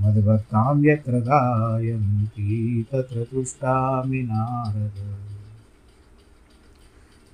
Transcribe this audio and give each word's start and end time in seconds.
मद्भक्तां 0.00 0.84
यत्र 0.84 1.12
गायन्ति 1.12 2.84
तत्र 2.92 3.24
तुष्टामि 3.24 4.22
नारद। 4.22 5.16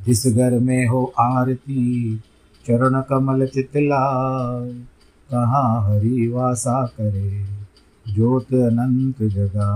जिस 0.06 0.26
घर 0.26 0.58
में 0.58 0.86
हो 0.86 1.12
आरती 1.18 2.16
चरण 2.66 3.02
कमल 3.02 3.46
चितलाय 3.46 4.72
कहाँ 5.30 5.88
हरि 5.88 6.28
वासा 6.28 6.86
करे 6.86 7.46
ज्योत 8.14 8.54
अनंत 8.54 9.22
जगा 9.22 9.70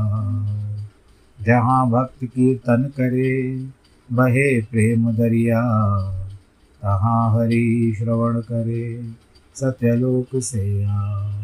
जहाँ 1.41 1.91
भक्त 1.91 2.25
कीर्तन 2.25 2.93
करे, 2.97 3.57
बहे 4.13 4.61
प्रेम 4.61 5.13
दरिया। 5.13 5.63
तहाँ 6.83 7.35
हरि 7.35 7.95
श्रवण 7.99 8.41
करे, 8.41 9.13
सत्यलोक 9.55 10.41
से 10.43 10.85
आ 10.85 11.44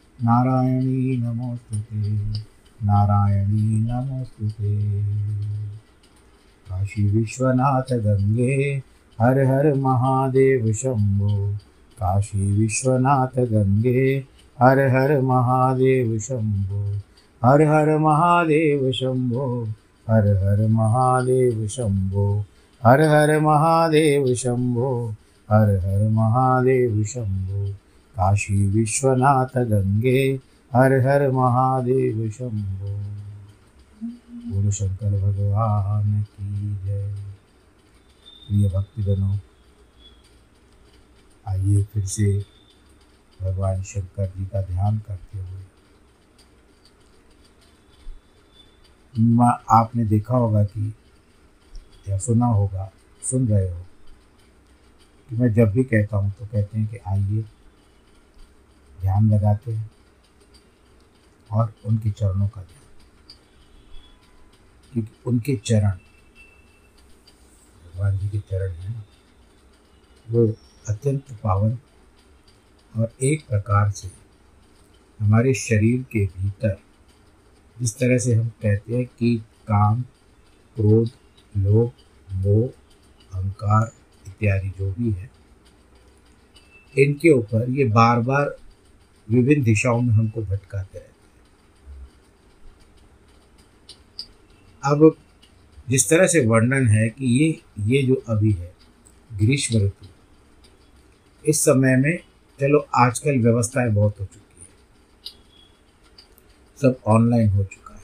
नारायणी 0.23 1.17
नमोऽस्तुते 1.17 2.09
नारायणी 2.85 3.79
नमोऽस्तुते 3.79 5.03
काशी 6.69 7.17
विश्वनाथ 7.17 7.93
गंगे, 7.93 8.83
हर 9.21 9.39
हर 9.39 9.73
महादेव 9.73 10.73
शंभो। 10.73 11.55
काशी 11.99 12.59
विश्वनाथ 12.59 13.39
गंगे, 13.39 14.25
हर 14.61 14.79
हर 14.79 15.21
महादेव 15.21 16.19
शंभो। 16.19 16.95
हर 17.43 17.61
हर 17.61 17.97
महादेव 17.97 18.91
शंभो, 18.91 19.63
हर 20.09 20.27
हर 20.27 20.67
महादेव 20.67 21.67
शंभो। 21.67 22.45
हर 22.85 23.01
हर 23.01 23.39
महादेव 23.39 24.35
शंभो, 24.35 25.15
हर 25.51 25.69
हर 25.69 26.09
महादेव 26.09 27.03
शंभो। 27.03 27.73
काशी 28.11 28.67
विश्वनाथ 28.67 29.53
गंगे, 29.65 30.39
हर 30.71 30.93
हर 31.07 31.31
महादेव 31.31 32.29
शंभो। 32.29 32.91
गुरु 34.51 34.71
शंकर 34.71 35.11
भगवान 35.21 36.21
की 36.23 36.75
जय। 36.85 37.15
प्रिय 38.47 38.69
भक्तजनों, 38.69 39.37
आइए 41.47 41.83
फिर 41.83 42.05
से 42.05 42.27
भगवान 43.41 43.81
शंकर 43.83 44.25
जी 44.27 44.45
का 44.45 44.61
ध्यान 44.61 44.97
करते 44.99 45.39
हुए। 45.39 45.61
आपने 49.71 50.05
देखा 50.05 50.35
होगा 50.35 50.63
कि, 50.63 50.93
या 52.09 52.17
सुना 52.17 52.45
होगा, 52.47 52.91
सुन 53.23 53.47
रहे 53.47 53.69
हो, 53.69 53.81
कि 55.29 55.35
मैं 55.35 55.53
जब 55.53 55.71
भी 55.71 55.83
कहता 55.83 56.17
हूँ 56.17 56.31
तो 56.39 56.45
कहते 56.45 56.79
हैं 56.79 56.87
कि 56.87 56.97
आइए 57.07 57.43
ध्यान 59.01 59.29
लगाते 59.33 59.71
हैं 59.71 59.91
और 61.51 61.73
उनके 61.85 62.11
चरणों 62.11 62.47
का 62.47 62.61
ध्यान। 62.61 62.79
क्योंकि 64.93 65.11
उनके 65.25 65.55
चरण, 65.55 65.91
भगवान 67.85 68.17
जी 68.17 68.29
के 68.29 68.39
चरण 68.39 68.71
हैं 68.71 68.89
ना, 68.89 69.03
वो 70.29 70.47
अत्यंत 70.89 71.31
पावन 71.43 71.77
और 72.97 73.13
एक 73.23 73.47
प्रकार 73.47 73.91
से 73.91 74.11
हमारे 75.19 75.53
शरीर 75.53 76.01
के 76.01 76.25
भीतर, 76.25 76.77
जिस 77.79 77.97
तरह 77.97 78.17
से 78.17 78.33
हम 78.33 78.47
कहते 78.47 78.97
हैं 78.97 79.05
कि 79.05 79.37
काम, 79.67 80.01
क्रोध, 80.75 81.11
लोभ, 81.57 81.91
मोह, 82.31 82.67
अहंकार 83.33 83.91
इत्यादि 84.27 84.69
जो 84.69 84.91
भी 84.91 85.11
है, 85.11 85.31
इनके 86.97 87.29
ऊपर 87.29 87.69
ये 87.69 87.85
बार 87.85 88.19
बार 88.19 88.57
विभिन्न 89.31 89.63
दिशाओं 89.63 90.01
में 90.01 90.13
हमको 90.13 90.41
भटकाते 90.41 90.99
रहते 90.99 90.99
हैं। 90.99 91.11
अब 94.83 95.17
जिस 95.89 96.09
तरह 96.09 96.27
से 96.27 96.45
वर्णन 96.45 96.87
है 96.87 97.09
कि 97.09 97.25
ये 97.25 97.61
ये 97.79 98.03
जो 98.03 98.23
अभी 98.29 98.51
है, 98.51 98.75
ग्रीष्म 99.33 99.79
ऋतु, 99.79 100.07
इस 101.45 101.61
समय 101.61 101.95
में 101.95 102.17
चलो 102.59 102.87
आजकल 102.95 103.39
व्यवस्थाएँ 103.39 103.89
बहुत 103.89 104.19
हो 104.19 104.25
चुकी 104.25 104.61
है। 104.61 104.67
सब 106.81 106.99
ऑनलाइन 107.07 107.49
हो 107.49 107.63
चुका 107.63 107.93
है। 107.95 108.01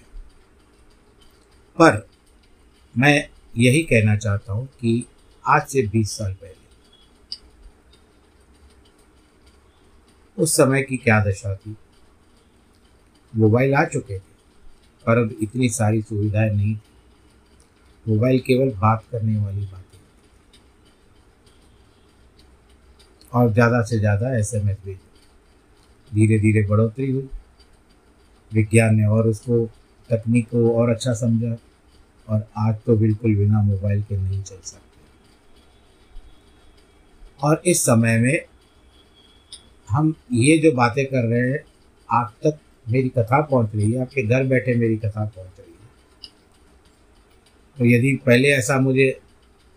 पर 1.81 2.07
मैं 2.97 3.29
यही 3.57 3.83
कहना 3.83 4.15
चाहता 4.15 4.53
हूँ 4.53 4.67
कि 4.67 5.05
आज 5.47 5.67
से 5.67 5.87
20 5.87 6.17
साल 6.17 6.33
पहले 6.33 6.56
उस 10.37 10.55
समय 10.57 10.81
की 10.81 10.97
क्या 10.97 11.19
दशा 11.23 11.53
थी? 11.55 11.75
मोबाइल 13.33 13.73
आ 13.75 13.83
चुके 13.85 14.15
थे, 14.15 14.35
पर 15.05 15.17
अब 15.17 15.35
इतनी 15.41 15.69
सारी 15.71 16.01
सुविधाएँ 16.01 16.49
नहीं 16.51 16.75
थी। 16.75 16.81
मोबाइल 18.05 18.39
केवल 18.39 18.69
बात 18.77 19.03
करने 19.11 19.37
वाली 19.37 19.61
बातें 19.61 19.85
और 23.31 23.51
ज़्यादा 23.53 23.81
से 23.83 23.99
ज़्यादा 23.99 24.37
एस 24.37 24.53
एम 24.55 24.69
एस 24.69 24.77
भेज 24.85 24.97
धीरे 26.11 26.39
धीरे 26.39 26.65
बढ़ोतरी 26.67 27.11
हुई। 27.11 27.29
विज्ञान 28.51 28.95
ने 28.95 29.05
और 29.05 29.27
उसको 29.27 29.65
तकनीक 30.09 30.47
को 30.49 30.69
और 30.71 30.89
अच्छा 30.89 31.13
समझा, 31.15 31.55
और 32.27 32.47
आज 32.59 32.75
तो 32.85 32.95
बिल्कुल 32.97 33.35
बिना 33.35 33.61
मोबाइल 33.63 34.01
के 34.03 34.17
नहीं 34.17 34.41
चल 34.43 34.57
सकते। 34.57 34.85
और 37.39 37.61
इस 37.65 37.81
समय 37.81 38.17
में 38.19 38.39
हम 39.87 40.13
ये 40.33 40.57
जो 40.57 40.71
बातें 40.75 41.05
कर 41.05 41.23
रहे 41.25 41.49
हैं 41.49 41.59
आप 42.09 42.33
तक 42.43 42.57
मेरी 42.85 43.09
कथा 43.09 43.41
पहुँच 43.41 43.75
रही 43.75 43.91
है, 43.91 44.01
आपके 44.01 44.23
घर 44.23 44.43
बैठे 44.47 44.75
मेरी 44.75 44.97
कथा 44.97 45.25
पहुँच 45.25 45.59
रही 45.59 45.71
है। 45.71 46.29
तो 47.77 47.85
यदि 47.85 48.15
पहले 48.25 48.49
ऐसा 48.49 48.79
मुझे 48.79 49.09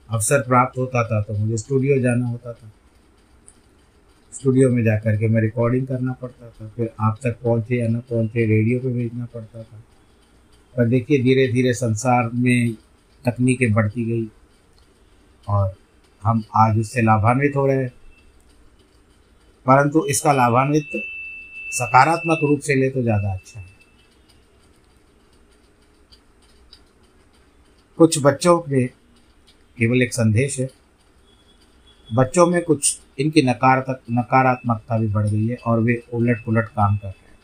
अवसर 0.09 0.43
प्राप्त 0.43 0.79
होता 0.79 1.03
था 1.05 1.21
तो 1.23 1.35
मुझे 1.35 1.57
स्टूडियो 1.57 1.99
जाना 2.03 2.27
होता 2.27 2.53
था। 2.53 2.71
स्टूडियो 4.33 4.69
में 4.71 4.83
जा 4.85 4.97
कर 4.99 5.17
के 5.17 5.29
मैं 5.29 5.41
रिकॉर्डिंग 5.41 5.87
करना 5.87 6.13
पड़ता 6.13 6.49
था, 6.49 6.69
फिर 6.69 6.91
आप 7.01 7.19
तक 7.23 7.37
पहुँचे 7.43 7.81
या 7.81 7.89
न 7.89 8.01
पहुँचे 8.11 8.47
रेडियो 8.47 8.79
पे 8.81 8.89
भेजना 8.89 9.27
पड़ता 9.35 9.63
था। 9.63 9.83
पर 10.75 10.89
देखिए 10.89 11.23
धीरे 11.23 11.47
धीरे 11.53 11.73
संसार 11.75 12.31
में 12.35 12.75
तकनीकें 13.25 13.73
बढ़ती 13.73 14.05
गई 14.05 14.29
और 15.49 15.73
हम 16.23 16.43
आज 16.57 16.79
उससे 16.79 17.03
लाभान्वित 17.03 17.57
हो 17.57 17.67
रहे 17.67 17.77
हैं। 17.77 17.93
परंतु 19.67 20.05
इसका 20.11 20.33
लाभान्वित 20.33 20.91
सकारात्मक 21.73 22.39
रूप 22.43 22.61
से 22.61 22.75
ले 22.75 22.89
तो 22.91 23.03
ज़्यादा 23.03 23.33
अच्छा 23.33 23.61
है। 23.61 23.69
कुछ 27.99 28.19
बच्चों 28.23 28.57
में 28.69 28.87
केवल 29.79 30.03
एक 30.03 30.15
संदेश 30.15 30.59
है। 30.61 30.69
बच्चों 32.11 32.47
में 32.47 32.61
कुछ 32.63 32.99
इनकी 33.19 33.43
नकारात्मक, 33.43 34.01
नकारात्मकता 34.11 34.99
भी 34.99 35.09
बढ़ 35.09 35.27
गई 35.27 35.47
है 35.47 35.57
और 35.57 35.81
वे 35.81 36.03
उलट 36.15 36.45
पुलट 36.45 36.69
काम 36.69 36.97
कर 36.97 37.07
रहे 37.07 37.19
हैं। 37.21 37.39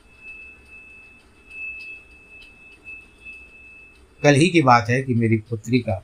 कल 4.22 4.34
ही 4.34 4.48
की 4.48 4.62
बात 4.62 4.88
है 4.90 5.02
कि 5.02 5.14
मेरी 5.14 5.36
पुत्री 5.50 5.78
का 5.80 6.02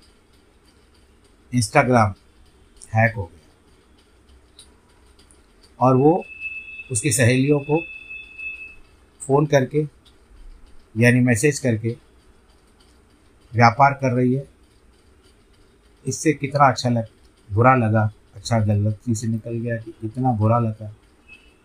इंस्टाग्राम 1.52 2.14
हैक 2.92 3.14
हो 3.16 3.24
गया। 3.24 3.41
और 5.82 5.96
वो 5.96 6.12
उसकी 6.90 7.12
सहेलियों 7.12 7.58
को 7.60 7.80
फ़ोन 9.20 9.46
करके, 9.46 9.82
यानी 10.94 11.20
मैसेज 11.20 11.58
करके 11.58 11.96
व्यापार 13.52 13.92
कर 13.92 14.12
रही 14.12 14.34
है। 14.34 14.46
इससे 16.06 16.32
कितना 16.32 16.68
अच्छा 16.70 16.90
लग, 16.90 17.06
बुरा 17.50 17.74
लगा 17.76 18.10
अच्छा 18.34 18.58
गलती 18.60 19.14
से 19.14 19.26
निकल 19.26 19.58
गया 19.58 19.76
कि 19.76 19.94
इतना 20.04 20.32
बुरा 20.32 20.58
लगा 20.58 20.86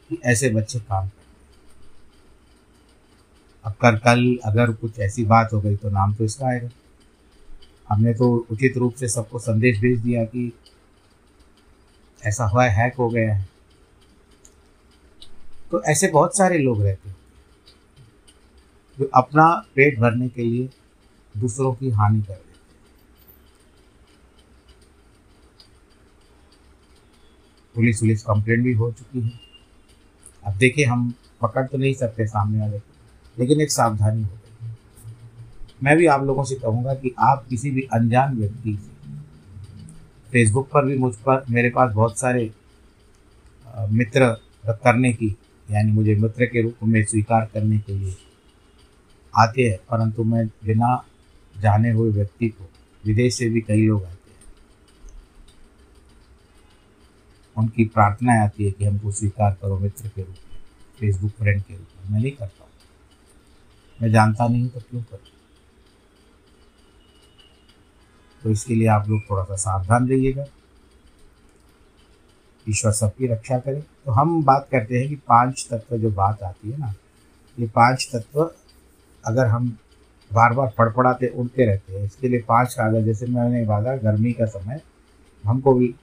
कि 0.10 0.20
ऐसे 0.26 0.50
बच्चे 0.50 0.80
काम 0.80 1.08
कर 1.08 1.26
अब 3.66 3.74
कर 3.82 3.96
कल 4.00 4.38
अगर 4.46 4.72
कुछ 4.72 5.00
ऐसी 5.00 5.26
बात 5.26 5.54
हो 5.54 5.60
गई 5.62 5.76
तो 5.76 5.90
नाम 5.90 6.14
तो 6.16 6.24
इसका 6.24 6.48
आएगा। 6.48 6.70
हमने 7.90 8.14
तो 8.14 8.28
उचित 8.52 8.78
रूप 8.78 8.94
से 8.94 9.08
सबको 9.08 9.40
संदेश 9.40 9.80
भेज 9.80 10.00
दिया 10.00 10.24
कि 10.26 10.52
ऐसा 12.24 12.46
हुआ, 12.46 12.66
हैक 12.66 12.96
हो 12.96 13.10
गया 13.10 13.34
है। 13.36 13.48
तो 15.72 15.82
ऐसे 15.84 16.08
बहुत 16.08 16.38
सारे 16.38 16.58
लोग 16.58 16.82
रहते 16.82 17.10
हैं 17.10 17.16
जो 18.98 19.10
अपना 19.16 19.48
पेट 19.76 20.00
भरने 20.00 20.28
के 20.30 20.42
लिए 20.42 20.70
दूसरों 21.36 21.74
की 21.74 21.90
हानि 21.92 22.22
कर 22.22 22.34
देते 22.34 22.50
हैं। 22.50 22.56
पुलिस 27.76 28.02
वुलिस 28.02 28.24
कंप्लेंट 28.24 28.64
भी 28.64 28.74
हो 28.74 28.92
चुकी 28.92 29.22
है। 29.22 29.40
अब 30.46 30.58
देखिए, 30.58 30.86
हम 30.86 31.14
पकड़ 31.42 31.66
तो 31.68 31.78
नहीं 31.78 31.94
सकते 31.94 32.28
सामने 32.28 32.60
वाले 32.60 32.80
को, 32.80 32.94
लेकिन 33.38 33.62
एक 33.62 33.72
सावधानी 33.72 34.24
हो 34.24 34.30
गई 34.30 34.36
मैं 35.84 35.96
भी 35.98 36.06
आप 36.08 36.24
लोगों 36.24 36.44
से 36.44 36.56
कहूँगा 36.56 36.94
कि 36.94 37.14
आप 37.20 37.46
किसी 37.50 37.72
भी 37.72 37.82
अनजान 37.94 38.38
व्यक्ति 38.38 38.76
से 38.76 38.96
फेसबुक 40.32 40.70
पर 40.70 40.86
भी 40.86 40.98
मुझ 40.98 41.14
पर, 41.18 41.44
मेरे 41.50 41.70
पास 41.70 41.92
बहुत 41.94 42.20
सारे 42.20 42.52
मित्र 43.92 44.30
करने 44.66 45.12
की 45.14 45.36
यानी 45.72 45.92
मुझे 45.92 46.16
मित्र 46.16 46.46
के 46.46 46.62
रूप 46.62 46.76
में 46.84 47.06
स्वीकार 47.06 47.50
करने 47.54 47.80
के 47.80 47.94
लिए 47.94 48.16
आते 49.38 49.64
हैं, 49.64 49.78
परंतु 49.78 50.24
मैं 50.24 50.48
बिना 50.48 51.06
जाने 51.60 51.92
हुए 51.92 52.12
व्यक्ति 52.12 52.50
को, 52.50 52.70
विदेश 53.06 53.36
से 53.36 53.50
भी 53.50 53.62
कई 53.62 53.88
लोग 53.88 54.04
आते 54.04 54.32
हैं। 54.32 54.40
उनकी 57.58 57.86
प्रार्थनाएँ 57.86 58.40
आती 58.40 58.66
है 58.66 58.72
कि 58.72 58.86
हमको 58.86 59.12
स्वीकार 59.12 59.58
करो 59.62 59.80
मित्र 59.80 60.08
के 60.08 60.22
रूप 60.22 60.36
में 60.52 60.60
फेसबुक 61.00 61.32
फ्रेंड 61.32 61.64
के 61.64 61.74
रूप 61.74 61.88
में। 62.02 62.12
मैं 62.12 62.20
नहीं 62.20 62.32
करता 62.32 62.64
हूँ। 62.64 62.72
मैं 64.02 64.12
जानता 64.12 64.48
नहीं 64.48 64.70
तो 64.70 64.80
क्यों 64.80 65.04
करूँ? 65.04 65.20
तो 68.44 68.50
इसके 68.50 68.76
लिए 68.76 68.88
आप 68.88 69.10
लोग 69.10 69.22
थोड़ा 69.30 69.44
सा 69.44 69.56
सावधान 69.56 70.10
रहिएगा। 70.10 70.46
ईश्वर 72.68 72.92
सबकी 72.94 73.28
रक्षा 73.28 73.58
करे। 73.60 73.82
तो 73.82 74.12
हम 74.12 74.44
बात 74.44 74.68
करते 74.72 75.00
हैं 75.00 75.08
कि 75.10 75.16
पाँच 75.28 75.68
तत्व 75.72 75.98
जो 75.98 76.12
बात 76.14 76.44
आती 76.44 76.72
है 76.72 76.80
ना, 76.80 76.94
ये 77.58 77.68
पाँच 77.76 78.08
तत्व 78.14 78.50
अगर 79.24 79.46
हम 79.48 79.78
बार 80.32 80.54
बार 80.54 80.74
फड़फड़ाते, 80.78 81.28
उड़ते 81.30 81.66
रहते 81.66 81.94
हैं, 81.94 82.04
इसके 82.06 82.28
लिए 82.28 82.44
पाँच 82.48 82.74
कागज़, 82.74 83.06
जैसे 83.06 83.26
मैंने 83.28 83.64
बाधा 83.66 83.96
गर्मी 83.98 84.32
का 84.34 84.46
समय, 84.48 84.82
हमको 85.44 85.74
भी 85.74 85.94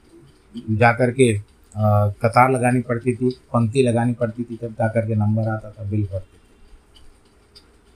जा 0.70 0.92
कर 0.92 1.10
के 1.10 1.32
कतार 1.74 2.50
लगानी 2.50 2.80
पड़ती 2.82 3.14
थी, 3.14 3.30
पंक्ति 3.52 3.82
लगानी 3.82 4.12
पड़ती 4.12 4.44
थी, 4.44 4.56
तब 4.56 4.72
जा 4.72 4.88
कर 4.88 5.06
के 5.06 5.14
नंबर 5.16 5.48
आता 5.48 5.70
था, 5.70 5.84
बिल 5.84 6.02
भरते 6.02 6.18
थे। 6.28 6.42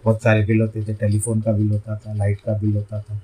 बहुत 0.04 0.22
सारे 0.22 0.44
बिल 0.44 0.60
होते 0.60 0.84
थे, 0.84 0.94
टेलीफोन 0.94 1.40
का 1.40 1.52
बिल 1.52 1.70
होता 1.70 1.96
था, 1.96 2.14
लाइट 2.14 2.40
का 2.40 2.58
बिल 2.58 2.74
होता 2.76 3.00
था। 3.00 3.20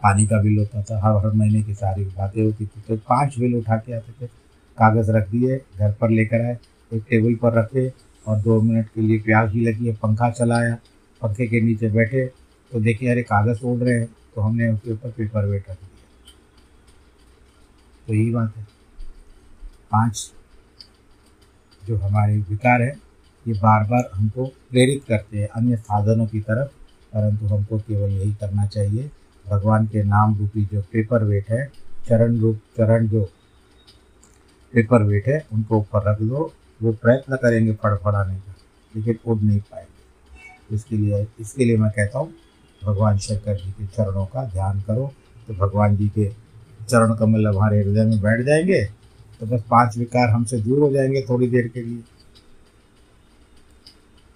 पानी 0.00 0.26
का 0.26 0.40
बिल 0.42 0.58
होता 0.58 0.82
था, 0.82 0.98
हर 0.98 1.16
हर 1.16 1.32
महीने 1.32 1.62
की 1.62 1.74
सारी 1.74 2.04
बातें 2.06 2.42
होती 2.42 2.66
थी। 2.66 2.80
तो 2.88 2.96
पाँच 3.08 3.38
बिल 3.38 3.54
उठा 3.56 3.76
के 3.76 3.92
आते 3.92 4.12
थे, 4.12 4.26
कागज़ 4.78 5.10
रख 5.10 5.28
दिए, 5.30 5.56
घर 5.78 5.92
पर 5.92 6.10
लेकर 6.10 6.44
आए, 6.46 6.56
एक 6.92 7.02
टेबल 7.10 7.34
पर 7.34 7.58
रखे 7.58 7.88
और 8.26 8.38
दो 8.38 8.60
मिनट 8.60 8.86
के 8.86 9.00
लिए 9.00 9.18
प्यास 9.20 9.50
भी 9.50 9.60
लगी 9.60 9.86
है 9.86 9.94
पंखा 9.96 10.30
चलाया, 10.30 10.74
पंखे 11.22 11.46
के 11.46 11.60
नीचे 11.60 11.88
बैठे 11.90 12.26
तो 12.72 12.80
देखिए, 12.80 13.10
अरे 13.10 13.22
कागज़ 13.22 13.64
उड़ 13.64 13.78
रहे 13.78 13.94
हैं 13.94 14.08
तो 14.34 14.40
हमने 14.40 14.68
उसके 14.68 14.92
ऊपर 14.92 15.10
पेपर 15.10 15.44
वेट 15.44 15.70
रख 15.70 15.76
दिया। 15.76 16.32
तो 18.06 18.14
यही 18.14 18.30
बात 18.30 18.56
है। 18.56 18.64
पाँच 19.92 20.32
जो 21.82 21.96
हमारे 21.96 22.36
विकार 22.40 22.82
है, 22.82 22.96
ये 23.46 23.54
बार 23.54 23.84
बार 23.84 24.10
हमको 24.14 24.44
प्रेरित 24.70 25.04
करते 25.08 25.38
हैं, 25.38 25.48
अन्य 25.48 25.76
साधनों 25.76 26.26
की 26.26 26.40
तरफ़, 26.40 26.68
परंतु 27.12 27.46
हमको 27.46 27.78
केवल 27.78 28.10
यही 28.10 28.32
करना 28.32 28.66
चाहिए 28.66 29.10
भगवान 29.50 29.86
के 29.86 30.02
नाम 30.02 30.36
रूपी 30.38 30.64
जो 30.64 30.80
पेपर 30.82 31.24
वेट 31.24 31.50
है, 31.50 31.70
चरण 32.08 32.38
रूप, 32.38 32.60
चरण 32.76 33.08
जो 33.08 33.28
पेपर 34.74 35.02
वेट 35.02 35.26
है, 35.28 35.46
उनको 35.52 35.78
ऊपर 35.78 36.10
रख 36.10 36.22
दो। 36.22 36.52
वो 36.82 36.92
प्रयत्न 36.92 37.36
करेंगे 37.36 37.72
फड़फड़ाने 37.72 38.34
का, 38.34 38.54
लेकिन 38.94 39.18
उड़ 39.26 39.38
नहीं 39.38 39.60
पाएँगे। 39.60 40.74
इसके 40.74 40.96
लिए 40.96 41.26
इसके 41.40 41.64
लिए 41.64 41.76
मैं 41.76 41.90
कहता 41.90 42.18
हूँ, 42.18 42.32
भगवान 42.82 43.18
शंकर 43.18 43.56
जी 43.56 43.70
के 43.70 43.86
चरणों 43.86 44.26
का 44.26 44.44
ध्यान 44.44 44.80
करो। 44.80 45.12
तो 45.48 45.54
भगवान 45.54 45.96
जी 45.96 46.08
के 46.08 46.28
चरण 46.88 47.14
कमल 47.14 47.46
हमारे 47.46 47.80
हृदय 47.80 48.04
में 48.04 48.20
बैठ 48.20 48.40
जाएँगे। 48.40 48.84
तो 49.40 49.46
बस 49.46 49.62
पाँच 49.70 49.96
विकार 49.98 50.28
हमसे 50.28 50.60
दूर 50.60 50.78
हो 50.78 50.90
जाएँगे 50.90 51.24
थोड़ी 51.28 51.48
देर 51.48 51.68
के 51.68 51.82
लिए। 51.82 52.02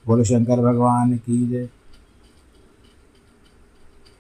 बोलो, 0.07 0.25
शंकर 0.25 0.61
भगवान 0.61 1.17
की 1.17 1.47
जय। 1.49 1.69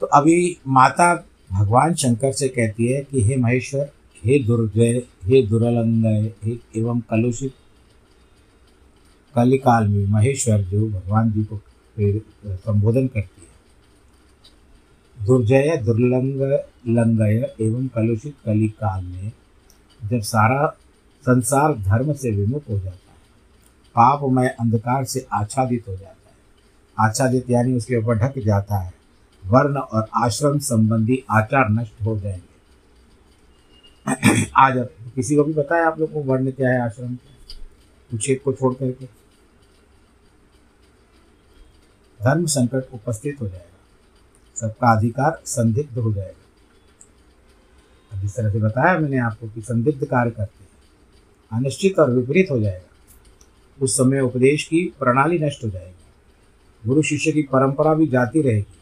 तो 0.02 0.06
अभी 0.09 0.37
माता 0.66 1.14
भगवान 1.52 1.92
शंकर 1.94 2.32
से 2.32 2.47
कहती 2.49 2.87
है 2.87 3.00
कि 3.02 3.21
हे 3.23 3.37
महेश्वर, 3.37 3.90
हे 4.23 4.38
दुर्जय 4.38 4.97
हे 5.25 5.42
दुरलंगय 5.47 6.32
हे 6.44 6.52
एवं 6.76 7.00
कलुषित 7.00 7.52
कलिकाल 9.35 9.87
में 9.88 10.06
महेश्वर 10.06 10.62
जो 10.62 10.88
भगवान 10.88 11.30
जी 11.32 11.44
को 11.44 11.61
संबोधन 12.56 13.06
करती 13.06 13.42
है। 13.42 15.26
दुर्जय 15.26 15.76
दुर्लंग 15.76 16.42
लंगय 16.88 17.54
एवं 17.61 17.87
कलुषित 17.88 18.35
कलिकाल 18.44 19.04
में 19.04 19.32
जब 20.00 20.21
सारा 20.21 20.66
संसार 21.25 21.75
धर्म 21.78 22.12
से 22.12 22.30
विमुख 22.30 22.68
हो 22.71 22.78
जाता 22.78 22.90
है 22.90 23.21
पापमय 23.97 24.49
अंधकार 24.61 25.04
से 25.04 25.26
आच्छादित 25.32 25.85
हो 25.88 25.94
जाता 25.94 26.28
है। 26.28 27.06
आच्छादित 27.09 27.50
यानी 27.50 27.76
उसके 27.76 27.97
ऊपर 27.97 28.18
ढक 28.18 28.38
जाता 28.38 28.78
है। 28.78 29.01
वर्ण 29.46 29.76
और 29.76 30.08
आश्रम 30.14 30.58
संबंधी 30.58 31.25
आचार 31.30 31.68
नष्ट 31.70 32.02
हो 32.04 32.18
जाएँगे। 32.18 32.52
आज 34.56 34.75
किसी 35.14 35.37
को 35.37 35.44
भी 35.44 35.52
बताया 35.52 35.87
आप 35.87 36.00
लोग 36.00 36.12
को 36.12 36.22
वर्ण 36.22 36.50
क्या 36.50 36.70
है, 36.70 36.80
आश्रम 36.80 37.16
क्या 37.16 37.56
कुछ 38.11 38.30
को 38.44 38.52
छोड़ 38.52 38.75
करके। 38.75 39.04
धर्म 42.25 42.46
संकट 42.46 42.82
उपस्थित 42.94 43.40
हो 43.40 43.49
जाएगा। 43.49 43.78
सबका 44.56 44.99
अधिकार 44.99 45.42
संदिग्ध 45.44 45.99
हो 45.99 46.12
जाएगा। 46.12 46.38
जिस 48.20 48.37
तरह 48.37 48.52
से 48.52 48.58
बताया 48.58 48.99
मैंने 48.99 49.18
आपको 49.18 49.49
कि 49.49 49.61
संदिग्ध 49.61 50.04
कार्य 50.04 50.30
करते 50.30 50.64
हैं, 50.64 50.70
अनिश्चित 51.52 51.99
और 51.99 52.11
विपरीत 52.11 52.46
हो 52.50 52.61
जाएगा। 52.61 52.88
उस 53.84 53.96
समय 53.96 54.20
उपदेश 54.20 54.64
की 54.64 54.92
प्रणाली 54.99 55.38
नष्ट 55.38 55.64
हो 55.64 55.70
जाएगी। 55.70 55.94
गुरु 56.88 57.02
शिष्य 57.02 57.32
की 57.32 57.42
परंपरा 57.42 57.94
भी 57.94 58.06
जाती 58.06 58.42
रहेगी। 58.42 58.82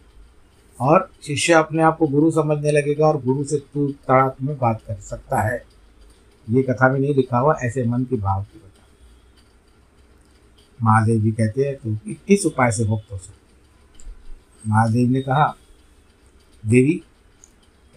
और 0.80 1.10
शिष्य 1.22 1.52
अपने 1.52 1.82
आप 1.82 1.96
को 1.98 2.06
गुरु 2.08 2.30
समझने 2.30 2.70
लगेगा 2.72 3.06
और 3.06 3.20
गुरु 3.22 3.44
से 3.44 3.56
तू 3.74 3.86
तड़ाक 4.08 4.36
में 4.42 4.56
बात 4.58 4.82
कर 4.86 4.94
सकता 5.00 5.40
है। 5.42 5.62
ये 6.46 6.62
कथा 6.62 6.88
में 6.92 6.98
नहीं 7.00 7.14
लिखा 7.14 7.38
हुआ, 7.38 7.54
ऐसे 7.62 7.84
मन 7.84 8.04
की 8.04 8.16
भाव 8.16 8.42
की 8.42 8.58
बता 8.58 8.68
महादेव 10.80 11.20
जी 11.22 11.32
कहते 11.32 11.62
हैं 11.62 11.74
तो 11.76 12.14
किस 12.26 12.46
उपाय 12.46 12.70
से 12.72 12.84
मुक्त 12.84 13.12
हो 13.12 13.18
सकते 13.18 14.68
महादेव 14.68 15.08
ने 15.10 15.20
कहा, 15.22 15.54
देवी 16.64 17.02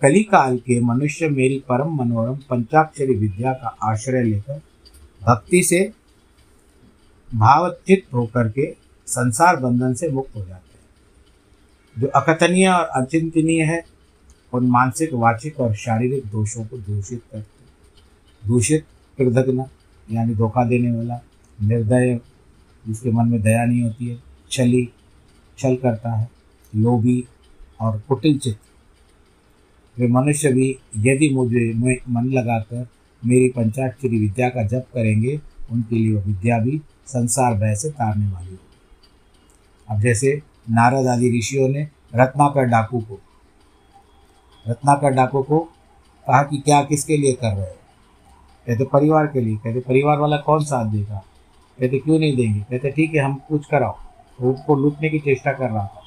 कली 0.01 0.23
काल 0.23 0.57
के 0.57 0.79
मनुष्य 0.81 1.29
मेरी 1.29 1.59
परम 1.69 1.95
मनोरम 1.95 2.37
पंचाक्षरी 2.49 3.13
विद्या 3.15 3.53
का 3.53 3.75
आश्रय 3.83 4.23
लेकर 4.23 4.61
भक्ति 5.21 5.63
से 5.63 5.81
भावचित 7.31 8.05
होकर 8.13 8.49
के 8.49 8.71
संसार 9.07 9.55
बंधन 9.55 9.93
से 9.93 10.09
मुक्त 10.11 10.35
हो 10.35 10.45
जाते 10.45 10.62
जो 11.99 12.07
अकथनीय 12.07 12.67
और 12.67 12.85
अचिंतनीय 12.85 13.63
है, 13.63 13.83
उन 14.53 14.67
मानसिक, 14.67 15.13
वाचिक 15.13 15.59
और 15.59 15.75
शारीरिक 15.75 16.25
दोषों 16.25 16.65
को 16.65 16.77
दूषित 16.77 17.21
करते 17.31 18.47
दूषित 18.47 18.85
कृतज्ञ 19.17 19.61
यानी 20.07 20.35
धोखा 20.35 20.63
देने 20.63 20.91
वाला, 20.91 21.19
निर्दय, 21.59 22.19
जिसके 22.87 23.11
मन 23.11 23.27
में 23.27 23.41
दया 23.41 23.65
नहीं 23.65 23.81
होती 23.81 24.07
है 24.07 24.17
छली 24.51 24.89
छल 25.57 25.75
करता 25.75 26.11
है, 26.11 26.29
लोभी 26.75 27.23
और 27.81 27.99
कुटिल 27.99 28.37
चित्त। 28.39 28.59
वे 29.99 30.07
मनुष्य 30.07 30.51
भी 30.53 30.69
यदि 30.97 31.29
मुझे 31.29 31.71
मन 32.09 32.29
लगाकर 32.33 32.87
मेरी 33.25 33.49
पंचाक्षरी 33.49 34.19
विद्या 34.19 34.49
का 34.49 34.63
जप 34.63 34.87
करेंगे, 34.93 35.39
उनके 35.71 35.95
लिए 35.95 36.13
वह 36.13 36.23
विद्या 36.23 36.57
भी 36.59 36.81
संसार 37.07 37.53
भय 37.53 37.75
से 37.75 37.89
तारने 37.89 38.31
वाली 38.31 38.49
होगी। 38.49 38.69
अब 39.89 40.01
जैसे 40.01 40.41
नारद 40.67 41.07
आदि 41.07 41.37
ऋषियों 41.37 41.67
ने 41.69 41.87
रत्नाकर 42.15 42.65
डाकू 42.65 42.99
को, 42.99 43.19
रत्नाकर 44.65 45.09
डाकू 45.09 45.41
को 45.43 45.59
कहा 45.59 46.41
कि 46.43 46.57
क्या 46.57 46.81
किसके 46.83 47.17
लिए 47.17 47.33
कर 47.33 47.47
रहे 47.47 47.61
हो? 47.61 47.77
कहते, 48.67 48.83
परिवार 48.83 49.27
के 49.27 49.41
लिए। 49.41 49.55
कहते, 49.55 49.79
परिवार 49.79 50.19
वाला 50.19 50.37
कौन 50.37 50.63
साथ 50.63 50.85
देगा? 50.85 51.23
कहते, 51.77 51.99
क्यों 51.99 52.19
नहीं 52.19 52.35
देंगे? 52.35 52.59
कहते, 52.59 52.91
ठीक 52.91 53.15
है, 53.15 53.21
हम 53.21 53.33
पूछ 53.49 53.65
कराओ। 53.65 53.97
तो 54.39 54.53
उसको 54.53 54.75
लूटने 54.75 55.09
की 55.09 55.19
चेष्टा 55.19 55.51
कर 55.51 55.69
रहा 55.69 55.85
था। 55.85 56.01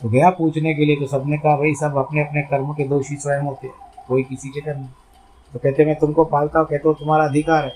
तो 0.00 0.08
गया 0.08 0.30
पूछने 0.30 0.74
के 0.74 0.84
लिए 0.84 0.96
तो 0.96 1.06
सबने 1.06 1.38
कहा, 1.38 1.56
भाई, 1.56 1.74
सब 1.74 1.96
अपने 1.98 2.20
अपने 2.20 2.42
कर्म 2.42 2.72
के 2.74 2.88
दोषी 2.88 3.16
स्वयं 3.16 3.42
होते 3.42 3.66
हैं, 3.66 3.74
कोई 4.08 4.22
किसी 4.22 4.48
के 4.48 4.60
कर्म 4.60 4.86
तो 5.54 5.58
कहते, 5.58 5.84
मैं 5.84 5.98
तुमको 5.98 6.24
पालता 6.24 6.58
हूँ, 6.58 6.66
कहते 6.66 6.88
हो, 6.88 6.94
तुम्हारा 6.94 7.24
अधिकार 7.24 7.64
है। 7.64 7.72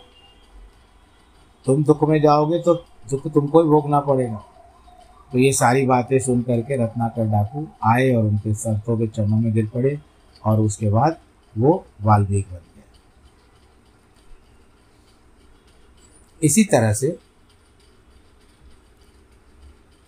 तुम 1.65 1.85
दुख 1.85 2.03
में 2.09 2.21
जाओगे 2.23 2.59
तो 2.59 2.75
दुख 3.11 3.27
तुमको 3.27 3.63
ही 3.63 3.69
भोगना 3.69 4.01
पड़ेगा। 4.01 4.43
तो 5.35 5.39
ये 5.39 5.53
सारी 5.53 5.87
बातें 5.87 6.19
सुन 6.19 6.43
करके 6.43 6.77
रत्नाकर 6.77 7.27
डाकू 7.27 7.67
आए 7.85 8.11
और 8.15 8.25
उनके 8.25 8.55
सरसों 8.55 8.97
के 8.99 9.07
चरणों 9.07 9.37
में 9.37 9.53
गिर 9.55 9.67
पड़े 9.67 9.99
और 10.45 10.61
उसके 10.61 10.91
बाद 10.91 11.17
वो 11.55 11.73
वाल्मीक 12.03 12.47
बन 12.47 12.57
गए। 12.57 12.83
इसी 16.43 16.65
तरह 16.65 16.93
से 16.93 17.17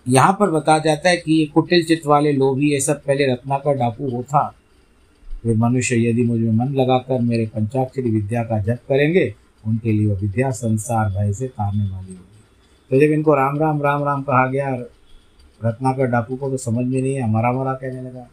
यहाँ 0.07 0.37
पर 0.41 0.51
बताया 0.51 0.79
जाता 0.79 1.09
है 1.09 1.17
कि 1.17 1.33
ये 1.33 1.47
कुटिल 1.47 1.85
चित्त 1.85 2.07
वाले 2.07 2.33
लोभी 2.33 2.73
ये 2.73 2.81
सब 2.81 3.05
पहले 3.05 3.33
रत्नाकर 3.33 3.77
डाकू 3.77 4.11
वो 4.11 4.23
था। 4.23 4.47
वे 5.45 5.55
मनुष्य, 5.55 5.97
यदि 6.09 6.23
मुझे 6.23 6.51
मन 6.51 6.75
लगाकर 6.75 7.21
मेरे 7.21 7.47
पंचाक्षरी 7.47 8.11
विद्या 8.11 8.43
का 8.43 8.59
जप 8.59 8.79
करेंगे, 8.89 9.35
उनके 9.65 9.93
लिए 9.93 10.07
वह 10.07 10.19
विद्या 10.21 10.51
संसार 10.51 11.09
भय 11.11 11.33
से 11.33 11.49
तारने 11.49 11.91
वाली 11.91 12.15
होगी। 12.15 12.45
तो 12.91 13.01
जब 13.01 13.13
इनको 13.13 13.35
राम 13.35 13.59
राम 13.59 13.83
राम 13.83 14.05
राम 14.05 14.23
कहा 14.23 14.47
गया 14.47 14.77
रत्नाकर 15.61 16.07
डाकू 16.07 16.37
को 16.37 16.51
तो 16.51 16.57
समझ 16.59 16.85
में 16.87 17.01
नहीं 17.01 17.15
है 17.15 17.23
हमारा 17.23 17.53
मरा 17.53 17.73
कहने 17.75 18.03
लगा। 18.03 18.27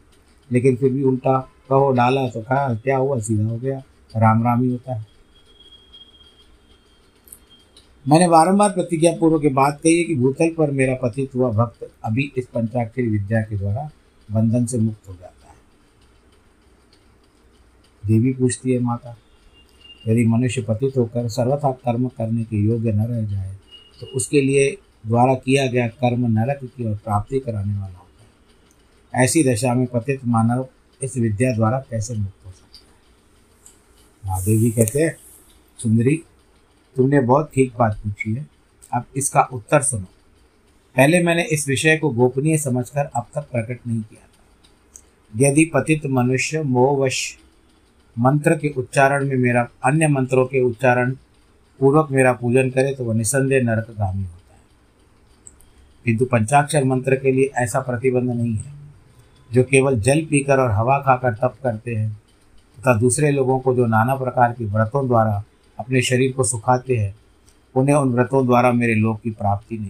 लेकिन 0.50 0.76
फिर 0.76 0.92
भी 0.94 1.04
उल्टा 1.04 1.40
कहो, 1.70 1.92
डाला 1.92 2.28
तो 2.30 2.42
कहा 2.42 2.74
क्या 2.76 2.98
हुआ, 2.98 3.20
सीधा 3.20 3.44
हो 3.44 3.58
गया 3.58 3.78
राम 4.16 4.44
राम 4.44 4.62
ही 4.62 4.70
होता 4.72 4.96
है। 4.96 5.06
मैंने 8.06 8.28
बारंबार 8.30 8.70
प्रतिज्ञा 8.70 9.12
पूर्व 9.20 9.40
के 9.40 9.50
बात 9.54 9.80
कही 9.84 9.98
है 9.98 10.04
कि 10.04 10.16
भूतल 10.16 10.50
पर 10.58 10.72
मेरा 10.72 10.96
पतित 11.04 11.36
हुआ 11.36 11.52
भक्त 11.54 11.90
अभी 12.06 12.32
इस 12.38 12.48
पंचाक्षरी 12.48 13.08
विद्या 13.08 13.42
के 13.42 13.58
द्वारा 13.58 13.90
बंधन 14.30 14.66
से 14.66 14.78
मुक्त 14.78 15.08
हो 15.10 15.14
जाता 15.14 15.48
है। 15.48 15.56
देवी 18.04 18.34
पूछती 18.34 18.72
है 18.72 18.80
माता, 18.80 19.16
यदि 20.06 20.26
मनुष्य 20.26 20.62
पतित 20.62 20.98
होकर 20.98 21.28
सर्वथा 21.30 21.72
कर्म 21.86 22.08
करने 22.08 22.44
के 22.44 22.58
योग्य 22.58 22.92
न 22.92 23.06
रह 23.06 23.26
जाए 23.26 23.54
तो 24.00 24.08
उसके 24.16 24.42
लिए 24.42 24.70
द्वारा 25.08 25.34
किया 25.34 25.68
गया 25.68 25.88
कर्म 25.88 26.40
नरक 26.40 26.60
की 26.64 26.90
ओर 26.90 26.96
प्राप्ति 26.96 27.40
कराने 27.40 27.74
वाला 27.74 27.98
होता 27.98 28.24
है। 29.14 29.24
ऐसी 29.24 29.44
दशा 29.44 29.74
में 29.74 29.88
पतित 29.88 30.26
मानव 30.26 30.68
इस 31.04 31.18
विद्या 31.18 31.56
द्वारा 31.56 31.80
कैसे 31.80 32.14
मुक्त 32.14 32.46
हो 32.46 32.52
सकता 32.52 32.78
है? 32.78 32.84
महादेव 34.26 34.60
जी 34.60 34.72
कहते 34.72 35.00
हैं, 35.00 35.18
सुंदरी, 35.78 36.24
तुमने 36.96 37.20
बहुत 37.22 37.52
ठीक 37.56 37.74
बात 37.80 37.98
पूछी 37.98 38.34
है। 38.34 38.48
अब 38.94 39.06
इसका 39.16 39.42
उत्तर 39.42 39.82
सुनो। 39.82 40.06
पहले 40.96 41.24
मैंने 41.24 41.44
इस 41.44 41.68
विषय 41.68 41.98
को 41.98 42.10
गोपनीय 42.10 42.58
समझकर 42.58 43.06
अब 43.06 43.28
तक 43.36 43.42
प्रकट 43.42 43.80
नहीं 43.88 44.02
किया 44.02 44.22
था। 44.22 45.48
यदि 45.48 45.66
पतित 45.66 46.06
मनुष्य 46.06 46.64
मोहवश 46.64 47.38
मंत्र 48.20 48.58
के 48.58 48.70
उच्चारण 48.70 49.28
में 49.28 49.36
मेरा, 49.36 49.68
अन्य 49.86 50.08
मंत्रों 50.08 50.46
के 50.46 50.62
उच्चारण 50.62 51.12
पूर्वक 51.80 52.12
मेरा 52.12 52.34
पूजन 52.34 52.70
करे 52.70 52.94
तो 52.96 53.04
वह 53.04 53.14
निसंदेह 53.14 53.64
नरकगामी 53.64 54.24
है 54.24 54.43
किंतु 56.06 56.26
पंचाक्षर 56.26 56.84
मंत्र 56.84 57.16
के 57.16 57.32
लिए 57.32 57.52
ऐसा 57.56 57.80
प्रतिबंध 57.80 58.32
नहीं 58.32 58.56
है। 58.56 58.74
जो 59.54 59.64
केवल 59.64 60.00
जल 60.00 60.26
पीकर 60.26 60.60
और 60.60 60.72
हवा 60.72 61.00
खाकर 61.00 61.34
तप 61.34 61.56
करते 61.64 61.96
हैं, 61.96 62.14
तथा 62.80 62.98
दूसरे 62.98 63.32
लोगों 63.32 63.60
को 63.60 63.76
जो 63.76 63.86
नाना 63.86 64.16
प्रकार 64.16 64.52
के 64.54 64.66
व्रतों 64.66 65.08
द्वारा 65.08 65.44
अपने 65.80 66.02
शरीर 66.02 66.32
को 66.32 66.44
सुखाते 66.44 66.96
हैं, 66.96 67.16
उन्हें 67.76 67.96
उन 67.96 68.14
व्रतों 68.14 68.46
द्वारा 68.46 68.72
मेरे 68.72 68.96
लोक 68.96 69.22
की 69.22 69.32
प्राप्ति 69.32 69.78
नहीं। 69.78 69.90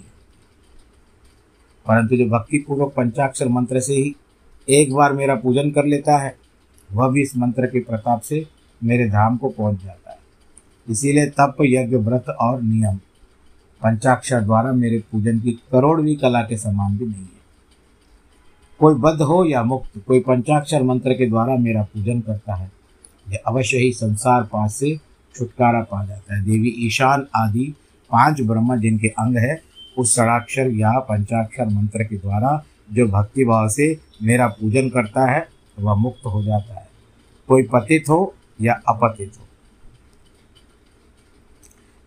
परंतु 1.88 2.18
जो 2.18 2.26
भक्ति 2.26 2.58
पूर्वक 2.58 2.94
पंचाक्षर 2.98 3.48
मंत्र 3.48 3.80
से 3.80 3.94
ही 3.94 4.16
एक 4.70 4.94
बार 4.94 5.14
मेरा 5.14 5.36
पूजन 5.36 5.72
कर 5.72 5.86
लेता 5.86 6.18
है, 6.18 6.36
वह 6.92 7.10
भी 7.10 7.22
इस 7.22 7.38
मंत्र 7.38 7.68
के 7.68 7.80
प्रताप 7.80 8.22
से 8.22 8.48
मेरे 8.84 9.10
धाम 9.10 9.38
को 9.38 9.50
पहुँच 9.50 9.84
जाता 9.84 10.12
है। 10.12 10.18
इसीलिए 10.90 11.26
तप, 11.26 11.56
यज्ञ, 11.62 11.96
व्रत 11.96 12.30
और 12.30 12.62
नियम। 12.62 13.00
पंचाक्षर 13.84 14.42
द्वारा 14.42 14.72
मेरे 14.72 15.00
पूजन 15.12 15.40
की 15.40 15.52
करोड़वीं 15.72 16.16
कला 16.16 16.42
के 16.42 16.58
समान 16.58 16.98
भी 16.98 17.06
नहीं 17.06 17.22
है। 17.22 17.42
कोई 18.80 18.96
बद्ध 18.96 19.22
हो 19.22 19.44
या 19.46 19.64
मुक्त, 19.64 19.98
कोई 20.08 20.20
पंचाक्षर 20.20 20.84
मंत्र 20.84 21.14
के 21.14 21.30
द्वारा 21.30 21.56
मेरा 21.56 21.84
पूजन 21.84 22.20
करता 22.22 22.56
है, 22.56 22.72
यह 23.30 23.40
अवश्य 23.48 23.78
ही 23.78 23.92
संसार 23.92 24.44
पास 24.44 24.76
से 24.76 24.96
छुटकारा 25.36 25.82
पा 25.82 26.06
जाता 26.06 26.36
है। 26.36 26.44
देवी 26.44 26.70
ईशान 26.80 27.26
आदि 27.36 27.74
पाँच 28.12 28.42
ब्रह्म 28.42 28.80
जिनके 28.80 29.08
अंग 29.08 29.38
है, 29.38 29.62
उस 29.98 30.16
षडाक्षर 30.16 30.70
या 30.72 30.92
पंचाक्षर 31.00 31.66
मंत्र 31.66 32.04
के 32.04 32.18
द्वारा 32.18 32.64
जो 32.94 33.06
भक्ति 33.08 33.46
भाव 33.46 33.70
से 33.70 33.98
मेरा 34.24 34.48
पूजन 34.48 34.90
करता 34.90 35.32
है, 35.32 35.48
वह 35.80 35.96
मुक्त 35.96 36.26
हो 36.26 36.44
जाता 36.44 36.76
है। 36.76 36.88
कोई 37.48 37.64
पतित 37.64 38.10
हो 38.10 38.34
या 38.62 38.74
अपतित 38.88 39.32
हो। 39.40 39.46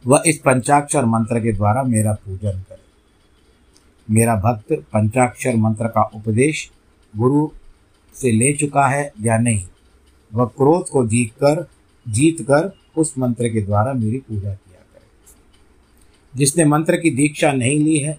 वह 0.07 0.23
इस 0.27 0.39
पंचाक्षर 0.39 1.05
मंत्र 1.05 1.41
के 1.41 1.53
द्वारा 1.53 1.83
मेरा 1.83 2.13
पूजन 2.25 2.61
करे। 2.61 4.15
मेरा 4.15 4.35
भक्त 4.37 4.73
पंचाक्षर 4.93 5.57
मंत्र 5.57 5.87
का 5.87 6.03
उपदेश 6.15 6.71
गुरु 7.15 7.49
से 8.15 8.33
ले 8.33 8.53
चुका 8.53 8.87
है 8.87 9.13
या 9.21 9.39
नहीं, 9.39 9.65
वह 10.35 10.47
क्रोध 10.47 10.89
को 10.89 11.07
जीत 11.07 11.33
कर 11.33 11.67
जीत 12.07 12.43
कर 12.43 12.71
उस 12.97 13.13
मंत्र 13.19 13.49
के 13.49 13.63
द्वारा 13.63 13.93
मेरी 13.93 14.19
पूजा 14.19 14.51
किया 14.51 14.81
करे। 14.81 16.39
जिसने 16.39 16.65
मंत्र 16.65 16.97
की 16.97 17.11
दीक्षा 17.11 17.53
नहीं 17.53 17.79
ली 17.79 17.99
है, 17.99 18.19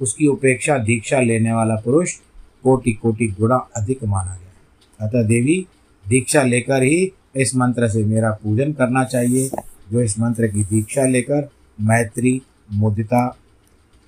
उसकी 0.00 0.26
उपेक्षा 0.26 0.78
दीक्षा 0.78 1.20
लेने 1.20 1.52
वाला 1.52 1.74
पुरुष 1.74 2.12
कोटि 2.62 2.92
कोटि 2.92 3.26
गुणा 3.40 3.56
अधिक 3.76 4.04
माना 4.04 4.34
गया 4.34 5.06
अतः 5.06 5.22
देवी, 5.22 5.66
दीक्षा 6.08 6.42
लेकर 6.42 6.82
ही 6.82 7.12
इस 7.36 7.54
मंत्र 7.56 7.88
से 7.88 8.04
मेरा 8.04 8.30
पूजन 8.42 8.72
करना 8.72 9.04
चाहिए। 9.04 9.50
जो 9.94 10.00
इस 10.00 10.18
मंत्र 10.18 10.46
की 10.46 10.64
दीक्षा 10.64 11.02
लेकर 11.02 11.48
मैत्री, 11.80 12.42
मुदिता, 12.72 13.36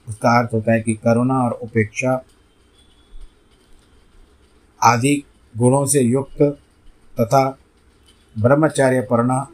उसका 0.08 0.38
अर्थ 0.38 0.50
होता 0.54 0.72
है 0.72 0.80
कि 0.80 0.94
करुणा 0.94 1.34
और 1.34 1.50
उपेक्षा 1.50 2.24
आदि 4.82 5.24
गुणों 5.56 5.86
से 5.86 6.00
युक्त 6.00 6.42
तथा 7.20 7.58
ब्रह्मचार्य 8.38 9.00
परणा, 9.00 9.48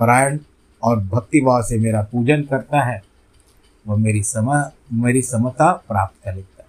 परायण 0.00 0.38
और 0.82 1.00
भक्तिभाव 1.00 1.62
से 1.62 1.78
मेरा 1.78 2.02
पूजन 2.02 2.42
करता 2.42 2.82
है, 2.82 3.02
वह 3.86 3.96
मेरी 3.96 4.22
सम, 4.22 4.70
मेरी 4.92 5.22
समता 5.22 5.72
प्राप्त 5.72 6.24
कर 6.24 6.34
लेता 6.34 6.62
है। 6.62 6.68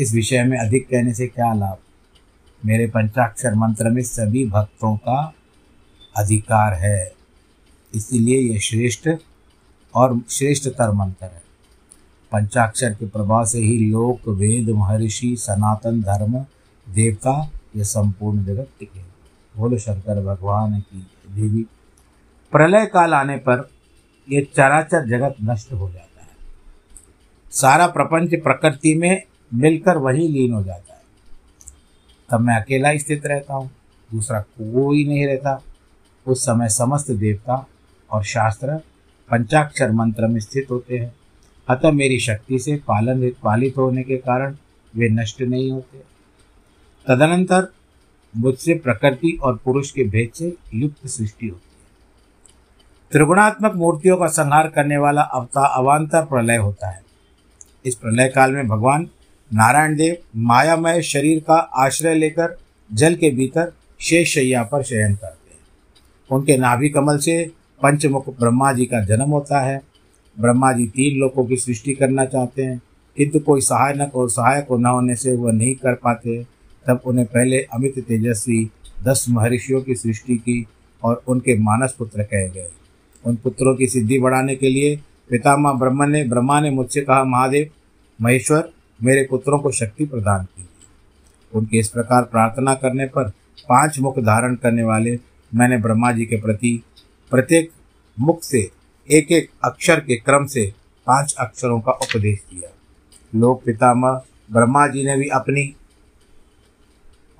इस 0.00 0.14
विषय 0.14 0.44
में 0.44 0.58
अधिक 0.58 0.88
कहने 0.88 1.14
से 1.14 1.26
क्या 1.26 1.52
लाभ? 1.52 1.76
मेरे 2.64 2.86
पंचाक्षर 2.86 3.54
मंत्र 3.54 3.88
में 3.88 4.02
सभी 4.02 4.46
भक्तों 4.46 4.96
का 4.96 5.34
अधिकार 6.16 6.74
है। 6.74 7.12
इसीलिए 7.94 8.52
यह 8.52 8.58
श्रेष्ठ 8.58 9.08
और 9.94 10.20
श्रेष्ठतर 10.30 10.92
मंत्र 10.92 11.24
है। 11.24 11.42
पंचाक्षर 12.32 12.94
के 12.94 13.06
प्रभाव 13.06 13.44
से 13.44 13.58
ही 13.58 13.90
लोक, 13.90 14.28
वेद, 14.28 14.70
महर्षि, 14.70 15.36
सनातन 15.36 16.02
धर्म, 16.02 16.46
देवता 16.88 17.50
यह 17.76 17.82
संपूर्ण 17.82 18.44
जगत 18.44 18.68
टिके। 18.80 19.00
बोलो 19.56 19.78
शंकर 19.78 20.24
भगवान 20.24 20.80
की 20.80 21.06
देवी। 21.30 21.62
प्रलय 22.52 22.86
काल 22.86 23.14
आने 23.14 23.36
पर 23.36 23.70
यह 24.30 24.46
चराचर 24.56 25.08
जगत 25.08 25.34
नष्ट 25.42 25.72
हो 25.72 25.90
जाता 25.90 26.22
है। 26.22 26.28
सारा 27.50 27.86
प्रपंच 27.86 28.30
प्रकृति 28.30 28.94
में 28.94 29.22
मिलकर 29.54 29.96
वही 29.96 30.28
लीन 30.28 30.52
हो 30.52 30.62
जाता 30.62 30.94
है। 30.94 31.00
तब 32.30 32.40
मैं 32.40 32.56
अकेला 32.56 32.96
स्थित 32.96 33.26
रहता 33.26 33.54
हूँ। 33.54 33.70
दूसरा 34.12 34.40
कोई 34.40 35.04
नहीं 35.04 35.26
रहता। 35.26 35.62
उस 36.26 36.42
समय 36.42 36.68
समस्त 36.68 37.10
देवता 37.10 37.66
और 38.10 38.24
शास्त्र 38.24 38.76
पंचाक्षर 39.30 39.90
मंत्र 39.90 40.26
में 40.26 40.40
स्थित 40.40 40.66
होते 40.70 40.98
हैं। 40.98 41.14
अतः 41.68 41.90
मेरी 41.90 42.18
शक्ति 42.20 42.58
से 42.58 42.76
पालन 42.76 43.30
पालित 43.42 43.76
होने 43.76 44.02
के 44.02 44.16
कारण 44.16 44.56
वे 44.96 45.08
नष्ट 45.08 45.42
नहीं 45.42 45.70
होते। 45.70 45.98
तदनंतर 47.06 47.72
मुझसे 48.36 48.74
प्रकृति 48.74 49.38
और 49.42 49.60
पुरुष 49.64 49.90
के 49.90 50.04
भेद 50.04 50.30
से 50.34 50.56
युक्त 50.74 51.06
सृष्टि 51.06 51.46
होती 51.48 51.68
है। 51.68 51.72
त्रिगुणात्मक 53.10 53.74
मूर्तियों 53.74 54.16
का 54.16 54.26
संहार 54.26 54.68
करने 54.68 54.96
वाला 54.96 55.22
अवता 55.22 55.66
अवान्तर 55.66 56.24
प्रलय 56.24 56.56
होता 56.56 56.90
है। 56.90 57.02
इस 57.84 57.94
प्रलय 57.94 58.28
काल 58.28 58.52
में 58.52 58.68
भगवान 58.68 59.08
नारायण 59.54 59.96
देव 59.96 60.16
मायामय 60.36 61.02
शरीर 61.02 61.40
का 61.40 61.54
आश्रय 61.54 62.14
लेकर 62.14 62.58
जल 62.92 63.14
के 63.14 63.30
भीतर 63.30 63.72
शेष 64.00 64.34
शैया 64.34 64.62
पर 64.62 64.82
शयन 64.82 65.14
करते 65.14 65.41
उनके 66.32 66.56
नाभि 66.56 66.88
कमल 66.88 67.18
से 67.18 67.50
पंचमुख 67.82 68.28
ब्रह्मा 68.28 68.72
जी 68.72 68.86
का 68.86 69.04
जन्म 69.04 69.30
होता 69.30 69.60
है। 69.60 69.82
ब्रह्मा 70.40 70.72
जी 70.72 70.86
तीन 70.86 71.18
लोगों 71.18 71.44
की 71.44 71.56
सृष्टि 71.56 71.94
करना 71.94 72.24
चाहते 72.24 72.62
हैं। 72.62 72.82
किंतु 73.16 73.38
कोई 73.38 73.60
सहायक 73.60 74.16
और 74.16 74.30
सहायक 74.30 74.66
न 74.72 74.86
होने 74.86 75.14
से 75.14 75.32
वह 75.36 75.52
नहीं 75.52 75.74
कर 75.74 75.94
पाते। 75.94 76.44
तब 76.86 77.00
उन्हें 77.06 77.26
पहले 77.26 77.58
अमित 77.62 77.98
तेजस्वी, 77.98 78.70
दस 79.04 79.26
महर्षियों 79.28 79.82
की 79.82 79.94
सृष्टि 79.94 80.36
की 80.36 80.66
और 81.04 81.22
उनके 81.28 81.58
मानस 81.58 81.94
पुत्र 81.98 82.22
कहे 82.22 82.48
गए। 82.48 82.70
उन 83.26 83.36
पुत्रों 83.36 83.74
की 83.74 83.86
सिद्धि 83.86 84.18
बढ़ाने 84.18 84.56
के 84.56 84.68
लिए 84.68 85.00
पितामह 85.30 85.72
ब्रह्म 85.72 86.02
ने 86.02 86.24
ब्रह्मा 86.24 86.60
ने 86.60 86.70
मुझसे 86.70 87.00
कहा, 87.00 87.24
महादेव, 87.24 87.66
महेश्वर, 88.22 88.70
मेरे 89.02 89.26
पुत्रों 89.30 89.58
को 89.58 89.70
शक्ति 89.70 90.04
प्रदान 90.04 90.44
की 90.44 90.68
उनके 91.54 91.78
इस 91.78 91.88
प्रकार 91.88 92.22
प्रार्थना 92.22 92.74
करने 92.74 93.06
पर 93.06 93.28
पाँच 93.68 94.00
मुख 94.00 94.18
धारण 94.18 94.54
करने 94.54 94.82
वाले 94.82 95.16
मैंने 95.54 95.76
ब्रह्मा 95.78 96.12
जी 96.12 96.26
के 96.26 96.36
प्रति 96.36 96.82
प्रत्येक 97.30 97.70
मुख 98.20 98.42
से 98.42 98.70
एक 99.10 99.32
एक 99.32 99.50
अक्षर 99.64 100.00
के 100.00 100.16
क्रम 100.16 100.46
से 100.46 100.72
पाँच 101.06 101.34
अक्षरों 101.38 101.80
का 101.80 101.92
उपदेश 101.92 102.42
दिया। 102.50 102.70
लोक 103.34 103.62
पितामह, 103.64 104.22
ब्रह्मा 104.52 104.86
जी 104.86 105.04
ने 105.04 105.16
भी 105.16 105.28
अपनी 105.28 105.64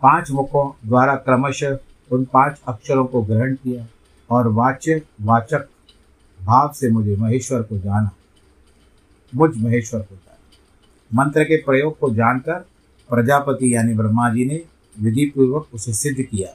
पाँच 0.02 0.30
मुखों 0.30 0.88
द्वारा 0.88 1.14
क्रमशः 1.14 1.78
उन 2.12 2.24
पाँच 2.24 2.60
अक्षरों 2.68 3.04
को 3.04 3.22
ग्रहण 3.22 3.54
किया 3.54 3.86
और 4.30 4.48
वाच्य, 4.48 5.02
वाचक 5.20 5.68
भाव 6.42 6.72
से 6.72 6.90
मुझे 6.90 7.16
महेश्वर 7.16 7.62
को 7.62 7.78
जाना। 7.78 8.10
मुझ 9.34 9.50
महेश्वर 9.56 10.00
को 10.00 10.14
जाना। 10.14 11.24
मंत्र 11.24 11.44
के 11.44 11.56
प्रयोग 11.56 11.98
को 11.98 12.14
जानकर 12.14 12.54
प्रजापति 13.10 13.74
यानी 13.74 13.94
ब्रह्मा 13.94 14.28
जी 14.30 14.44
ने 14.44 14.62
विधि 15.00 15.26
पूर्वक 15.26 15.68
उसे 15.74 15.92
सिद्ध 15.92 16.22
किया। 16.22 16.48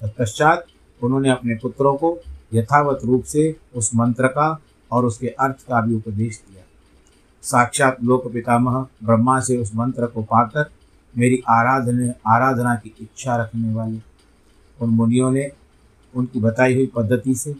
तत्पश्चात 0.00 0.66
उन्होंने 1.02 1.30
अपने 1.30 1.54
पुत्रों 1.56 1.94
को 1.96 2.18
यथावत 2.54 3.00
रूप 3.04 3.24
से 3.24 3.54
उस 3.74 3.90
मंत्र 3.94 4.28
का 4.28 4.48
और 4.90 5.04
उसके 5.04 5.28
अर्थ 5.28 5.62
का 5.62 5.80
भी 5.80 5.94
उपदेश 5.94 6.40
दिया। 6.40 6.64
साक्षात 7.44 8.02
लोक 8.04 8.32
पितामह 8.32 8.86
ब्रह्मा 9.04 9.38
से 9.40 9.56
उस 9.56 9.74
मंत्र 9.74 10.06
को 10.06 10.22
पाकर 10.24 10.70
मेरी 11.14 11.42
आराधना 11.50 12.12
आराधना 12.28 12.74
की 12.74 12.92
इच्छा 13.00 13.36
रखने 13.36 13.72
वाले 13.74 13.98
उन 14.78 14.90
मुनियों 14.90 15.30
ने 15.30 15.50
उनकी 16.14 16.40
बताई 16.40 16.74
हुई 16.74 16.86
पद्धति 16.94 17.34
से 17.34 17.54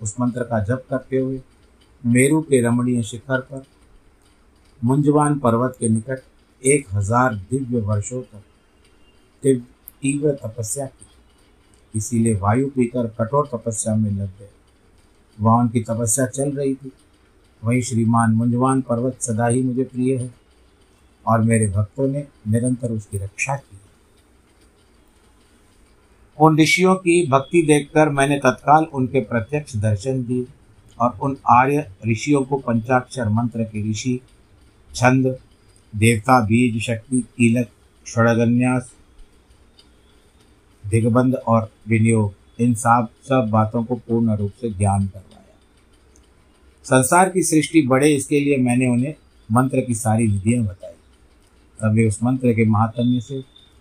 उस 0.00 0.14
मंत्र 0.20 0.42
का 0.42 0.58
जप 0.64 0.84
करते 0.90 1.18
हुए 1.18 1.40
मेरू 2.04 2.40
के 2.42 2.60
रमणीय 2.62 3.02
शिखर 3.02 3.40
पर, 3.42 3.62
मुंजवान 4.82 5.38
पर्वत 5.38 5.76
के 5.80 5.88
निकट 5.88 6.20
एक 6.62 6.86
हज़ार 6.92 7.34
दिव्य 7.50 7.80
वर्षों 7.80 8.20
तक 8.22 9.62
तीव्र 10.02 10.32
तपस्या 10.36 10.86
की। 10.86 11.06
इसीलिए 11.94 12.34
वायु 12.34 12.68
पीकर 12.68 13.06
कठोर 13.06 13.48
तपस्या 13.54 13.94
में 13.94 14.10
लग 14.10 14.28
गए। 14.28 14.48
वहाँ 15.40 15.58
उनकी 15.58 15.80
तपस्या 15.80 16.26
चल 16.26 16.50
रही 16.50 16.74
थी। 16.74 16.92
वहीं 17.64 17.82
श्रीमान 17.82 18.30
मुंजवान 18.30 18.80
पर्वत 18.80 19.22
सदा 19.22 19.46
ही 19.46 19.62
मुझे 19.62 19.84
प्रिय 19.84 20.16
है 20.16 20.34
और 21.26 21.40
मेरे 21.40 21.66
भक्तों 21.66 22.08
ने 22.08 22.26
निरंतर 22.48 22.90
उसकी 22.90 23.18
रक्षा 23.18 23.56
की। 23.56 23.78
उन 26.40 26.58
ऋषियों 26.58 26.94
की 26.94 27.26
भक्ति 27.26 27.62
देखकर 27.62 28.08
मैंने 28.08 28.38
तत्काल 28.38 28.84
उनके 28.84 29.20
प्रत्यक्ष 29.20 29.76
दर्शन 29.76 30.24
दिए 30.24 30.46
और 31.00 31.18
उन 31.22 31.36
आर्य 31.50 31.90
ऋषियों 32.08 32.44
को 32.44 32.56
पंचाक्षर 32.56 33.28
मंत्र 33.28 33.64
के 33.64 33.90
ऋषि, 33.90 34.20
छंद, 34.94 35.38
देवता, 35.96 36.40
बीज, 36.40 36.82
शक्ति 36.82 37.20
कीलक 37.20 37.68
षड़गन्यास 38.06 38.92
दिग्बंध 40.88 41.34
और 41.34 41.70
विनियोग, 41.88 42.34
इन 42.60 42.74
सब 42.74 43.08
सब 43.22 43.48
बातों 43.50 43.84
को 43.84 43.94
पूर्ण 43.96 44.36
रूप 44.36 44.52
से 44.60 44.70
ज्ञान 44.70 45.06
करवाया। 45.06 45.56
संसार 46.84 47.28
की 47.28 47.42
सृष्टि 47.42 47.82
बढ़े 47.82 48.08
इसके 48.14 48.40
लिए 48.40 48.56
मैंने 48.56 48.86
उन्हें 48.86 49.14
मंत्र 49.52 49.80
की 49.80 49.94
सारी 49.94 50.26
विधियाँ 50.26 50.64
बताई। 50.64 50.94
तब 51.78 51.94
वे 51.94 52.06
उस 52.08 52.22
मंत्र 52.22 52.52
के 52.52 52.64
महात्म्य 52.64 53.20
से 53.20 53.40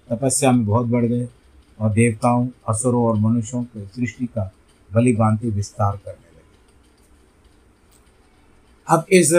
तपस्या 0.10 0.52
में 0.52 0.66
बहुत 0.66 0.88
बढ़ 0.88 1.06
गए 1.06 1.28
और 1.80 1.90
देवताओं, 1.90 2.48
असुरों 2.70 3.04
और 3.06 3.16
मनुष्यों 3.16 3.64
के 3.64 3.86
सृष्टि 3.86 4.26
का 4.26 4.52
बलि 4.94 5.14
बांति 5.14 5.50
विस्तार 5.50 6.00
करने 6.06 6.14
लगे। 6.14 6.46
अब 8.88 9.06
इस 9.12 9.34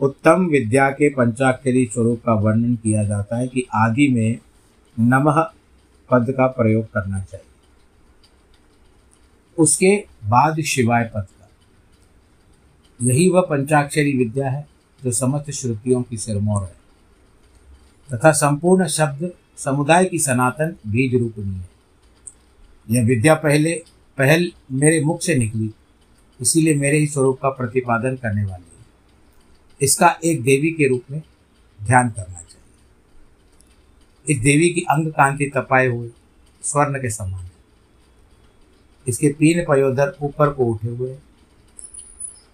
उत्तम 0.00 0.46
विद्या 0.46 0.90
के 0.90 1.08
पंचाक्षरी 1.08 1.84
स्वरूप 1.86 2.22
का 2.26 2.32
वर्णन 2.34 2.74
किया 2.76 3.04
जाता 3.04 3.36
है 3.36 3.48
कि 3.48 3.66
आदि 3.74 4.08
में 4.08 4.38
नमः 5.00 5.42
पद 6.12 6.30
का 6.30 6.46
प्रयोग 6.46 6.84
करना 6.84 7.20
चाहिए। 7.20 7.46
उसके 9.58 10.04
बाद 10.24 10.60
शिवाय 10.60 11.04
पद 11.14 11.22
का। 11.22 11.50
यही 13.02 13.28
वह 13.28 13.40
पंचाक्षरी 13.40 14.16
विद्या 14.16 14.50
है 14.50 14.68
जो 15.04 15.12
समस्त 15.12 15.50
श्रुतियों 15.50 16.02
की 16.02 16.16
सिरमौर 16.16 16.62
है। 16.62 16.82
तथा 18.12 18.32
संपूर्ण 18.32 18.86
शब्द 18.86 19.32
समुदाय 19.56 20.04
की 20.04 20.18
सनातन 20.18 20.76
बीज 20.86 21.14
रूपनी 21.14 21.54
है। 21.54 21.70
यह 22.90 23.04
विद्या 23.04 23.34
पहले, 23.34 23.84
पहल 24.18 24.52
मेरे 24.72 25.00
मुख 25.00 25.22
से 25.22 25.34
निकली, 25.34 25.70
इसीलिए 26.40 26.74
मेरे 26.74 26.98
ही 26.98 27.06
स्वरूप 27.06 27.40
का 27.42 27.48
प्रतिपादन 27.48 28.16
करने 28.16 28.44
वाली 28.44 28.78
है। 28.78 28.86
इसका 29.82 30.18
एक 30.24 30.42
देवी 30.42 30.70
के 30.70 30.88
रूप 30.88 31.02
में 31.10 31.22
ध्यान 31.82 32.10
करना 32.10 32.34
चाहिए। 32.34 32.51
इस 34.30 34.38
देवी 34.38 34.68
की 34.68 34.80
अंग 34.80 35.12
कांति 35.12 35.52
तपाए 35.56 35.86
हुए 35.86 36.10
स्वर्ण 36.62 36.98
के 36.98 37.10
समान 37.10 37.44
है। 37.44 37.52
इसके 39.08 39.28
तीन 39.28 39.64
पयोधर 39.68 40.16
ऊपर 40.22 40.50
को 40.50 40.64
उठे 40.64 40.88
हुए 40.88 41.18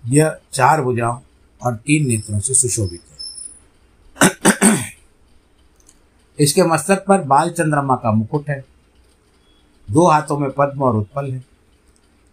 यह 0.06 0.38
चार 0.52 0.82
भुजाओं 0.82 1.20
और 1.62 1.74
तीन 1.76 2.08
नेत्रों 2.08 2.40
से 2.40 2.54
सुशोभित 2.54 3.02
है। 3.02 4.78
इसके 6.40 6.62
मस्तक 6.62 7.04
पर 7.08 7.18
बाल 7.18 7.50
चंद्रमा 7.50 7.96
का 7.96 8.12
मुकुट 8.12 8.48
है। 8.48 8.64
दो 9.90 10.08
हाथों 10.08 10.38
में 10.38 10.50
पद्म 10.50 10.82
और 10.82 10.96
उत्पल 10.96 11.32
है। 11.32 11.44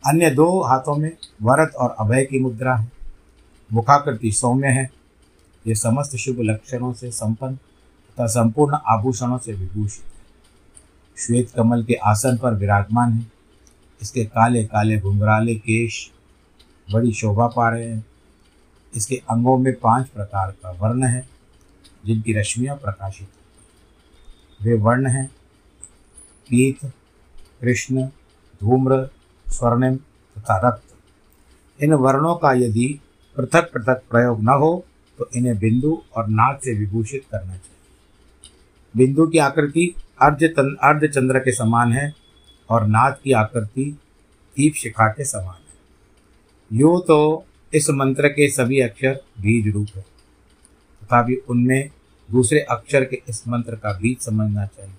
अन्य 0.07 0.29
दो 0.29 0.63
हाथों 0.63 0.95
में 0.95 1.17
वरद 1.41 1.71
और 1.75 1.95
अभय 1.99 2.25
की 2.25 2.39
मुद्रा 2.39 2.75
है। 2.75 2.91
मुखाकृति 3.73 4.31
सौम्य 4.31 4.67
है। 4.67 4.91
ये 5.67 5.75
समस्त 5.75 6.15
शुभ 6.15 6.37
लक्षणों 6.39 6.93
से 6.93 7.11
संपन्न 7.11 7.57
तथा 8.17 8.25
संपूर्ण 8.27 8.77
आभूषणों 8.87 9.37
से 9.37 9.53
विभूषित 9.53 10.03
है। 10.05 10.13
श्वेत 11.17 11.49
कमल 11.49 11.83
के 11.83 11.93
आसन 12.03 12.37
पर 12.37 12.53
विराजमान 12.53 13.13
है। 13.13 13.25
इसके 14.01 14.25
काले 14.25 14.63
काले 14.63 14.99
घुंघराले 14.99 15.55
केश 15.55 16.09
बड़ी 16.87 17.11
शोभा 17.13 17.47
पा 17.47 17.69
रहे 17.69 17.89
हैं। 17.89 18.05
इसके 18.93 19.15
अंगों 19.29 19.57
में 19.57 19.73
पाँच 19.73 20.07
प्रकार 20.07 20.51
का 20.53 20.71
वर्ण 20.71 21.03
है, 21.03 21.27
जिनकी 22.05 22.33
रश्मियाँ 22.33 22.75
प्रकाशित 22.75 23.29
वे 24.59 24.73
वर्ण 24.73 25.07
हैं, 25.07 25.27
पीत, 26.49 26.85
कृष्ण, 27.61 28.05
धूम्र, 28.61 29.09
स्वर्णिम 29.47 29.95
तथा 29.95 30.57
रक्त। 30.67 31.83
इन 31.83 31.93
वर्णों 31.93 32.35
का 32.35 32.51
यदि 32.53 32.87
पृथक 33.37 33.71
पृथक 33.73 34.03
प्रयोग 34.11 34.41
न 34.43 34.49
हो 34.49 34.85
तो 35.19 35.29
इन्हें 35.35 35.57
बिंदु 35.59 36.01
और 36.15 36.27
नाद 36.27 36.59
से 36.63 36.73
विभूषित 36.73 37.25
करना 37.31 37.51
चाहिए। 37.51 37.74
बिंदु 38.95 39.27
की 39.27 39.37
आकृति 39.37 39.93
अर्ध 40.21 40.43
अर्ध 40.43 41.05
चंद्र 41.07 41.39
के 41.39 41.51
समान 41.51 41.91
है 41.93 42.13
और 42.69 42.85
नाद 42.87 43.17
की 43.23 43.31
आकृति 43.31 43.83
दीप 44.57 44.73
शिखा 44.73 45.07
के 45.07 45.25
समान 45.25 45.55
है। 45.55 46.79
यूँ 46.79 46.99
तो 47.01 47.45
इस 47.73 47.89
मंत्र 47.89 48.27
के 48.27 48.49
सभी 48.49 48.79
अक्षर 48.79 49.19
बीज 49.39 49.67
रूप 49.73 49.87
है। 49.95 50.01
तथापि 50.01 51.35
उनमें 51.49 51.89
दूसरे 52.29 52.59
अक्षर 52.59 53.03
के 53.05 53.21
इस 53.29 53.47
मंत्र 53.47 53.75
का 53.75 53.91
बीज 53.93 54.19
समझना 54.19 54.65
चाहिए। 54.65 54.93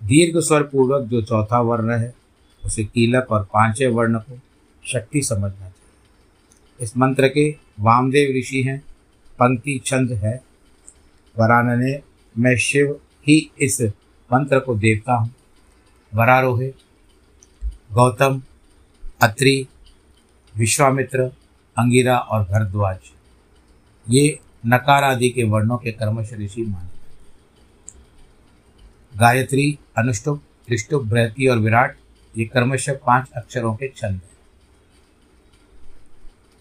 दीर्घ 0.00 0.38
स्वर 0.38 0.62
पूर्वक 0.62 1.02
जो 1.02 1.22
चौथा 1.22 1.60
वर्ण 1.60 1.98
है, 1.98 2.14
उसे 2.62 2.84
कीलक 2.84 3.30
और 3.30 3.44
पाँचवें 3.44 3.88
वर्ण 3.88 4.18
को 4.18 4.38
शक्ति 4.84 5.22
समझना 5.22 5.50
चाहिए। 5.50 6.84
इस 6.84 6.96
मंत्र 6.96 7.28
के 7.28 7.48
वामदेव 7.80 8.36
ऋषि 8.38 8.62
हैं, 8.62 8.78
पंक्ति 9.38 9.80
छंद 9.86 10.12
है, 10.12 10.34
वरानने 11.36 11.92
में 12.38 12.56
शिव 12.56 13.00
ही 13.28 13.50
इस 13.60 13.80
मंत्र 14.32 14.60
को 14.60 14.74
देवता 14.74 15.14
हूँ। 15.14 15.34
वरारोहे, 16.14 16.68
गौतम, 17.92 18.42
अत्रि, 19.22 19.66
विश्वामित्र, 20.56 21.22
अंगिरा 21.78 22.18
और 22.18 22.42
भरद्वाज। 22.42 22.98
ये 24.10 24.38
नकार 24.66 25.04
आदि 25.04 25.30
के 25.30 25.44
वर्णों 25.44 25.78
के 25.78 25.92
कर्मश 25.92 26.32
ऋषि 26.32 26.62
माने। 26.62 26.88
गायत्री, 29.18 29.78
अनुष्टुप, 29.98 30.42
त्रिष्टुप, 30.66 31.02
बृहति 31.02 31.46
और 31.46 31.58
विराट, 31.58 31.96
ये 32.38 32.44
कर्मश 32.44 32.90
पाँच 32.90 33.30
अक्षरों 33.36 33.74
के 33.74 33.88
छंद 33.88 34.12
हैं। 34.12 34.32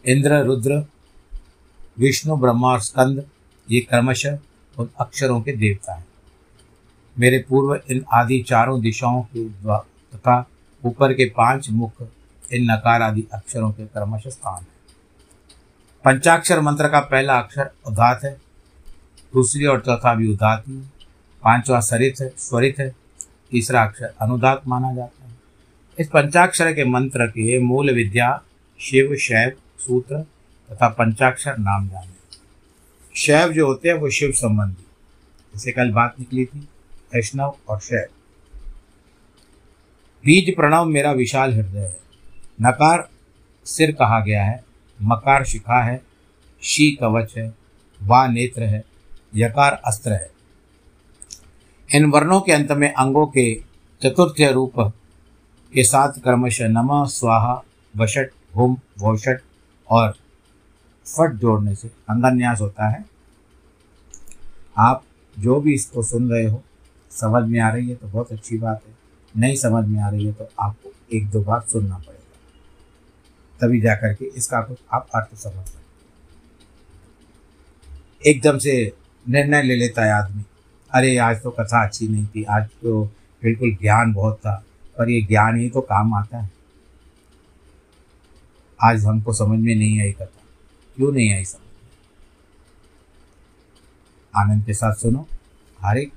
इंद्र, 0.05 0.43
रुद्र, 0.43 0.85
विष्णु, 1.99 2.37
ब्रह्मा 2.37 2.67
और 2.67 2.79
स्कंद, 2.79 3.25
ये 3.71 3.79
क्रमश 3.79 4.25
उन 4.77 4.89
अक्षरों 4.99 5.41
के 5.41 5.51
देवता 5.51 5.93
हैं। 5.93 6.05
मेरे 7.19 7.45
पूर्व 7.49 7.81
इन 7.89 8.03
आदि 8.13 8.41
चारों 8.41 8.81
दिशाओं 8.81 9.23
के 9.23 9.49
तथा 10.17 10.45
ऊपर 10.83 11.13
के 11.13 11.25
पाँच 11.25 11.69
मुख 11.69 12.01
इन 12.53 12.71
नकार 12.71 13.01
आदि 13.01 13.25
अक्षरों 13.33 13.71
के 13.71 13.85
क्रमश 13.85 14.27
स्थान 14.27 14.61
है। 14.61 14.67
पंचाक्षर 16.05 16.59
मंत्र 16.59 16.87
का 16.87 16.99
पहला 16.99 17.37
अक्षर 17.39 17.69
उदात 17.87 18.23
है, 18.23 18.31
दूसरी 19.33 19.65
और 19.65 19.79
चौथा 19.79 20.13
भी 20.15 20.27
उदात 20.33 20.63
ही। 20.67 20.77
पांचवा 21.43 21.79
सरित 21.79 22.15
है, 22.21 22.29
स्वरित 22.37 22.79
है, 22.79 22.89
तीसरा 23.51 23.83
अक्षर 23.83 24.13
अनुदात 24.21 24.67
माना 24.67 24.93
जाता 24.93 25.25
है। 25.25 25.31
इस 25.99 26.07
पंचाक्षर 26.07 26.73
के 26.73 26.85
मंत्र 26.85 27.27
के 27.27 27.59
मूल 27.59 27.93
विद्या 27.93 28.41
शिव, 28.79 29.15
शैव, 29.15 29.51
सूत्र 29.79 30.19
तथा 30.69 30.87
पंचाक्षर 30.89 31.57
नाम 31.57 31.87
जाने। 31.87 32.10
शैव 33.15 33.53
जो 33.53 33.67
होते 33.67 33.89
हैं 33.89 33.95
वो 33.95 34.09
शिव 34.09 34.31
संबंधी। 34.31 34.85
जैसे 35.53 35.71
कल 35.71 35.91
बात 35.91 36.15
निकली 36.19 36.45
थी, 36.45 36.59
वैष्णव 37.13 37.57
और 37.69 37.79
शैव। 37.79 38.07
बीज 40.25 40.55
प्रणव 40.55 40.85
मेरा 40.85 41.11
विशाल 41.11 41.53
हृदय 41.53 41.79
है। 41.79 41.97
नकार 42.61 43.09
सिर 43.65 43.91
कहा 43.91 44.19
गया 44.19 44.43
है, 44.43 44.63
मकार 45.01 45.45
शिखा 45.45 45.83
है, 45.83 46.01
शी 46.61 46.91
कवच 46.91 47.37
है, 47.37 47.53
वा 48.03 48.27
नेत्र 48.27 48.63
है, 48.63 48.83
यकार 49.35 49.81
अस्त्र 49.85 50.11
है। 50.11 50.31
इन 51.95 52.05
वर्णों 52.05 52.41
के 52.41 52.51
अंत 52.51 52.71
में 52.71 52.93
अंगों 52.93 53.27
के 53.27 53.63
चतुर्थ 54.03 54.41
रूप 54.41 54.73
के 55.73 55.83
साथ 55.83 56.13
क्रमश 56.13 56.61
नम, 56.61 57.05
स्वाहा 57.05 57.61
वशट 57.97 58.31
हुम, 58.55 58.77
वोषट 58.99 59.41
और 59.89 60.15
फट 61.05 61.31
जोड़ने 61.31 61.75
से 61.75 61.87
अंगान्यास 61.87 62.61
होता 62.61 62.89
है। 62.89 63.05
आप 64.77 65.03
जो 65.39 65.61
भी 65.61 65.73
इसको 65.73 66.03
सुन 66.03 66.31
रहे 66.31 66.45
हो, 66.45 66.63
समझ 67.11 67.49
में 67.49 67.59
आ 67.59 67.69
रही 67.69 67.89
है 67.89 67.95
तो 67.95 68.07
बहुत 68.07 68.31
अच्छी 68.31 68.57
बात 68.57 68.81
है। 68.87 68.93
नहीं 69.37 69.55
समझ 69.55 69.85
में 69.87 69.99
आ 69.99 70.09
रही 70.09 70.25
है 70.25 70.33
तो 70.33 70.49
आपको 70.59 70.93
एक 71.13 71.29
दो 71.29 71.41
बार 71.41 71.61
सुनना 71.61 71.95
पड़ेगा। 71.95 72.17
तभी 73.61 73.81
जा 73.81 73.95
कर 73.95 74.13
के 74.13 74.25
इसका 74.25 74.61
कुछ 74.61 74.77
आप 74.93 75.07
अर्थ 75.15 75.35
समझ 75.35 75.65
सकते 75.65 75.81
एकदम 78.29 78.57
से 78.57 78.93
निर्णय 79.29 79.63
ले 79.63 79.75
लेता 79.75 80.05
है 80.05 80.11
आदमी। 80.11 80.43
अरे, 80.91 81.17
आज 81.17 81.41
तो 81.43 81.51
कथा 81.51 81.85
अच्छी 81.85 82.07
नहीं 82.07 82.25
थी, 82.25 82.43
आज 82.43 82.65
तो 82.65 83.05
बिल्कुल 83.43 83.77
ज्ञान 83.81 84.13
बहुत 84.13 84.37
था, 84.37 84.63
पर 84.97 85.09
ये 85.09 85.21
ज्ञान 85.21 85.57
ही 85.57 85.69
तो 85.69 85.81
काम 85.81 86.13
आता 86.13 86.39
है। 86.39 86.51
आज 88.83 89.05
हमको 89.05 89.33
समझ 89.33 89.59
में 89.59 89.75
नहीं 89.75 90.01
आई 90.01 90.11
कथा। 90.11 90.40
क्यों 90.97 91.11
नहीं 91.11 91.33
आई 91.33 91.43
समझ 91.45 91.69
आनंद 94.33 94.65
के 94.65 94.73
साथ 94.73 94.93
सुनो, 94.95 95.27
हर 95.79 95.97
एक 95.97 96.11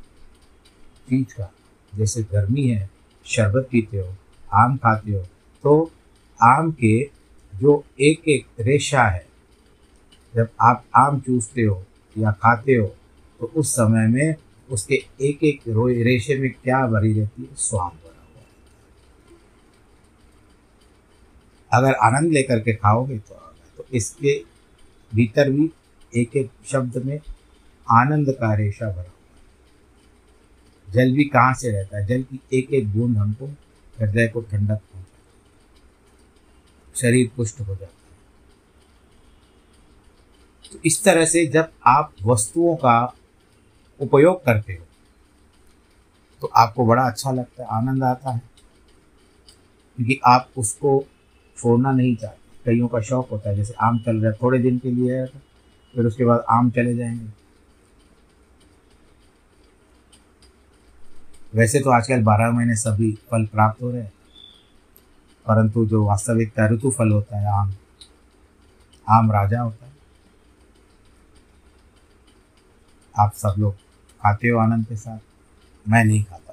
चीज़ 1.09 1.35
का, 1.37 1.51
जैसे 1.93 2.23
गर्मी 2.33 2.67
है, 2.69 2.89
शरबत 3.27 3.69
पीते 3.71 3.99
हो, 3.99 4.15
आम 4.53 4.77
खाते 4.77 5.13
हो 5.13 5.23
तो 5.65 5.91
आम 6.41 6.71
के 6.73 6.99
जो 7.53 7.85
एक 8.01 8.29
एक 8.29 8.47
रेशा 8.61 9.03
है, 9.05 9.27
जब 10.35 10.49
आप 10.61 10.85
आम 10.97 11.21
चूसते 11.21 11.63
हो 11.63 11.83
या 12.17 12.31
खाते 12.33 12.75
हो 12.75 12.87
तो 13.41 13.53
उस 13.57 13.73
समय 13.77 14.07
में 14.09 14.35
उसके 14.69 14.95
एक 15.29 15.43
एक 15.45 15.63
रेशे 16.05 16.39
में 16.39 16.51
क्या 16.53 16.87
भरी 16.87 17.13
रहती 17.13 17.43
है? 17.43 17.55
स्वाद 17.57 17.93
भरा 17.93 18.23
हुआ 18.25 18.43
अगर 21.71 21.95
आनंद 22.07 22.33
लेकर 22.33 22.61
के 22.61 22.75
खाओगे 22.75 23.19
तो 23.19 23.35
तो 23.79 23.85
इसके 23.93 24.43
भीतर 25.15 25.51
भी 25.51 25.71
एक 26.13 26.37
एक 26.37 26.51
शब्द 26.67 26.97
में 27.05 27.19
आनंद 27.87 28.31
का 28.31 28.55
रेशा 28.55 28.87
भरा 28.87 29.03
हुआ 29.03 29.11
जल 30.89 31.13
भी 31.13 31.25
कहाँ 31.25 31.55
से 31.55 31.71
रहता 31.71 31.97
है? 31.99 32.07
जल 32.07 32.23
की 32.23 32.41
एक 32.53 32.73
एक 32.75 32.89
बूंद 32.93 33.17
हमको 33.19 33.47
हृदय 33.99 34.29
को 34.29 34.41
ठंडक 34.41 34.81
पहुंचाती 34.83 35.13
शरीर 36.95 37.31
पुष्ट 37.37 37.61
हो 37.61 37.67
जाता 37.67 37.85
है। 37.85 37.93
तो 40.73 40.79
इस 40.87 41.03
तरह 41.05 41.27
से 41.27 41.47
जब 41.47 41.69
आप 41.87 42.13
वस्तुओं 42.23 42.75
का 42.77 43.15
उपयोग 44.01 44.45
करते 44.45 44.73
हो 44.73 44.85
तो 46.43 46.47
आपको 46.57 46.87
बड़ा 46.87 47.03
अच्छा 47.03 47.31
लगता 47.31 47.63
है, 47.63 47.69
आनंद 47.73 48.03
आता 48.05 48.31
है। 48.31 48.43
क्योंकि 49.99 50.21
आप 50.27 50.49
उसको 50.57 51.05
छोड़ना 51.57 51.93
नहीं 51.93 52.17
चाहते। 52.17 52.44
कईयों 52.65 52.89
का 52.89 53.01
शौक 53.01 53.31
होता 53.31 53.51
है, 53.51 53.57
जैसे 53.57 53.75
आम 53.75 53.99
चल 53.99 54.17
रहा 54.17 54.33
है, 54.33 54.39
थोड़े 54.43 54.59
दिन 54.59 54.79
के 54.79 54.91
लिए 54.91 55.21
है, 55.21 55.27
फिर 55.95 56.07
उसके 56.07 56.25
बाद 56.25 56.45
आम 56.51 56.71
चले 56.71 56.95
जाएँगे। 56.97 57.27
वैसे 61.55 61.81
तो 61.81 61.91
आजकल 61.91 62.23
बारह 62.23 62.51
महीने 62.51 62.77
सभी 62.77 63.13
फल 63.31 63.47
प्राप्त 63.47 63.83
हो 63.83 63.91
रहे 63.91 64.03
हैं, 64.03 64.13
परंतु 65.47 65.87
जो 65.87 66.05
वास्तविकता 66.05 66.67
ऋतु 66.67 66.91
फल 66.91 67.11
होता 67.11 67.39
है, 67.39 67.61
आम। 67.61 67.75
आम 69.11 69.33
राजा 69.33 69.61
होता 69.61 69.87
है। 69.87 69.93
आप 73.19 73.33
सब 73.33 73.55
लोग 73.59 73.75
खाते 74.23 74.49
हो 74.49 74.59
आनंद 74.59 74.87
के 74.87 74.97
साथ, 74.97 75.19
मैं 75.89 76.05
नहीं 76.05 76.25
खाता। 76.25 76.44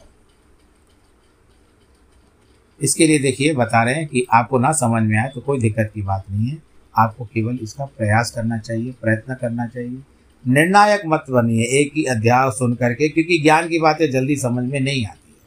इसके 2.81 3.07
लिए 3.07 3.19
देखिए, 3.19 3.53
बता 3.53 3.83
रहे 3.83 3.95
हैं 3.95 4.07
कि 4.07 4.25
आपको 4.33 4.59
ना 4.59 4.71
समझ 4.73 5.01
में 5.03 5.17
आए 5.17 5.29
तो 5.35 5.41
कोई 5.41 5.59
दिक्कत 5.59 5.91
की 5.95 6.01
बात 6.01 6.23
नहीं 6.31 6.47
है। 6.47 6.57
आपको 6.95 7.25
केवल 7.25 7.57
इसका 7.63 7.85
प्रयास 7.87 8.31
करना 8.31 8.57
चाहिए, 8.59 8.91
प्रयत्न 9.01 9.35
करना 9.35 9.67
चाहिए। 9.67 9.97
निर्णायक 10.45 11.01
मत 11.05 11.25
बनिए 11.29 11.65
एक 11.79 11.91
ही 11.95 12.03
अध्याय 12.05 12.49
सुन 12.51 12.73
करके, 12.75 13.09
क्योंकि 13.09 13.37
ज्ञान 13.39 13.67
की 13.69 13.79
बातें 13.79 14.09
जल्दी 14.11 14.35
समझ 14.37 14.63
में 14.65 14.79
नहीं 14.79 15.05
आती 15.05 15.29
है। 15.29 15.39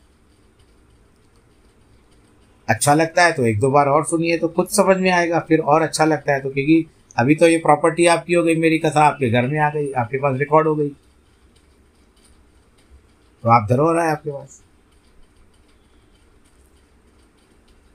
अच्छा 2.68 2.94
लगता 2.94 3.22
है 3.22 3.32
तो 3.32 3.46
एक 3.46 3.58
दो 3.60 3.70
बार 3.70 3.88
और 3.88 4.04
सुनिए 4.04 4.38
तो 4.38 4.48
खुद 4.48 4.68
समझ 4.68 4.96
में 4.96 5.10
आएगा, 5.10 5.38
फिर 5.38 5.60
और 5.60 5.82
अच्छा 5.82 6.04
लगता 6.04 6.32
है 6.32 6.40
तो 6.40 6.50
क्योंकि 6.50 6.84
अभी 7.16 7.34
तो 7.34 7.48
ये 7.48 7.56
प्रॉपर्टी 7.58 8.06
आपकी 8.06 8.34
हो 8.34 8.42
गई, 8.42 8.54
मेरी 8.56 8.78
कथा 8.78 9.02
आपके 9.02 9.30
घर 9.30 9.46
में 9.48 9.58
आ 9.58 9.70
गई, 9.70 9.90
आपके 9.92 10.18
पास 10.18 10.38
रिकॉर्ड 10.38 10.68
हो 10.68 10.74
गई। 10.74 10.88
तो 13.44 13.50
आप 13.50 13.66
धरोहर 13.70 13.98
है 13.98 14.10
आपके 14.10 14.30
पास। 14.30 14.60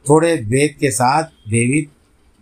थोड़े 0.10 0.36
वेद 0.36 0.76
के 0.80 0.92
साथ, 0.92 1.24
देवी, 1.24 1.88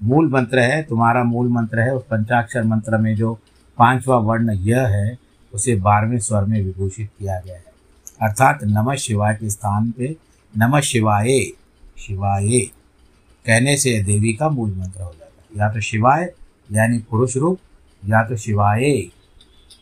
मूल 0.04 0.30
मंत्र 0.30 0.60
है, 0.60 0.84
तुम्हारा 0.84 1.24
मूल 1.24 1.48
मंत्र 1.48 1.80
है, 1.80 1.96
उस 1.96 2.04
पंचाक्षर 2.04 2.64
मंत्र 2.64 2.98
में 2.98 3.16
जो 3.16 3.34
पांचवा 3.78 4.18
वर्ण 4.18 4.52
यह 4.52 4.88
है, 4.88 5.18
उसे 5.54 5.76
बारहवें 5.76 6.20
स्वर 6.20 6.44
में 6.44 6.64
विभूषित 6.64 7.10
किया 7.20 7.40
गया 7.40 7.56
है। 7.56 7.66
अर्थात 8.22 8.64
नमः 8.64 8.96
शिवाय 8.96 9.36
के 9.36 9.50
स्थान 9.50 9.92
पे, 9.92 10.16
नमः 10.58 10.80
शिवाय 10.80 11.40
शिवाय, 11.98 12.60
कहने 13.46 13.78
से 13.78 14.04
देवी 14.04 14.34
का 14.34 14.50
मूल 14.50 14.70
मंत्र 14.70 15.02
हो 15.02 15.16
जाता 15.20 15.42
है। 15.42 15.60
या 15.60 15.74
तो 15.74 15.82
शिवाय, 15.82 16.34
यानी 16.72 16.98
पुरुष 17.00 17.38
रूप, 17.38 17.60
या 18.06 18.24
तो 18.24 18.36
शिवाय 18.36 19.02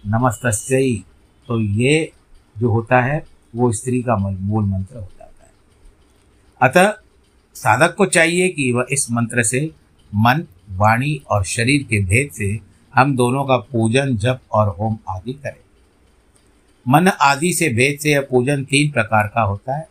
नमस्तस्यई 0.08 1.04
तो 1.48 1.60
ये 1.60 2.12
जो 2.58 2.69
होता 2.69 3.02
है, 3.02 3.26
वो 3.56 3.71
स्त्री 3.71 4.02
का 4.02 4.15
मूल 4.17 4.63
मंत्र 4.63 4.95
हो 4.95 5.08
जाता 5.19 5.43
है। 5.43 5.52
अतः 6.62 7.05
साधक 7.56 7.96
को 7.96 8.06
चाहिए 8.06 8.50
कि 8.50 8.72
वह 8.72 8.86
इस 8.91 9.12
मंत्र 9.12 9.44
से 9.44 9.72
मन, 10.15 10.48
वाणी 10.70 11.22
और 11.30 11.44
शरीर 11.44 11.84
के 11.84 12.04
भेद 12.04 12.32
से 12.32 12.60
हम 12.96 13.15
दोनों 13.15 13.46
का 13.46 13.58
पूजन, 13.58 14.18
जप 14.18 14.39
और 14.52 14.70
होम 14.70 14.98
आदि 15.10 15.34
करें। 15.34 15.65
मन 16.88 17.08
आदि 17.08 17.54
से 17.54 17.70
भेद 17.70 18.00
से 18.00 18.12
यह 18.12 18.28
पूजन 18.32 18.63
तीन 18.63 18.91
प्रकार 18.91 19.28
का 19.28 19.41
होता 19.41 19.78
है। 19.78 19.88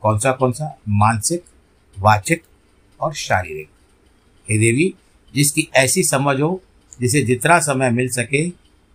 कौन 0.00 0.18
सा 0.18 0.32
कौन 0.32 0.52
सा 0.52 0.78
मानसिक, 0.88 1.44
वाचिक 1.98 2.42
और 3.00 3.14
शारीरिक। 3.14 3.68
हे 4.50 4.58
देवी, 4.58 4.94
जिसकी 5.34 5.68
ऐसी 5.74 6.02
समझ 6.02 6.40
हो, 6.40 6.62
जिसे 7.00 7.22
जितना 7.22 7.58
समय 7.58 7.90
मिल 7.90 8.08
सके, 8.08 8.48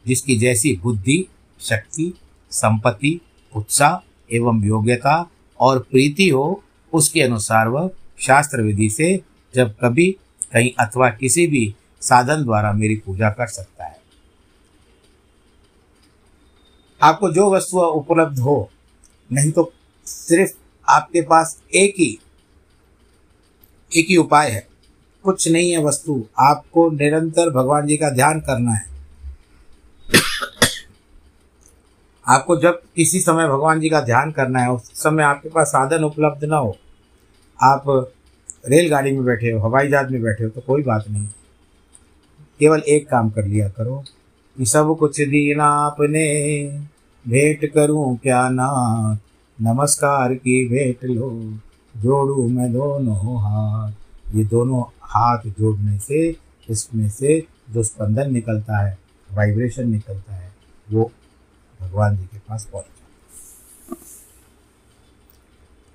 जिसकी 0.07 0.35
जैसी 0.35 0.79
बुद्धि, 0.83 1.27
शक्ति, 1.59 2.13
संपत्ति, 2.51 3.21
उत्साह 3.55 4.09
एवं 4.35 4.63
योग्यता 4.63 5.31
और 5.59 5.79
प्रीति 5.79 6.29
हो 6.29 6.63
उसके 6.95 7.21
अनुसार 7.21 7.67
वह 7.67 7.89
शास्त्र 8.19 8.61
विधि 8.61 8.89
से 8.89 9.19
जब 9.53 9.73
कभी 9.81 10.09
कहीं 10.53 10.71
अथवा 10.79 11.09
किसी 11.09 11.47
भी 11.47 11.75
साधन 12.01 12.43
द्वारा 12.43 12.71
मेरी 12.73 12.95
पूजा 12.95 13.29
कर 13.29 13.47
सकता 13.47 13.85
है। 13.85 13.97
आपको 17.01 17.31
जो 17.31 17.49
वस्तु 17.51 17.79
उपलब्ध 17.79 18.39
हो, 18.39 18.69
नहीं 19.31 19.51
तो 19.51 19.71
सिर्फ़ 20.07 20.53
आपके 20.87 21.21
पास 21.21 21.57
एक 21.75 21.95
ही 21.99 22.17
एक 23.91 24.07
ही 24.09 24.17
उपाय 24.17 24.49
है। 24.51 24.67
कुछ 25.25 25.47
नहीं 25.47 25.71
है 25.71 25.83
वस्तु, 25.83 26.23
आपको 26.39 26.89
निरंतर 26.91 27.49
भगवान 27.49 27.87
जी 27.87 27.97
का 27.97 28.09
ध्यान 28.09 28.39
करना 28.39 28.71
है। 28.71 28.93
आपको 32.25 32.55
जब 32.57 32.81
किसी 32.95 33.19
समय 33.21 33.47
भगवान 33.47 33.79
जी 33.79 33.89
का 33.89 34.01
ध्यान 34.01 34.31
करना 34.31 34.59
है, 34.59 34.71
उस 34.71 34.91
समय 35.03 35.23
आपके 35.23 35.49
पास 35.49 35.67
साधन 35.67 36.03
उपलब्ध 36.03 36.43
ना 36.43 36.57
हो 36.57 36.77
आप 37.59 37.83
रेलगाड़ी 38.67 39.11
में 39.11 39.23
बैठे 39.25 39.51
हो, 39.51 39.59
हवाई 39.59 39.87
जहाज़ 39.87 40.11
में 40.11 40.21
बैठे 40.21 40.43
हो 40.43 40.49
तो 40.49 40.61
कोई 40.61 40.83
बात 40.83 41.05
नहीं। 41.09 41.27
केवल 42.59 42.79
एक 42.79 43.07
काम 43.09 43.29
कर 43.29 43.45
लिया 43.45 43.69
करो 43.69 44.03
कि 44.57 44.65
सब 44.65 44.95
कुछ 44.99 45.21
दीना 45.21 45.65
आपने, 45.65 46.25
भेंट 47.25 47.65
करूँ 47.73 48.17
क्या 48.17 48.49
ना? 48.49 49.19
नमस्कार 49.57 50.33
की 50.33 50.67
भेंट 50.69 51.05
लो, 51.05 51.29
जोड़ू 51.95 52.47
मैं 52.47 52.71
दोनों 52.73 53.39
हाथ। 53.41 54.35
ये 54.35 54.43
दोनों 54.43 54.83
हाथ 55.03 55.47
जोड़ने 55.59 55.97
से, 55.99 56.29
इसमें 56.69 57.09
से 57.09 57.43
जो 57.71 57.83
स्पंदन 57.83 58.33
निकलता 58.33 58.85
है 58.85 58.97
वाइब्रेशन 59.33 59.89
निकलता 59.89 60.35
है, 60.35 60.51
वो 60.91 61.11
भगवान 61.79 62.17
जी 62.17 62.23
के 62.23 62.37
पास 62.39 62.69
पहुँच 62.73 62.85
जाता 62.85 63.95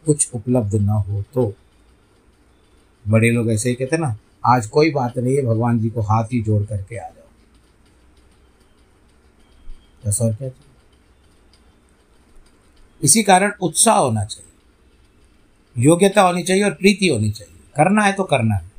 कुछ 0.07 0.31
उपलब्ध 0.35 0.75
ना 0.75 0.93
हो 0.93 1.23
तो। 1.23 1.55
बड़े 3.09 3.31
लोग 3.31 3.51
ऐसे 3.51 3.69
ही 3.69 3.75
कहते 3.75 3.99
ना, 3.99 4.17
आज 4.47 4.67
कोई 4.67 4.91
बात 4.91 5.19
नहीं 5.19 5.37
है, 5.37 5.43
भगवान 5.43 5.79
जी 5.79 5.91
को 5.91 6.01
हाथ 6.01 6.25
ही 6.25 6.43
जोड़ 6.43 6.63
करके 6.63 6.97
आ 6.97 7.09
जाओ। 7.09 7.27
बस 10.07 10.23
और 10.23 10.35
क्या 10.35 10.49
चाहिए? 10.49 10.67
इसी 13.03 13.23
कारण 13.23 13.53
उत्साह 13.61 13.99
होना 13.99 14.25
चाहिए। 14.25 14.51
योग्यता 15.83 16.23
होनी 16.23 16.43
चाहिए 16.43 16.65
और 16.65 16.71
प्रीति 16.71 17.09
होनी 17.09 17.31
चाहिए। 17.31 17.55
करना 17.77 18.05
है 18.05 18.13
तो 18.13 18.25
करना 18.25 18.55
है। 18.55 18.71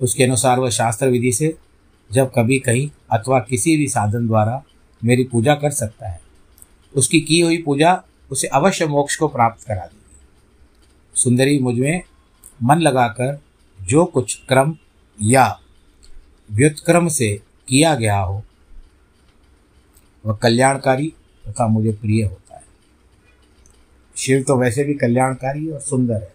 उसके 0.00 0.24
अनुसार 0.24 0.58
वह 0.58 0.70
शास्त्र 0.70 1.06
विधि 1.06 1.32
से 1.32 1.58
जब 2.12 2.32
कभी 2.36 2.58
कहीं 2.58 2.90
अथवा 3.12 3.40
किसी 3.40 3.76
भी 3.76 3.88
साधन 3.88 4.26
द्वारा 4.26 4.64
मेरी 5.04 5.24
पूजा 5.24 5.54
कर 5.54 5.70
सकता 5.70 6.08
है। 6.08 6.20
उसकी 6.96 7.20
की 7.20 7.40
हुई 7.40 7.62
पूजा 7.62 8.02
उसे 8.30 8.46
अवश्य 8.46 8.86
मोक्ष 8.86 9.16
को 9.16 9.28
प्राप्त 9.28 9.66
करा 9.66 9.86
देगी 9.86 11.20
सुंदरी 11.20 11.58
मुझमें 11.58 12.02
मन 12.62 12.78
लगाकर 12.78 13.40
जो 13.82 14.04
कुछ 14.04 14.42
क्रम 14.48 14.76
या 15.22 15.60
व्युत्क्रम 16.52 17.08
से 17.08 17.42
किया 17.68 17.94
गया 17.94 18.18
हो, 18.18 18.44
वह 20.26 20.36
कल्याणकारी 20.36 21.12
तथा 21.48 21.66
मुझे 21.66 21.92
प्रिय 21.92 22.24
होता 22.24 22.54
है। 22.54 22.64
शिव 24.16 24.42
तो 24.42 24.56
वैसे 24.56 24.84
भी 24.84 24.94
कल्याणकारी 24.94 25.70
और 25.70 25.80
सुंदर 25.80 26.22
है। 26.22 26.32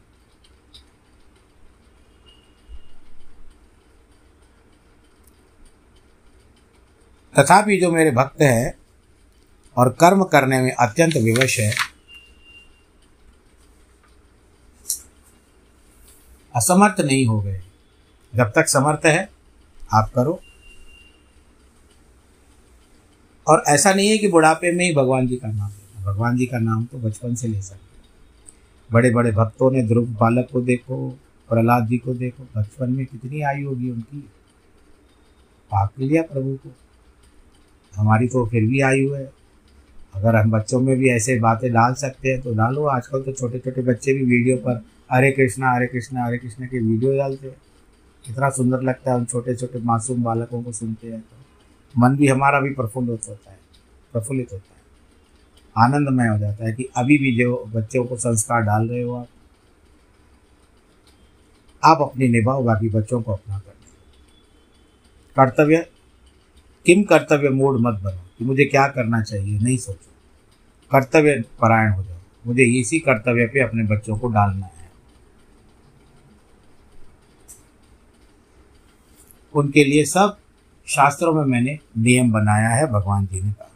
तथापि 7.40 7.78
जो 7.78 7.92
मेरे 7.92 8.12
भक्त 8.12 8.42
हैं 8.42 8.83
और 9.78 9.90
कर्म 9.90 10.24
करने 10.24 10.62
में 10.62 10.72
अत्यंत 10.72 11.18
विवश 11.18 11.60
है। 11.60 11.74
असमर्थ 16.56 17.02
नहीं 17.02 17.26
हो 17.26 17.42
गए। 17.42 17.62
जब 18.36 18.52
तक 18.56 18.68
समर्थ 18.68 19.06
है, 19.06 19.30
आप 19.94 20.12
करो। 20.16 20.40
और 23.48 23.64
ऐसा 23.68 23.94
नहीं 23.94 24.10
है 24.10 24.18
कि 24.18 24.28
बुढ़ापे 24.28 24.72
में 24.72 24.86
ही 24.86 24.96
भगवान 24.96 25.28
जी 25.28 25.36
का 25.36 25.48
नाम 25.48 25.70
लेना 25.70 26.12
भगवान 26.12 26.38
जी 26.38 26.46
का 26.46 26.60
नाम 26.60 26.86
तो 26.86 26.98
बचपन 26.98 27.36
से 27.36 27.48
ले 27.48 27.62
सकते 27.62 27.94
बड़े 28.92 29.12
बड़े 29.12 29.32
भक्तों 29.32 29.72
ने 29.72 29.84
ध्रुव 29.84 30.06
बालक 30.06 30.48
को 30.52 30.62
देखो, 30.62 31.10
प्रहलाद 31.50 31.88
जी 31.88 31.98
को 31.98 32.14
देखो, 32.14 32.48
बचपन 32.58 32.92
में 32.92 33.06
कितनी 33.06 33.42
आयु 33.42 33.70
होगी 33.70 33.92
उनकी। 33.92 34.20
पाक 35.72 35.92
लिया 36.00 36.22
प्रभु 36.22 36.56
को। 36.56 36.76
हमारी 37.96 38.28
तो 38.28 38.48
फिर 38.48 38.64
भी 38.64 38.82
आयु 38.82 39.14
है। 39.14 39.43
अगर 40.14 40.36
हम 40.36 40.52
बच्चों 40.52 40.80
में 40.82 40.96
भी 40.98 41.10
ऐसे 41.10 41.40
बातें 41.40 41.72
डाल 41.74 41.94
सकते 41.96 42.30
हैं 42.30 42.42
तो 42.42 42.54
डालो। 42.56 42.86
आजकल 42.88 43.22
तो 43.22 43.32
छोटे 43.32 43.60
छोटे 43.60 43.82
बच्चे 43.84 44.14
भी 44.14 44.26
वीडियो 44.28 44.58
पर 44.58 44.84
हरे 45.12 45.32
कृष्णा 45.32 45.74
हरे 45.74 45.88
कृष्णा 45.88 46.26
हरे 46.26 46.38
कृष्णा 46.38 46.68
के 46.68 46.80
वीडियो 46.82 47.18
डालते 47.18 47.48
हैं। 47.48 47.56
कितना 48.26 48.50
सुंदर 48.50 48.82
लगता 48.82 49.12
है 49.12 49.18
उन 49.18 49.26
छोटे 49.26 49.56
छोटे 49.56 49.80
मासूम 49.82 50.24
बालकों 50.24 50.62
को 50.64 50.72
सुनते 50.72 51.08
हैं 51.08 51.20
तो। 51.22 51.36
मन 51.96 52.16
भी 52.18 52.28
हमारा 52.28 52.60
भी 52.60 52.74
प्रफुल्लित 52.74 53.28
होता 53.30 53.52
है, 53.52 53.58
प्रफुल्लित 54.14 54.54
होता 54.54 54.68
है। 54.68 54.82
आनंदमय 55.76 56.28
हो 56.28 56.38
जाता 56.40 56.66
है 56.66 56.74
कि 56.74 56.88
अभी 56.98 57.18
भी 57.18 57.36
जो 57.38 57.64
बच्चों 57.76 58.04
को 58.06 58.18
संस्कार 58.18 58.62
डाल 58.62 58.88
रहे 58.90 59.02
हो 59.02 59.16
आप 59.16 59.28
आप 61.84 62.02
अपनी 62.02 62.28
निभाओ 62.30 62.64
बाकी 62.64 62.90
बच्चों 62.90 63.22
को 63.22 63.32
अपना 63.32 63.58
कर 63.58 63.72
कर्तव्य, 65.38 65.86
किम 66.86 67.04
कर्तव्य, 67.04 67.50
मूड 67.52 67.80
मत 67.80 68.00
बनो। 68.02 68.23
कि 68.40 68.46
मुझे 68.46 68.66
क्या 68.66 68.88
करना 68.88 69.22
चाहिए, 69.22 69.60
नहीं 69.60 69.78
सोचो। 69.78 70.10
कर्तव्य 70.92 71.42
परायण 71.42 71.92
हो 71.92 72.04
जाओ। 72.04 72.18
मुझे 72.48 72.64
इसी 72.64 73.00
कर्तव्य 73.00 73.46
पे 73.46 73.60
अपने 73.60 73.84
बच्चों 73.84 74.18
को 74.18 74.28
डालना 74.28 74.66
है। 74.66 74.92
उनके 79.56 79.84
लिए 79.84 80.06
सब 80.06 80.38
शास्त्रों 80.88 81.34
में 81.34 81.44
मैंने 81.44 81.80
नियम 81.98 82.32
बनाया 82.32 82.70
है, 82.70 82.88
भगवान 82.88 83.26
जी 83.26 83.42
ने 83.42 83.52
कहा। 83.52 83.70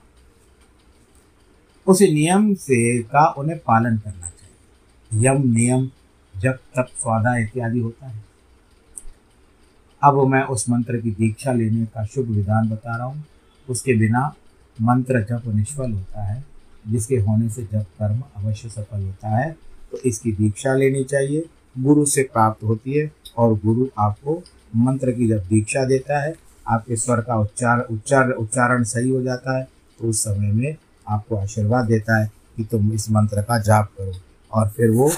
उस 1.87 2.01
नियम 2.01 2.53
से 2.53 3.03
का 3.03 3.27
उन्हें 3.27 3.59
पालन 3.59 3.97
करना 3.97 4.29
चाहिए। 4.29 5.27
यम, 5.27 5.51
नियम 5.51 5.91
जब 6.37 6.51
तक 6.51 6.87
स्वादा 7.01 7.37
इत्यादि 7.37 7.79
होता 7.79 8.07
है। 8.07 8.25
अब 10.03 10.27
मैं 10.27 10.43
उस 10.43 10.69
मंत्र 10.69 11.01
की 11.01 11.11
दीक्षा 11.11 11.53
लेने 11.53 11.85
का 11.85 12.05
शुभ 12.05 12.27
विधान 12.27 12.69
बता 12.69 12.97
रहा 12.97 13.05
हूँ। 13.05 13.25
उसके 13.69 13.93
बिना 13.93 14.35
मंत्र 14.79 15.21
जप 15.21 15.43
निष्फल 15.47 15.91
होता 15.91 16.23
है, 16.23 16.43
जिसके 16.85 17.15
होने 17.17 17.49
से 17.49 17.63
जब 17.63 17.83
कर्म 17.99 18.21
अवश्य 18.37 18.69
सफल 18.69 19.01
होता 19.01 19.37
है 19.37 19.55
तो 19.91 19.97
इसकी 19.99 20.31
दीक्षा 20.31 20.73
लेनी 20.75 21.03
चाहिए। 21.03 21.45
गुरु 21.75 22.05
से 22.05 22.23
प्राप्त 22.23 22.63
होती 22.63 22.93
है 22.93 23.11
और 23.37 23.53
गुरु 23.55 23.87
आपको 23.99 24.41
मंत्र 24.75 25.11
की 25.11 25.27
जब 25.27 25.47
दीक्षा 25.47 25.83
देता 25.85 26.19
है, 26.21 26.33
आपके 26.65 26.95
स्वर 26.95 27.21
का 27.21 27.35
उच्चार 27.35 27.79
उच्चार, 27.81 28.31
उच्चारण 28.31 28.83
सही 28.85 29.09
हो 29.09 29.21
जाता 29.23 29.57
है 29.57 29.63
तो 29.99 30.09
उस 30.09 30.23
समय 30.23 30.51
में 30.51 30.75
आपको 31.07 31.35
आशीर्वाद 31.35 31.85
देता 31.85 32.19
है 32.19 32.29
कि 32.57 32.63
तुम 32.63 32.91
इस 32.93 33.09
मंत्र 33.11 33.41
का 33.41 33.57
जाप 33.59 33.89
करो। 33.97 34.13
और 34.51 34.67
फिर 34.69 34.89
वो 34.91 35.09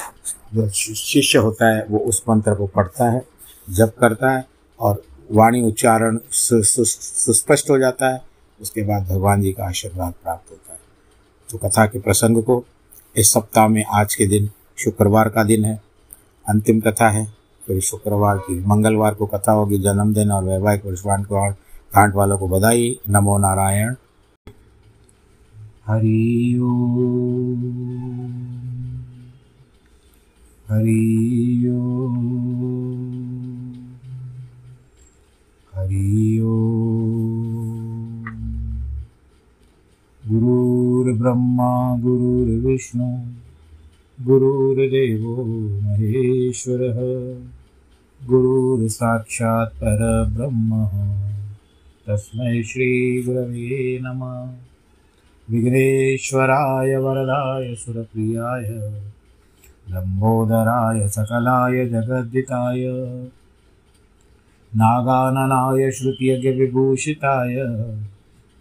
जो 0.53 0.67
शिष्य 0.69 1.39
होता 1.39 1.65
है, 1.67 1.85
वो 1.89 1.99
उस 1.99 2.23
मंत्र 2.29 2.53
को 2.55 2.67
पढ़ता 2.67 3.09
है, 3.11 3.21
जप 3.67 3.93
करता 3.99 4.31
है 4.31 4.45
और 4.79 5.01
वाणी 5.31 5.61
उच्चारण 5.61 6.17
सुस्पष्ट 6.33 7.69
हो 7.69 7.77
जाता 7.79 8.13
है। 8.13 8.21
उसके 8.61 8.81
बाद 8.81 9.03
भगवान 9.03 9.41
जी 9.41 9.53
का 9.53 9.63
आशीर्वाद 9.63 10.13
प्राप्त 10.23 10.51
होता 10.51 10.73
है। 10.73 10.79
तो 11.49 11.57
कथा 11.57 11.85
के 11.85 11.99
प्रसंग 11.99 12.43
को 12.43 12.65
इस 13.17 13.33
सप्ताह 13.33 13.67
में 13.67 13.85
आज 13.85 14.15
के 14.15 14.25
दिन 14.25 14.49
शुक्रवार 14.77 15.29
का 15.29 15.43
दिन 15.43 15.65
है, 15.65 15.81
अंतिम 16.49 16.79
कथा 16.79 17.09
है। 17.09 17.33
फिर 17.67 17.79
शुक्रवार 17.79 18.37
की 18.37 18.65
मंगलवार 18.65 19.13
को 19.13 19.25
कथा 19.25 19.51
होगी, 19.51 19.77
जन्मदिन 19.77 20.31
और 20.31 20.43
वैवाहिक 20.43 20.85
वर्षवान 20.85 21.23
को 21.23 21.35
और 21.35 21.51
कांट 21.93 22.15
वालों 22.15 22.37
को 22.37 22.47
बधाई। 22.47 22.99
नमो 23.09 23.37
नारायण। 23.37 23.95
हरि 25.87 26.55
हरि 30.69 31.65
हरि 35.73 36.39
गुरुर्ब्रह्मा, 40.31 41.97
गुरुर्विष्णु, 41.97 43.21
गुरुर्देवो 44.25 45.43
महेश्वरः, 45.81 46.95
गुरुर्साक्षात् 48.27 49.73
परब्रह्म। 49.73 50.87
तस्मै 52.07 52.63
श्रीगुरवे 52.63 53.99
नमः। 54.01 54.53
विघ्नेश्वराय 55.49 56.95
वरदाय 56.95 57.75
सुरप्रियाय, 57.75 58.91
लम्बोदराय 59.91 61.09
सकलाय 61.09 61.85
जगद्दिताय, 61.85 62.83
नागाननाय 64.75 65.91
श्रुतियज्ञविभूषिताय 65.91 67.55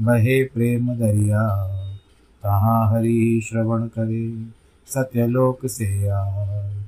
बहे 0.00 0.44
प्रेम 0.44 0.94
दरिया, 0.94 1.66
कहाँ 2.42 2.90
हरि 2.90 3.40
श्रवण 3.44 3.86
करे, 3.86 4.46
सत्यलोक 4.86 5.66
से 5.66 6.08
आए। 6.08 6.84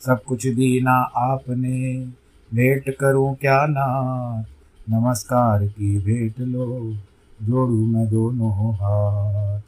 सब 0.00 0.22
कुछ 0.22 0.46
दीना 0.46 0.92
आपने, 1.16 2.06
भेंट 2.54 2.96
करूँ 3.00 3.34
क्या 3.34 3.66
नाथ? 3.66 4.44
नमस्कार 4.90 5.66
की 5.66 5.98
भेंट 5.98 6.40
लो, 6.40 6.94
जोड़ू 7.42 7.86
मैं 7.86 8.10
दोनों 8.10 8.74
हाथ, 8.74 9.60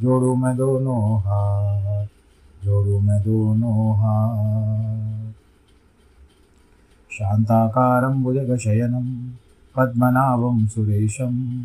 जोड़ू 0.00 0.34
मैं 0.34 0.56
दोनों 0.56 1.18
हाथ, 1.18 2.06
जोड़ू 2.64 3.00
मैं 3.00 3.20
दोनों 3.20 3.96
हाथ। 3.96 5.32
शान्ताकारं 7.12 8.22
भुजगशयनं, 8.22 9.30
पद्मनाभं 9.76 10.66
सुरेशं 10.66 11.64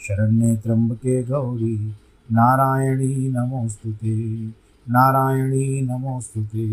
शरण्ये 0.00 0.56
त्र्यम्बके 0.56 1.22
गौरी, 1.22 1.94
नारायणी 2.32 3.28
नमोऽस्तु 3.28 3.92
ते, 3.92 4.46
नारायणी 4.90 5.80
नमोऽस्तु 5.80 6.42
ते, 6.42 6.66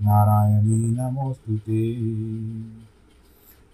नारायणी 0.00 0.96
नमोऽस्तु 0.96 1.56
ते। 1.56 1.96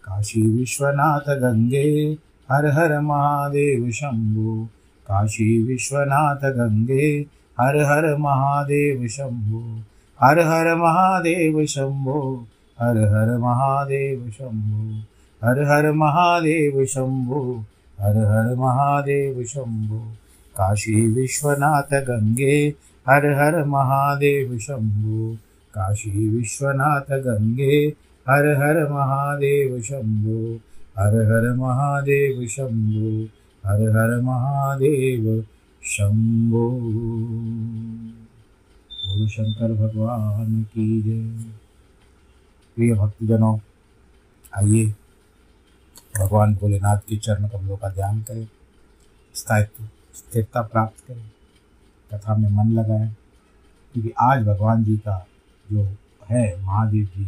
काशी 0.05 0.43
विश्वनाथ 0.43 1.29
गङ्गे 1.29 2.19
हर 2.51 2.67
हर 2.67 3.01
महादेव 3.01 3.91
शम्भो 3.91 4.65
काशी 5.07 5.63
विश्वनाथ 5.63 6.51
गङ्गे 6.53 7.27
हर 7.61 7.77
हर 7.77 8.17
महादेव 8.17 9.07
शम्भो 9.09 9.79
हर 10.23 10.39
हर 10.39 10.75
महादेव 10.75 11.67
शम्भो 11.67 12.47
हर 12.81 12.99
हर 12.99 13.39
महादेव 13.39 14.31
शम्भो 14.31 15.03
हर 15.45 15.63
हर 15.63 15.93
महादेव 15.93 16.85
शम्भो 16.85 17.65
हर 18.03 18.17
हर 18.17 18.55
महादेव 18.55 19.45
शम्भो 19.45 19.99
काशी 20.57 21.07
विश्वनाथ 21.07 22.01
गङ्गे 22.03 22.69
हर 23.09 23.27
हर 23.27 23.65
महादेव 23.65 24.59
शम्भो 24.59 25.35
काशी 25.75 26.29
विश्वनाथ 26.29 27.11
गङ्गे 27.11 27.79
हर 28.29 28.49
हर 28.49 28.93
महादेव 28.93 29.81
शम्भो 29.81 30.61
हर 30.99 31.15
हर 31.15 31.55
महादेव 31.55 32.47
शम्भो 32.47 33.25
हर 33.67 33.81
हर 33.97 34.21
महादेव 34.21 35.45
शम्भो 35.85 36.71
बोलो 39.13 39.29
शंकर 39.29 39.73
भगवान 39.73 40.63
की 40.63 41.03
जय। 41.03 41.45
प्रिय 42.77 42.95
भक्तजनों, 42.95 43.59
आइए। 44.57 44.95
भगवान 46.19 46.55
भोलेनाथ 46.55 46.99
के 46.99 47.17
चरण 47.17 47.49
कमलों 47.49 47.77
का 47.77 47.89
ध्यान 47.89 48.23
करें, 48.23 48.49
स्थायित्व, 49.35 49.85
स्थिरता 50.15 50.63
प्राप्त 50.63 51.05
करें 51.09 51.31
कथा 52.13 52.37
में 52.37 52.49
मन 52.51 52.73
लगाएँ, 52.73 53.17
क्योंकि 53.93 54.13
आज 54.21 54.47
भगवान 54.47 54.85
जी 54.85 54.97
का 54.97 55.27
जो 55.73 55.85
है, 56.31 56.63
महादेव 56.63 57.05
जी, 57.05 57.25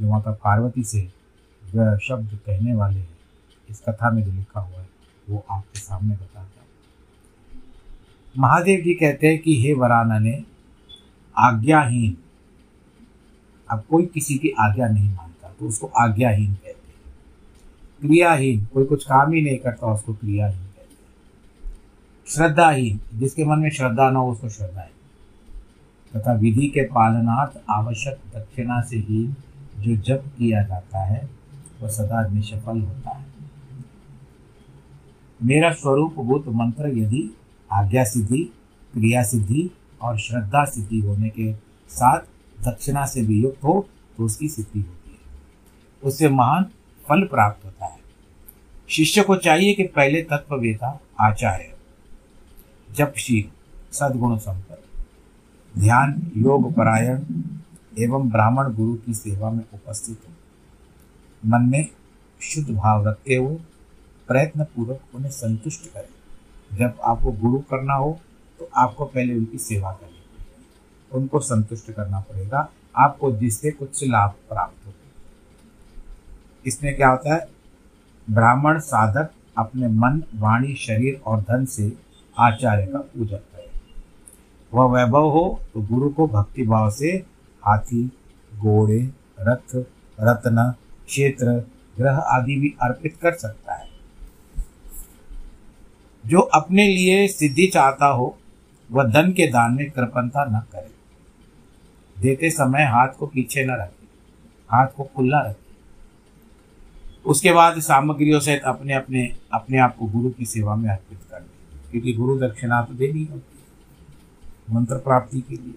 जो 0.00 0.08
माता 0.08 0.30
पार्वती 0.30 0.84
से 0.84 1.12
वह 1.74 1.98
शब्द 1.98 2.38
कहने 2.46 2.74
वाले 2.74 2.98
हैं, 2.98 3.18
इस 3.70 3.82
कथा 3.88 4.10
में 4.10 4.24
जो 4.24 4.32
लिखा 4.32 4.60
हुआ 4.60 4.80
है, 4.80 4.88
वो 5.30 5.46
आपके 5.50 5.78
सामने 5.78 6.14
बताता 6.14 6.40
हूँ। 6.40 7.62
महादेव 8.38 8.80
जी 8.84 8.94
कहते 8.94 9.26
हैं 9.26 9.38
कि, 9.38 9.62
हे 9.62 9.72
वराना 9.72 10.18
ने 10.18 10.44
आज्ञाहीन, 11.38 12.16
अब 13.70 13.84
कोई 13.90 14.06
किसी 14.06 14.38
की 14.38 14.48
आज्ञा 14.48 14.88
नहीं 14.88 15.14
मानता 15.14 15.48
तो 15.48 15.68
उसको 15.68 15.86
आज्ञाहीन 15.86 16.54
कहते 16.54 16.65
हैं 16.65 16.65
क्रियाहीन, 18.00 18.64
कोई 18.64 18.84
कुछ 18.84 19.04
काम 19.04 19.32
ही 19.32 19.42
नहीं 19.42 19.56
करता, 19.56 19.92
उसको 19.92 20.14
क्रियाहीन 20.14 20.64
श्रद्धाहीन, 22.26 23.00
जिसके 23.14 23.44
मन 23.44 23.58
में 23.58 23.70
श्रद्धा 23.70 24.10
न 24.10 24.16
हो, 24.16 24.30
उसको 24.32 24.48
श्रद्धाहीन 24.48 24.94
तथा 26.12 26.32
विधि 26.32 26.66
के 26.66 26.82
पालनार्थ 26.84 27.60
आवश्यक 27.70 28.18
दक्षिणा 28.34 28.80
से 28.80 28.96
ही 28.98 29.24
जो 29.78 29.96
जप 29.96 30.24
किया 30.38 30.62
जाता 30.62 31.04
है, 31.04 31.28
वह 31.80 31.88
सदा 31.88 32.26
निष्फल 32.28 32.80
होता 32.80 33.10
है। 33.10 33.24
मेरा 35.40 35.72
स्वरूप 35.72 36.14
भूत 36.14 36.48
मंत्र 36.48 36.88
यदि 36.88 37.30
आज्ञा 37.70 38.04
सिद्धि, 38.04 38.42
क्रिया 38.94 39.22
सिद्धि 39.22 39.70
और 40.02 40.18
श्रद्धा 40.18 40.64
सिद्धि 40.64 41.00
होने 41.00 41.28
के 41.28 41.52
साथ 41.90 42.20
दक्षिणा 42.58 43.04
से 43.06 43.22
भी 43.22 43.42
युक्त 43.42 43.64
हो 43.64 43.86
तो 44.16 44.24
उसकी 44.24 44.48
सिद्धि 44.48 44.80
होती 44.80 45.10
है। 45.10 45.18
उससे 46.02 46.28
महान 46.28 46.66
फल 47.08 47.26
प्राप्त 47.26 47.64
होता 47.64 47.86
है। 47.86 47.98
शिष्य 48.88 49.22
को 49.22 49.36
चाहिए 49.36 49.74
कि 49.74 49.82
पहले 49.86 50.22
तत्ववेता 50.22 50.98
आचार्य 51.20 51.74
जपशील 52.90 53.50
सद्गुण 53.92 54.36
संपन्न, 54.38 55.80
ध्यान, 55.80 56.30
योग, 56.36 56.72
परायण 56.74 57.22
एवं 57.98 58.28
ब्राह्मण 58.30 58.72
गुरु 58.74 58.94
की 58.96 59.14
सेवा 59.14 59.50
में 59.50 59.64
उपस्थित 59.74 60.20
हो। 60.28 60.32
मन 61.44 61.62
में 61.62 61.88
शुद्ध 62.42 62.68
भाव 62.70 63.06
रखते 63.08 63.34
हुए 63.34 63.56
प्रयत्न 64.28 64.64
पूर्वक 64.64 65.00
उन्हें 65.14 65.30
संतुष्ट 65.30 65.92
करें। 65.92 66.76
जब 66.78 66.98
आपको 67.04 67.32
गुरु 67.32 67.58
करना 67.60 67.94
हो 67.94 68.18
तो 68.58 68.70
आपको 68.76 69.04
पहले 69.04 69.34
उनकी 69.34 69.58
सेवा 69.58 69.92
करनी 69.92 70.12
पड़ेगी। 70.12 71.18
उनको 71.18 71.40
संतुष्ट 71.40 71.90
करना 71.90 72.20
पड़ेगा। 72.20 72.68
आपको 72.96 73.32
जिससे 73.32 73.70
कुछ 73.70 74.04
लाभ 74.04 74.30
प्राप्त 74.48 74.86
हो। 74.86 74.92
इसमें 76.66 76.96
क्या 76.96 77.08
होता 77.08 77.34
है? 77.34 77.48
ब्राह्मण 78.30 78.78
साधक 78.78 79.30
अपने 79.58 79.88
मन, 79.88 80.22
वाणी, 80.34 80.74
शरीर 80.74 81.20
और 81.26 81.40
धन 81.40 81.64
से 81.64 81.92
आचार्य 82.38 82.86
का 82.86 82.98
पूजन 82.98 83.36
करे। 83.36 83.70
वह 84.74 84.94
वैभव 84.94 85.28
हो 85.28 85.60
तो 85.74 85.82
गुरु 85.82 86.08
को 86.08 86.26
भक्ति 86.26 86.66
भाव 86.66 86.90
से 86.90 87.08
हाथी, 87.62 88.06
घोड़े, 88.54 89.10
रथ, 89.40 89.76
रत्न, 90.20 90.74
क्षेत्र, 91.06 91.46
ग्रह 91.96 92.16
आदि 92.16 92.56
भी 92.56 92.74
अर्पित 92.82 93.16
कर 93.22 93.32
सकता 93.32 93.74
है। 93.74 93.88
जो 96.26 96.40
अपने 96.40 96.88
लिए 96.88 97.28
सिद्धि 97.28 97.66
चाहता 97.66 98.06
हो, 98.06 98.38
वह 98.92 99.04
धन 99.04 99.32
के 99.32 99.46
दान 99.46 99.74
में 99.74 99.90
कृपणता 99.90 100.44
न 100.44 100.62
करे। 100.72 100.96
देते 102.22 102.50
समय 102.50 102.82
हाथ 102.82 103.08
को 103.18 103.26
पीछे 103.26 103.64
न 103.64 103.70
रखे। 103.70 104.06
हाथ 104.70 104.86
को 104.86 105.04
खुला 105.16 105.40
रखे। 105.40 105.65
उसके 107.26 107.52
बाद 107.52 107.80
सामग्रियों 107.80 108.40
सहित 108.40 108.62
अपने 108.62 108.94
अपने 108.94 109.26
अपने 109.52 109.78
आप 109.78 109.96
को 109.96 110.06
गुरु 110.06 110.30
की 110.30 110.44
सेवा 110.44 110.74
में 110.76 110.88
अर्पित 110.90 111.18
कर 111.30 111.40
दे 111.40 111.90
क्योंकि 111.90 112.12
गुरु 112.12 112.38
दक्षिणा 112.38 112.82
तो 112.82 112.94
देनी 112.94 113.24
होती 113.24 114.74
मंत्र 114.74 114.96
प्राप्ति 114.96 115.40
के 115.40 115.54
लिए। 115.54 115.74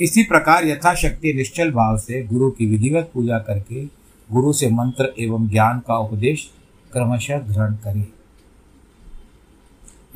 इसी 0.00 0.22
प्रकार 0.22 0.66
यथाशक्ति 0.66 1.32
निश्चल 1.32 1.70
भाव 1.70 1.98
से 1.98 2.22
गुरु 2.22 2.50
की 2.50 2.66
विधिवत 2.66 3.10
पूजा 3.14 3.38
करके 3.38 3.84
गुरु 4.28 4.52
से 4.52 4.68
मंत्र 4.70 5.12
एवं 5.18 5.48
ज्ञान 5.48 5.78
का 5.78 5.96
उपदेश 5.98 6.48
क्रमशः 6.92 7.38
ग्रहण 7.38 7.74
करें। 7.74 8.06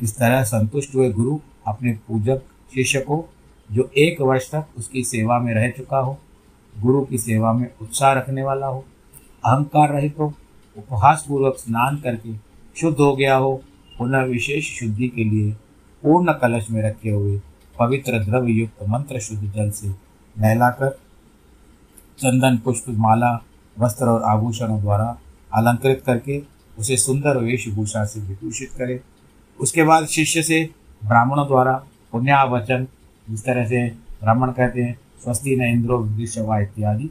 इस 0.01 0.15
तरह 0.17 0.43
संतुष्ट 0.43 0.95
हुए 0.95 1.09
गुरु, 1.09 1.39
अपने 1.67 1.93
पूजक, 2.07 2.41
शिष्य 2.75 2.99
को 2.99 3.25
जो 3.69 3.89
एक 3.97 4.21
वर्ष 4.21 4.49
तक 4.51 4.65
उसकी 4.77 5.03
सेवा 5.03 5.39
में 5.39 5.53
रह 5.53 5.69
चुका 5.69 5.97
हो 5.97 6.19
गुरु 6.75 7.03
की 7.05 7.17
सेवा 7.17 7.51
में 7.53 7.67
उत्साह 7.81 8.13
रखने 8.13 8.43
वाला 8.43 8.67
हो, 8.67 8.83
अहंकार 9.45 9.93
रहित 9.93 10.19
हो 10.19 10.33
उपहास 10.75 11.25
पूर्वक 11.27 11.57
स्नान 11.57 11.97
करके 11.97 12.35
शुद्ध 12.75 12.97
हो 12.99 13.15
गया 13.15 13.35
हो, 13.35 13.55
पुनः 13.97 14.23
विशेष 14.23 14.69
शुद्धि 14.79 15.07
के 15.07 15.23
लिए 15.23 15.51
पूर्ण 16.03 16.33
कलश 16.33 16.69
में 16.71 16.81
रखे 16.83 17.09
हुए 17.09 17.39
पवित्र 17.79 18.23
द्रव्य 18.23 18.51
युक्त 18.51 18.83
मंत्र 18.89 19.19
शुद्ध 19.19 19.51
जल 19.51 19.69
से 19.71 19.87
नहलाकर 20.35 20.89
चंदन 22.19 22.57
पुष्प 22.57 22.85
माला 22.97 23.33
वस्त्र 23.77 24.05
और 24.05 24.23
आभूषणों 24.23 24.79
द्वारा 24.81 25.17
अलंकृत 25.53 26.03
करके 26.05 26.41
उसे 26.79 26.97
सुंदर 26.97 27.37
वेशभूषा 27.37 28.03
से 28.05 28.19
विभूषित 28.19 28.71
करे। 28.77 28.99
उसके 29.59 29.83
बाद 29.83 30.05
शिष्य 30.05 30.43
से 30.43 30.63
ब्राह्मणों 31.03 31.47
द्वारा 31.47 31.73
पुण्यावचन, 32.11 32.87
जिस 33.29 33.43
तरह 33.45 33.65
से 33.65 33.87
ब्राह्मण 34.21 34.51
कहते 34.51 34.81
हैं 34.81 34.99
स्वस्ति 35.23 35.55
न 35.55 35.63
इंद्रो 35.63 35.97
विदिशवा 35.99 36.59
इत्यादि 36.59 37.09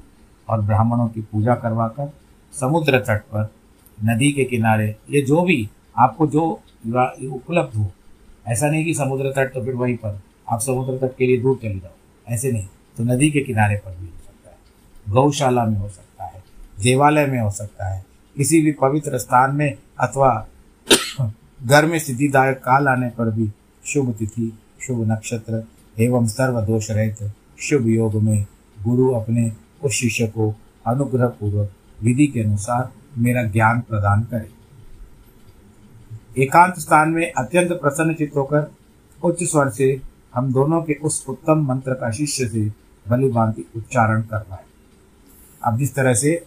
और 0.49 0.61
ब्राह्मणों 0.61 1.09
की 1.09 1.21
पूजा 1.23 1.55
करवाकर 1.55 2.13
समुद्र 2.55 2.99
तट 3.01 3.21
पर, 3.35 3.51
नदी 3.99 4.33
के 4.33 4.45
किनारे, 4.45 4.95
ये 5.11 5.23
जो 5.23 5.43
भी 5.43 5.69
आपको 5.99 6.27
जो 6.27 6.43
उपलब्ध 7.33 7.77
हो, 7.77 7.91
ऐसा 8.49 8.69
नहीं 8.71 8.85
कि 8.85 8.95
समुद्र 8.95 9.33
तट 9.33 9.53
तो 9.55 9.65
फिर 9.65 9.75
वहीं 9.75 9.97
पर, 9.97 10.21
आप 10.49 10.61
समुद्र 10.61 10.97
तट 10.99 11.17
के 11.17 11.27
लिए 11.27 11.41
दूर 11.41 11.59
चले 11.63 11.79
जाओ, 11.79 11.91
ऐसे 12.27 12.53
नहीं 12.53 12.67
तो 12.99 13.05
नदी 13.05 13.31
के 13.31 13.41
किनारे 13.41 13.77
पर 13.77 13.91
भी 13.91 14.07
हो 14.07 14.19
सकता 14.25 14.51
है, 14.51 14.57
गौशाला 15.07 15.65
में 15.65 15.79
हो 15.79 15.89
सकता 15.89 16.25
है, 16.25 16.43
देवालय 16.83 17.27
में 17.27 17.41
हो 17.41 17.51
सकता 17.51 17.89
है, 17.89 18.05
किसी 18.37 18.61
भी 18.63 18.73
पवित्र 18.73 19.19
स्थान 19.19 19.55
में 19.57 19.73
अथवा 20.01 20.47
घर 21.63 21.87
में 21.87 21.99
सिद्धिदायक 21.99 22.59
काल 22.59 22.89
आने 22.89 23.09
पर 23.09 23.31
भी 23.31 23.51
शुभ 23.85 24.15
तिथि, 24.15 24.53
शुभ 24.87 25.11
नक्षत्र 25.11 25.65
एवं 26.01 26.27
सर्व 26.27 26.61
दोष 26.61 26.91
रहित 26.91 27.23
शुभ 27.63 27.87
योग 27.89 28.15
में 28.23 28.47
गुरु 28.79 29.11
अपने 29.15 29.51
उस 29.85 29.93
शिष्य 29.93 30.27
को 30.29 30.55
अनुग्रह 30.87 31.27
पूर्वक 31.31 31.71
विधि 32.03 32.27
के 32.27 32.41
अनुसार 32.41 32.89
मेरा 33.19 33.43
ज्ञान 33.45 33.81
प्रदान 33.81 34.23
करे। 34.25 34.51
एकांत 36.43 36.79
स्थान 36.79 37.09
में 37.09 37.33
अत्यंत 37.33 37.73
प्रसन्न 37.73 38.15
चित्त 38.15 38.37
होकर 38.37 38.71
उच्च 39.23 39.43
स्वर 39.43 39.69
से 39.71 40.01
हम 40.35 40.53
दोनों 40.53 40.83
के 40.83 40.95
उस 41.03 41.25
उत्तम 41.29 41.67
मंत्र 41.67 41.95
का 41.95 42.11
शिष्य 42.11 42.49
से 42.49 42.65
भली 43.07 43.29
भांति 43.31 43.65
उच्चारण 43.77 44.23
करवाए। 44.23 44.65
अब 45.63 45.79
जिस 45.79 45.95
तरह 45.95 46.15
से 46.15 46.45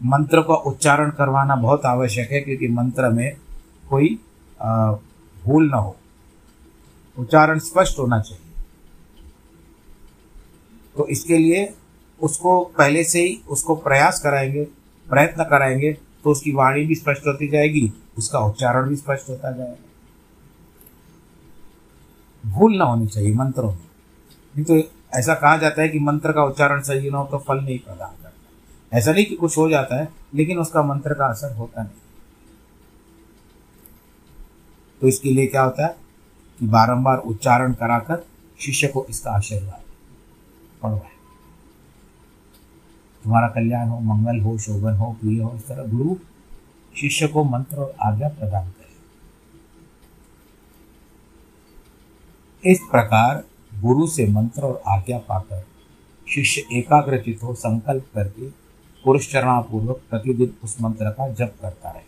मंत्र 0.00 0.40
का 0.42 0.54
उच्चारण 0.66 1.10
करवाना 1.10 1.56
बहुत 1.56 1.86
आवश्यक 1.86 2.30
है, 2.32 2.40
क्योंकि 2.40 2.68
मंत्र 2.68 3.08
में 3.10 3.36
कोई 3.90 4.18
भूल 5.44 5.68
न 5.68 5.74
हो। 5.74 5.96
उच्चारण 7.16 7.58
स्पष्ट 7.58 7.98
होना 7.98 8.20
चाहिए। 8.20 8.45
तो 10.96 11.06
इसके 11.08 11.38
लिए 11.38 11.72
उसको 12.20 12.60
पहले 12.78 13.04
से 13.04 13.20
ही 13.20 13.40
उसको 13.48 13.74
प्रयास 13.76 14.20
कराएँगे, 14.20 14.64
प्रयत्न 15.06 15.44
कराएँगे 15.44 15.92
तो 16.24 16.30
उसकी 16.30 16.52
वाणी 16.52 16.84
भी 16.86 16.94
स्पष्ट 16.94 17.26
होती 17.26 17.48
जाएगी, 17.48 17.92
उसका 18.18 18.38
उच्चारण 18.38 18.88
भी 18.88 18.96
स्पष्ट 18.96 19.28
होता 19.28 19.50
जाएगा। 19.52 19.76
भूल 22.44 22.76
ना 22.76 22.84
होनी 22.84 23.06
चाहिए 23.06 23.34
मंत्रों 23.34 23.70
में। 23.70 23.78
नहीं 24.56 24.64
तो 24.64 24.88
ऐसा 25.14 25.34
कहा 25.34 25.56
जाता 25.56 25.82
है 25.82 25.88
कि 25.88 25.98
मंत्र 25.98 26.32
का 26.32 26.44
उच्चारण 26.44 26.80
सही 26.80 27.10
ना 27.10 27.18
हो 27.18 27.26
तो 27.26 27.38
फल 27.38 27.60
नहीं 27.60 27.78
प्रदान 27.78 28.22
करता। 28.22 28.96
ऐसा 28.98 29.12
नहीं 29.12 29.26
कि 29.26 29.34
कुछ 29.34 29.56
हो 29.58 29.68
जाता 29.70 30.00
है, 30.00 30.08
लेकिन 30.34 30.58
उसका 30.58 30.82
मंत्र 30.82 31.14
का 31.14 31.26
असर 31.26 31.54
होता 31.54 31.82
नहीं। 31.82 31.92
तो 35.00 35.08
इसके 35.08 35.30
लिए 35.30 35.46
क्या 35.46 35.62
होता 35.62 35.86
है 35.86 35.96
कि 36.58 36.66
बारंबार 36.66 37.18
उच्चारण 37.18 37.72
कराकर 37.72 38.26
शिष्य 38.60 38.88
को 38.88 39.06
इसका 39.10 39.30
आशीर्वाद 39.30 39.75
पढ़वाए 40.82 41.14
तुम्हारा 43.24 43.48
कल्याण 43.48 43.88
हो, 43.88 43.98
मंगल 44.00 44.40
हो, 44.40 44.56
शोभन 44.58 44.94
हो, 44.94 45.12
प्रिय 45.12 45.40
हो, 45.42 45.52
इस 45.56 45.66
तरह 45.68 45.84
गुरु, 45.88 46.16
शिष्य 46.94 47.26
को 47.28 47.44
मंत्र 47.44 47.76
और 47.76 47.94
आज्ञा 48.02 48.28
प्रदान 48.28 48.68
करे। 48.68 48.84
इस 52.64 52.78
प्रकार 52.90 53.42
गुरु 53.72 54.06
से 54.06 54.26
मंत्र 54.26 54.62
और 54.62 54.82
आज्ञा 54.88 55.18
पाकर 55.18 55.64
शिष्य 56.26 56.62
एकाग्रचित 56.72 57.42
हो, 57.42 57.54
संकल्प 57.54 58.04
करके 58.14 58.48
पुरुष 59.04 59.30
चरणापूर्वक 59.32 60.00
प्रतिदिन 60.10 60.54
उस 60.64 60.76
मंत्र 60.80 61.10
का 61.10 61.28
जप 61.30 61.54
करता 61.62 61.88
है 61.88 62.04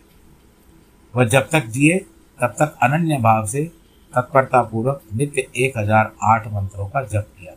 वह 1.15 1.25
जब 1.25 1.49
तक 1.49 1.67
जिए, 1.67 1.99
तब 2.39 2.55
तक 2.59 2.79
अनन्य 2.83 3.19
भाव 3.19 3.47
से 3.47 3.65
तत्परता 4.13 4.63
पूर्वक 4.63 5.03
नित्य 5.15 5.47
एक 5.57 5.79
हज़ार 5.79 6.13
आठ 6.25 6.47
मंत्रों 6.53 6.89
का 6.89 7.03
जप 7.05 7.27
किया। 7.39 7.53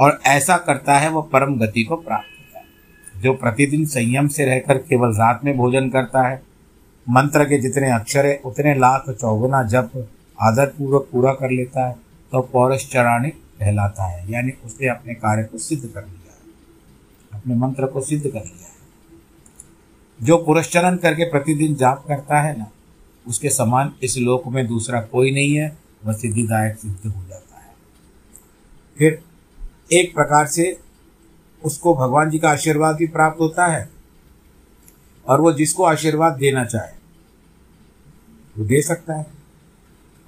और 0.00 0.20
ऐसा 0.26 0.56
करता 0.56 0.98
है 0.98 1.10
वह 1.10 1.22
परम 1.22 1.58
गति 1.58 1.82
को 1.82 1.96
प्राप्त 1.96 2.38
होता 2.38 2.58
है। 2.58 3.22
जो 3.22 3.32
प्रतिदिन 3.34 3.84
संयम 3.86 4.28
से 4.28 4.44
रहकर 4.44 4.78
केवल 4.78 5.14
रात 5.14 5.40
में 5.44 5.56
भोजन 5.56 5.88
करता 5.90 6.28
है, 6.28 6.42
मंत्र 7.06 7.44
के 7.44 7.58
जितने 7.58 7.90
अक्षर 7.90 8.26
है, 8.26 8.40
उतने 8.44 8.74
लाख 8.74 9.10
चौगुना 9.10 9.62
जप 9.62 10.08
आदर 10.42 10.66
पूर्वक 10.66 11.08
पूरा 11.12 11.32
कर 11.32 11.50
लेता 11.50 11.86
है 11.88 11.96
तो 12.32 12.40
पौरष 12.42 12.90
चराणी 12.90 13.28
कहलाता 13.28 14.04
है, 14.04 14.32
यानी 14.32 14.52
उसने 14.64 14.88
अपने 14.88 15.14
कार्य 15.14 15.42
को 15.42 15.58
सिद्ध 15.58 15.82
कर 15.84 16.04
लिया 16.04 16.32
है। 16.32 17.40
अपने 17.40 17.54
मंत्र 17.54 17.86
को 17.86 18.00
सिद्ध 18.00 18.22
कर 18.22 18.30
लिया 18.30 18.42
है। 18.42 20.26
जो 20.26 20.36
पुरस्चरण 20.38 20.96
करके 20.96 21.24
प्रतिदिन 21.24 21.74
जाप 21.74 22.04
करता 22.08 22.40
है 22.40 22.58
ना, 22.58 22.66
उसके 23.26 23.50
समान 23.50 23.92
इस 24.02 24.18
लोक 24.18 24.46
में 24.46 24.66
दूसरा 24.66 25.00
कोई 25.00 25.30
नहीं 25.30 25.56
है, 25.56 25.76
वह 26.04 26.12
सिद्धिदायक 26.12 26.78
सिद्ध 26.78 27.06
हो 27.06 27.22
जाता 27.28 27.56
है। 27.56 27.74
फिर 28.98 29.22
एक 29.92 30.14
प्रकार 30.14 30.46
से 30.46 30.80
उसको 31.64 31.94
भगवान 31.94 32.30
जी 32.30 32.38
का 32.38 32.50
आशीर्वाद 32.50 32.96
भी 32.96 33.06
प्राप्त 33.06 33.40
होता 33.40 33.66
है 33.66 33.90
और 35.26 35.40
वो 35.40 35.52
जिसको 35.52 35.84
आशीर्वाद 35.84 36.32
देना 36.32 36.64
चाहे, 36.64 36.92
वो 38.58 38.64
दे 38.64 38.82
सकता 38.82 39.14
है। 39.14 39.26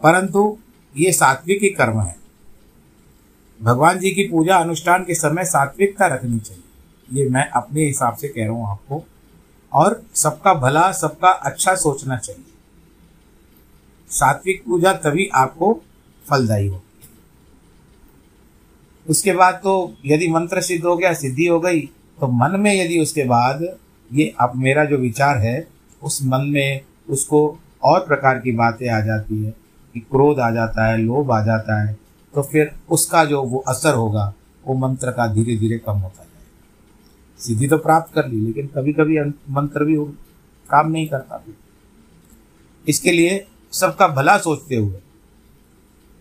परंतु 0.02 0.58
ये 0.96 1.12
सात्विक 1.12 1.62
ही 1.62 1.68
कर्म 1.68 2.00
है। 2.00 2.16
भगवान 3.62 3.98
जी 3.98 4.10
की 4.10 4.24
पूजा 4.24 4.56
अनुष्ठान 4.56 5.04
के 5.04 5.14
समय 5.14 5.44
सात्विकता 5.44 6.06
रखनी 6.06 6.38
चाहिए। 6.38 6.62
ये 7.22 7.28
मैं 7.28 7.50
अपने 7.50 7.86
हिसाब 7.86 8.16
से 8.16 8.28
कह 8.28 8.44
रहा 8.44 8.52
हूँ 8.52 8.68
आपको। 8.68 9.04
और 9.72 10.02
सबका 10.14 10.54
भला, 10.54 10.92
सबका 10.92 11.28
अच्छा 11.28 11.74
सोचना 11.74 12.16
चाहिए। 12.16 12.44
सात्विक 14.08 14.64
पूजा 14.66 14.92
तभी 14.92 15.30
आपको 15.34 15.82
फलदायी 16.30 16.66
हो 16.66 16.82
उसके 19.06 19.32
बाद 19.32 19.54
तो 19.54 19.72
यदि 20.06 20.28
मंत्र 20.28 20.60
सिद्ध 20.62 20.84
हो 20.84 20.96
गया, 20.96 21.12
सिद्धि 21.14 21.46
हो 21.46 21.58
गई 21.60 21.80
तो 22.18 22.26
मन 22.28 22.60
में 22.60 22.74
यदि 22.74 22.98
उसके 23.00 23.24
बाद 23.26 23.62
ये 24.10 24.32
अब 24.40 24.52
मेरा 24.56 24.84
जो 24.84 24.96
विचार 24.98 25.38
है, 25.38 25.66
उस 26.02 26.18
मन 26.24 26.46
में 26.48 26.80
उसको 27.08 27.58
और 27.82 28.06
प्रकार 28.06 28.38
की 28.38 28.52
बातें 28.52 28.88
आ 28.88 29.00
जाती 29.00 29.42
है, 29.44 29.50
कि 29.94 30.00
क्रोध 30.02 30.38
आ 30.38 30.50
जाता 30.50 30.86
है, 30.86 30.98
लोभ 30.98 31.32
आ 31.32 31.42
जाता 31.44 31.80
है 31.82 31.96
तो 32.34 32.42
फिर 32.42 32.70
उसका 32.90 33.24
जो 33.24 33.42
वो 33.42 33.58
असर 33.68 33.94
होगा, 33.94 34.32
वो 34.64 34.74
मंत्र 34.78 35.10
का 35.10 35.26
धीरे 35.26 35.56
धीरे 35.56 35.78
कम 35.78 35.92
होता 35.94 36.22
जाएगा। 36.22 37.40
सिद्धि 37.40 37.68
तो 37.68 37.78
प्राप्त 37.78 38.14
कर 38.14 38.28
ली, 38.28 38.40
लेकिन 38.40 38.66
कभी 38.66 38.92
कभी 38.92 39.18
मंत्र 39.50 39.84
भी 39.84 39.96
काम 40.66 40.90
नहीं 40.90 41.06
करता 41.08 41.42
इसके 42.86 43.12
लिए 43.12 43.44
सबका 43.72 44.08
भला 44.10 44.36
सोचते 44.38 44.76
हुए, 44.76 44.98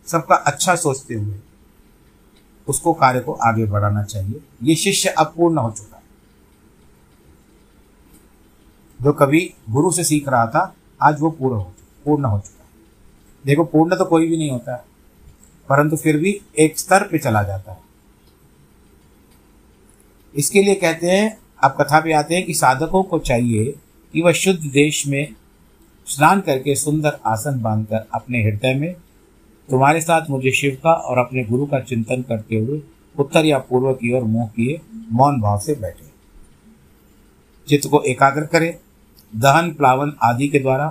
सबका 0.08 0.36
अच्छा 0.36 0.76
सोचते 0.78 1.14
हुए 1.14 1.40
उसको 2.72 2.93
कार्य 2.93 3.19
को 3.19 3.34
आगे 3.43 3.65
बढ़ाना 3.65 4.03
चाहिए। 4.03 4.41
ये 4.63 4.76
शिष्य 4.76 5.09
अब 5.09 5.34
पूर्ण 5.38 5.57
हो 5.57 5.72
चुका 5.72 5.95
है। 5.95 6.03
जो 8.99 9.13
कभी 9.13 9.53
गुरु 9.69 9.91
से 9.91 10.03
सीख 10.03 10.28
रहा 10.30 10.45
था, 10.47 10.74
आज 11.01 11.19
वो 11.19 11.30
पूर्ण 11.32 11.55
हो 11.55 11.72
पूर्ण 12.05 12.26
हो 12.26 12.39
चुका 12.39 12.63
है। 12.63 12.69
देखो, 13.45 13.63
पूर्ण 13.63 13.95
तो 13.95 14.05
कोई 14.05 14.28
भी 14.28 14.38
नहीं 14.38 14.49
होता 14.51 14.86
परंतु 15.69 15.95
फिर 15.95 16.17
भी 16.17 16.39
एक 16.59 16.80
स्तर 16.80 17.07
पे 17.07 17.17
चला 17.17 17.41
जाता 17.43 17.72
है। 17.72 17.80
इसके 20.36 20.63
लिए 20.63 20.76
कहते 20.76 21.07
हैं 21.07 21.38
आप 21.63 21.76
कथा 21.82 21.99
पे 21.99 22.13
आते 22.13 22.36
हैं 22.36 22.45
कि 22.45 22.53
साधकों 22.53 23.03
को 23.03 23.19
चाहिए 23.19 23.72
कि 24.13 24.22
वह 24.22 24.32
शुद्ध 24.34 24.59
देश 24.61 25.05
में 25.07 25.28
स्नान 26.07 26.41
करके 26.41 26.76
सुंदर 26.76 27.17
आसन 27.26 27.61
बांधकर 27.61 28.07
अपने 28.13 28.43
हृदय 28.43 28.74
में 28.74 28.95
तुम्हारे 29.72 30.01
साथ 30.01 30.30
मुझे 30.30 30.51
शिव 30.51 30.78
का 30.84 30.91
और 30.91 31.17
अपने 31.17 31.43
गुरु 31.43 31.65
का 31.65 31.80
चिंतन 31.80 32.22
करते 32.22 32.55
हुए 32.55 32.82
उत्तर 33.15 33.45
या 33.45 33.57
पूर्व 33.59 33.93
की 33.93 34.13
ओर 34.13 34.24
मुँह 34.24 34.47
किए, 34.47 34.80
मौन 35.11 35.39
भाव 35.41 35.59
से 35.59 35.76
बैठे। 35.76 36.09
चित्त 37.67 37.88
को 37.89 38.01
एकाग्र 38.01 38.45
करें, 38.45 38.74
दहन, 39.34 39.72
प्लावन 39.74 40.13
आदि 40.24 40.47
के 40.47 40.59
द्वारा 40.59 40.88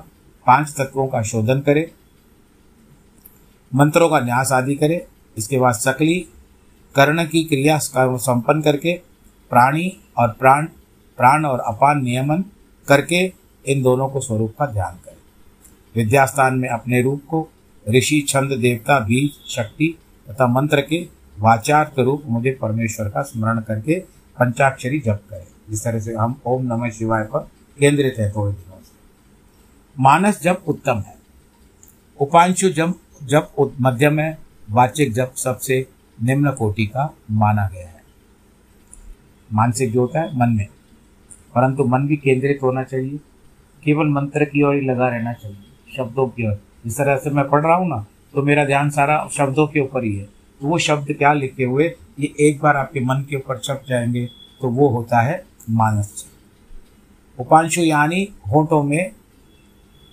पाँच 0.47 0.75
तत्वों 0.79 1.07
का 1.07 1.23
शोधन 1.23 1.61
करें, 1.61 1.85
मंत्रों 3.73 4.09
का 4.09 4.21
न्यास 4.21 4.53
आदि 4.53 4.75
करे, 4.75 5.07
इसके 5.37 5.59
बाद 5.59 5.75
सकली, 5.75 6.19
कर्ण 6.95 7.25
की 7.25 7.45
क्रिया 7.45 7.79
संपन्न 7.79 8.63
करके, 8.63 8.95
प्राणी 9.51 9.93
और 10.19 10.29
प्राण 10.33 10.67
प्राण 11.19 11.45
और 11.45 11.61
अपान 11.61 12.03
नियमन 12.03 12.45
करके 12.89 13.25
इन 13.65 13.83
दोनों 13.83 14.09
को 14.09 14.21
स्वरूप 14.21 14.55
का 14.59 14.67
ध्यान 14.67 14.95
करें। 15.05 15.17
विद्यास्थान 15.95 16.55
में 16.55 16.69
अपने 16.69 17.03
रूप 17.03 17.23
को 17.29 17.49
ऋषि 17.89 18.25
छंद 18.29 18.53
देवता 18.53 19.01
बीज 19.01 19.51
शक्ति 19.51 19.99
तथा 20.31 20.47
मंत्र 20.47 20.81
के 20.81 21.09
वाचार्थ 21.39 21.99
रूप 21.99 22.23
मुझे 22.27 22.59
परमेश्वर 22.63 23.09
का 23.09 23.23
स्मरण 23.23 23.61
करके 23.61 24.01
पंचाक्षरी 24.39 24.99
जप 24.99 25.23
करें। 25.31 25.47
जिस 25.71 25.85
तरह 25.85 26.01
से 26.01 26.15
हम 26.15 26.41
ओम 26.47 26.63
नमः 26.63 26.91
शिवाय 26.91 27.23
पर 27.23 27.49
केंद्रित 27.79 28.15
है 28.19 28.31
थोड़े 28.31 28.53
दिनों 28.53 28.83
से। 28.83 28.93
मानस 30.01 30.43
जप 30.43 30.65
उत्तम 30.69 30.99
है। 30.99 31.15
उपांशु 32.21 32.71
जप 32.71 32.95
जप 33.23 33.73
मध्यम 33.81 34.19
है। 34.19 34.39
वाचिक 34.71 35.13
जप 35.13 35.33
सबसे 35.37 35.87
निम्न 36.23 36.51
कोटि 36.51 36.87
का 36.87 37.15
माना 37.31 37.69
गया 37.73 37.89
है। 37.89 38.03
मानसिक 39.53 39.93
जो 39.93 40.01
होता 40.01 40.21
है, 40.21 40.39
मन 40.39 40.49
में। 40.49 40.67
परंतु 41.55 41.85
मन 41.85 42.07
भी 42.07 42.17
केंद्रित 42.17 42.59
होना 42.63 42.83
चाहिए। 42.83 43.21
केवल 43.85 44.07
मंत्र 44.07 44.45
की 44.45 44.63
ओर 44.63 44.75
ही 44.75 44.81
लगा 44.81 45.09
रहना 45.09 45.33
चाहिए, 45.33 45.97
शब्दों 45.97 46.29
की 46.29 46.49
ओर। 46.49 46.63
जिस 46.85 46.97
तरह 46.97 47.17
से 47.17 47.31
मैं 47.31 47.49
पढ़ 47.49 47.63
रहा 47.63 47.75
हूँ 47.75 47.89
ना 47.89 48.05
तो 48.35 48.43
मेरा 48.43 48.65
ध्यान 48.65 48.91
सारा 48.91 49.27
शब्दों 49.33 49.67
के 49.67 49.81
ऊपर 49.81 50.05
ही 50.05 50.15
है। 50.15 50.25
तो 50.25 50.67
वो 50.67 50.79
शब्द 50.79 51.13
क्या 51.13 51.33
लिखे 51.33 51.65
हुए, 51.65 51.85
ये 52.21 52.33
एक 52.41 52.61
बार 52.61 52.77
आपके 52.77 53.01
मन 53.01 53.25
के 53.31 53.37
ऊपर 53.37 53.59
छप 53.59 53.83
जाएँगे 53.89 54.25
तो 54.61 54.69
वो 54.71 54.89
होता 54.89 55.21
है 55.21 55.43
मानस। 55.71 56.25
उपांशु 57.39 57.83
यानी 57.83 58.23
होठों 58.53 58.83
में, 58.83 59.13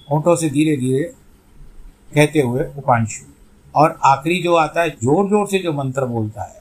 होठों 0.08 0.36
से 0.36 0.50
धीरे 0.50 0.76
धीरे 0.78 1.04
कहते 2.14 2.42
हुए 2.42 2.64
उपांशु। 2.78 3.26
और 3.76 3.98
आखिरी 4.06 4.42
जो 4.44 4.56
आता 4.56 4.82
है 4.82 4.90
ज़ोर 4.92 5.30
ज़ोर 5.30 5.48
से 5.48 5.60
जो 5.60 5.74
मंत्र 5.74 6.06
बोलता 6.06 6.44
है, 6.44 6.60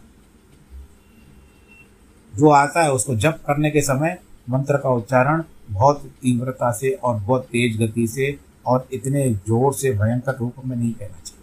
जो 2.32 2.50
आता 2.50 2.82
है 2.82 2.92
उसको 2.92 3.14
जप 3.16 3.38
करने 3.46 3.70
के 3.70 3.80
समय 3.82 4.18
मंत्र 4.50 4.76
का 4.76 4.90
उच्चारण 4.92 5.42
बहुत 5.70 6.02
तीव्रता 6.22 6.70
से 6.72 6.90
और 6.92 7.14
बहुत 7.16 7.44
तेज 7.44 7.80
गति 7.80 8.06
से 8.06 8.30
और 8.66 8.88
इतने 8.92 9.28
ज़ोर 9.30 9.74
से 9.74 9.90
भयंकर 9.90 10.36
रूप 10.36 10.54
में 10.64 10.76
नहीं 10.76 10.92
कहना 10.92 11.20
चाहिए। 11.24 11.42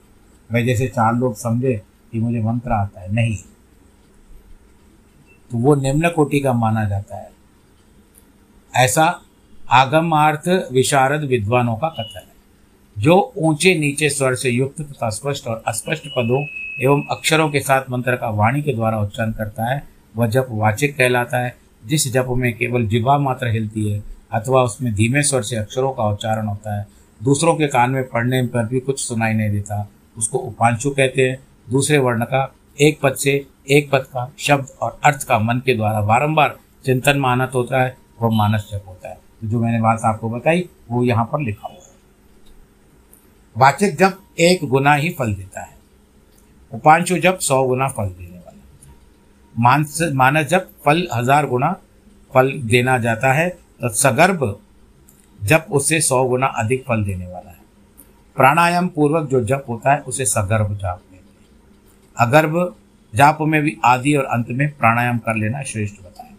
मैं 0.49 0.65
जैसे 0.65 0.87
चार 0.87 1.15
लोग 1.15 1.35
समझे 1.35 1.81
कि 2.11 2.19
मुझे 2.19 2.41
मंत्र 2.41 2.71
आता 2.71 3.01
है, 3.01 3.11
नहीं। 3.13 3.37
तो 5.51 5.57
वो 5.57 5.75
निम्न 5.75 6.09
कोटि 6.09 6.39
का 6.39 6.53
माना 6.53 6.83
जाता 6.83 7.17
है। 7.17 7.31
ऐसा 8.73 9.21
आगमार्थ 9.71 10.47
विशारद 10.71 11.23
विद्वानों 11.23 11.75
का 11.75 11.87
कथन 11.89 12.19
है, 12.19 12.33
जो 12.97 13.33
ऊँचे 13.37 13.75
नीचे 13.75 14.09
स्वर 14.09 14.35
से 14.35 14.49
युक्त 14.49 14.81
तथा 14.81 15.09
स्पष्ट 15.09 15.47
और 15.47 15.63
अस्पष्ट 15.67 16.07
पदों 16.07 16.43
एवं 16.81 17.03
अक्षरों 17.11 17.49
के 17.49 17.59
साथ 17.59 17.89
मंत्र 17.89 18.15
का 18.15 18.29
वाणी 18.29 18.61
के 18.61 18.73
द्वारा 18.73 18.99
उच्चारण 18.99 19.31
करता 19.31 19.65
है। 19.65 19.83
वह 20.17 20.27
जप 20.27 20.47
वाचिक 20.49 20.97
कहलाता 20.97 21.37
है। 21.37 21.55
जिस 21.85 22.07
जप 22.13 22.25
में 22.29 22.53
केवल 22.57 22.85
जिवा 22.87 23.17
मात्र 23.17 23.47
हिलती 23.47 23.89
है 23.89 24.03
अथवा 24.31 24.61
उसमें 24.63 24.93
धीमे 24.93 25.23
स्वर 25.23 25.41
से 25.41 25.55
अक्षरों 25.55 25.91
का 25.91 26.03
उच्चारण 26.03 26.47
होता 26.47 26.75
है 26.77 26.87
दूसरों 27.23 27.55
के 27.55 27.67
कान 27.67 27.91
में 27.91 28.07
पढ़ने 28.09 28.41
पर 28.47 28.65
भी 28.65 28.79
कुछ 28.79 28.99
सुनाई 28.99 29.33
नहीं 29.33 29.49
देता। 29.51 29.87
उसको 30.17 30.37
उपांशु 30.39 30.89
कहते 30.91 31.21
हैं। 31.21 31.37
दूसरे 31.67 31.97
वर्ण 31.97 32.25
का 32.25 32.51
एक 32.79 32.99
पद 33.01 33.15
से 33.15 33.45
एक 33.69 33.89
पद 33.91 34.05
का 34.13 34.31
शब्द 34.39 34.67
और 34.81 34.99
अर्थ 35.03 35.23
का 35.27 35.37
मन 35.39 35.61
के 35.65 35.75
द्वारा 35.75 36.01
बारंबार 36.03 36.57
चिंतन 36.85 37.19
मानत 37.19 37.51
होता 37.55 37.81
है, 37.81 37.95
वह 38.21 38.29
मानस 38.31 38.67
जप 38.71 38.83
होता 38.87 39.09
है। 39.09 39.15
तो 39.15 39.47
जो 39.47 39.59
मैंने 39.59 39.81
बात 39.81 40.01
आपको 40.05 40.29
बताई, 40.29 40.67
वो 40.89 41.03
यहाँ 41.03 41.25
पर 41.25 41.41
लिखा 41.41 41.67
हुआ 41.67 41.77
है। 41.77 41.81
वाचक 43.55 43.95
जब 43.99 44.17
एक 44.41 44.65
गुना 44.69 44.93
ही 44.95 45.09
फल 45.09 45.33
देता 45.33 45.61
है, 45.61 45.75
उपांशु 46.71 47.17
जब 47.19 47.39
सौ 47.39 47.63
गुना 47.63 47.87
फल 47.87 48.07
देने 48.09 48.37
वाला 48.37 48.61
मानस 49.55 49.99
मानस 50.13 50.47
जब 50.47 50.69
फल 50.85 51.07
हज़ार 51.13 51.47
गुना 51.47 51.71
फल 52.31 52.51
देना 52.65 52.97
जाता 52.99 53.33
है 53.33 53.49
तो 53.49 53.89
सगर्भ 53.95 54.43
जब 55.43 55.65
उससे 55.71 55.99
सौ 56.01 56.23
गुना 56.23 56.47
अधिक 56.57 56.83
फल 56.83 57.03
देने 57.03 57.25
वाला 57.25 57.49
है। 57.49 57.61
प्राणायाम 58.37 58.87
पूर्वक 58.87 59.29
जो 59.29 59.43
जप 59.43 59.65
होता 59.69 59.93
है, 59.93 59.99
उसे 59.99 60.25
सगर्भ 60.25 60.77
जाप 60.77 61.01
अगर्भ 62.17 62.75
जाप 63.13 63.37
में 63.41 63.61
भी 63.61 63.75
आदि 63.85 64.13
और 64.15 64.25
अंत 64.25 64.47
में 64.49 64.69
प्राणायाम 64.71 65.17
कर 65.17 65.35
लेना 65.35 65.61
श्रेष्ठ 65.63 66.01
बताया। 66.01 66.29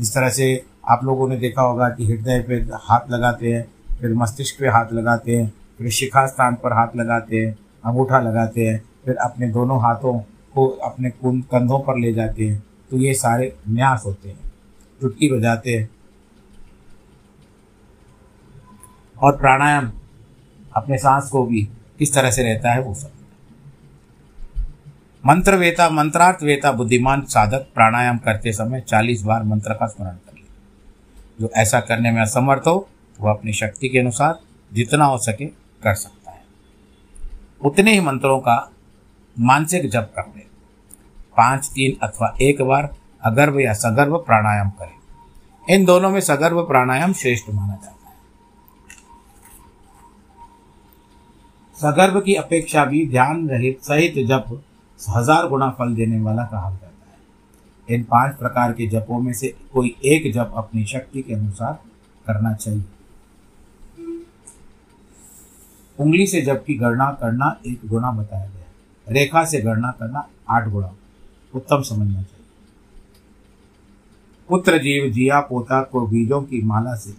इस 0.00 0.14
तरह 0.14 0.28
से 0.28 0.64
आप 0.90 1.04
लोगों 1.04 1.28
ने 1.28 1.36
देखा 1.36 1.62
होगा 1.62 1.88
कि 1.88 2.06
हृदय 2.06 2.40
पे 2.40 2.54
हाथ 2.82 3.10
लगाते 3.10 3.52
हैं, 3.52 3.64
फिर 4.00 4.14
मस्तिष्क 4.14 4.60
पे 4.60 4.68
हाथ 4.68 4.92
लगाते 4.92 5.36
हैं, 5.36 5.52
फिर 5.78 5.90
शिखा 5.90 6.26
स्थान 6.26 6.54
पर 6.54 6.72
हाथ 6.72 6.96
लगाते 6.96 7.36
हैं, 7.36 7.52
अंगूठा 7.84 8.20
लगाते 8.20 8.66
हैं, 8.66 8.82
फिर 9.04 9.16
अपने 9.16 9.48
दोनों 9.50 9.80
हाथों 9.82 10.18
को 10.54 10.66
अपने 10.84 11.10
कंधों 11.20 11.78
पर 11.80 11.98
ले 11.98 12.12
जाते 12.12 12.46
हैं 12.46 12.62
तो 12.90 12.96
ये 12.98 13.14
सारे 13.14 13.52
न्यास 13.68 14.02
होते 14.06 14.28
हैं, 14.28 14.38
चुटकी 15.00 15.30
बजाते 15.30 15.76
हैं 15.76 15.88
और 19.22 19.36
प्राणायाम 19.36 19.92
अपने 20.76 20.98
सांस 20.98 21.28
को 21.28 21.46
भी 21.46 21.68
किस 21.98 22.14
तरह 22.14 22.30
से 22.30 22.42
रहता 22.42 22.72
है 22.72 22.80
वो 22.80 22.94
सब। 22.94 23.10
मंत्र 25.26 25.56
वेता 25.56 25.90
मंत्रार्थ 25.90 26.42
वेता 26.42 26.72
बुद्धिमान 26.72 27.22
साधक 27.22 27.66
प्राणायाम 27.74 28.18
करते 28.18 28.52
समय 28.52 28.80
चालीस 28.80 29.22
बार 29.22 29.42
मंत्र 29.42 29.74
का 29.74 29.86
स्मरण 29.86 30.10
कर 30.10 30.34
ले। 30.34 30.42
जो 31.40 31.50
ऐसा 31.56 31.80
करने 31.80 32.10
में 32.10 32.22
असमर्थ 32.22 32.62
हो 32.66 32.88
वह 33.20 33.30
अपनी 33.30 33.52
शक्ति 33.52 33.88
के 33.88 33.98
अनुसार 33.98 34.38
जितना 34.72 35.04
हो 35.04 35.18
सके 35.18 35.46
कर 35.82 35.94
सकता 35.94 36.30
है। 36.30 36.40
उतने 37.64 37.92
ही 37.92 38.00
मंत्रों 38.00 38.38
का 38.38 38.70
मानसिक 39.40 39.90
जप 39.90 40.12
कर 40.16 40.22
ले। 40.22 40.42
पाँच, 41.36 41.66
तीन 41.66 42.06
अथवा 42.06 42.36
एक 42.42 42.62
बार 42.62 42.96
अगर्भ 43.24 43.60
या 43.60 43.72
सगर्भ 43.72 44.14
प्राणायाम 44.26 44.70
करें। 44.70 44.96
इन 45.74 45.84
दोनों 45.84 46.10
में 46.10 46.20
सगर्भ 46.20 46.66
प्राणायाम 46.66 47.12
श्रेष्ठ 47.12 47.50
माना 47.50 47.74
जाता 47.74 47.90
है। 47.90 48.01
सगर्भ 51.82 52.20
की 52.22 52.34
अपेक्षा 52.34 52.84
भी 52.84 53.06
ध्यान 53.08 53.48
रहित 53.48 53.80
सहित 53.82 54.14
जप 54.26 54.44
हज़ार 55.00 55.46
गुना 55.48 55.68
फल 55.70 55.94
देने 55.94 56.18
वाला 56.20 56.42
कहा 56.44 56.70
जाता 56.70 57.10
है। 57.10 57.94
इन 57.96 58.02
पाँच 58.02 58.34
प्रकार 58.38 58.72
के 58.72 58.86
जपों 58.86 59.18
में 59.20 59.32
से 59.32 59.48
कोई 59.72 59.94
एक 60.04 60.32
जप 60.32 60.52
अपनी 60.56 60.84
शक्ति 60.84 61.22
के 61.22 61.34
अनुसार 61.34 61.72
करना 62.26 62.52
चाहिए। 62.54 62.84
उंगली 65.98 66.26
से 66.26 66.42
जप 66.42 66.62
की 66.66 66.74
गणना 66.74 67.10
करना 67.20 67.48
एक 67.66 67.80
गुना 67.86 68.10
बताया 68.10 68.46
गया 68.46 69.12
रेखा 69.12 69.44
से 69.44 69.60
गणना 69.60 69.90
करना 69.90 70.26
आठ 70.50 70.68
गुणा। 70.68 70.92
उत्तम 71.54 71.82
समझना 71.82 72.22
चाहिए। 72.22 72.46
पुत्र 74.48 74.78
जीव 74.78 75.10
जिया 75.12 75.40
पोता 75.40 75.80
को 75.82 76.06
बीजों 76.06 76.40
की 76.42 76.62
माला 76.64 76.94
से 76.96 77.14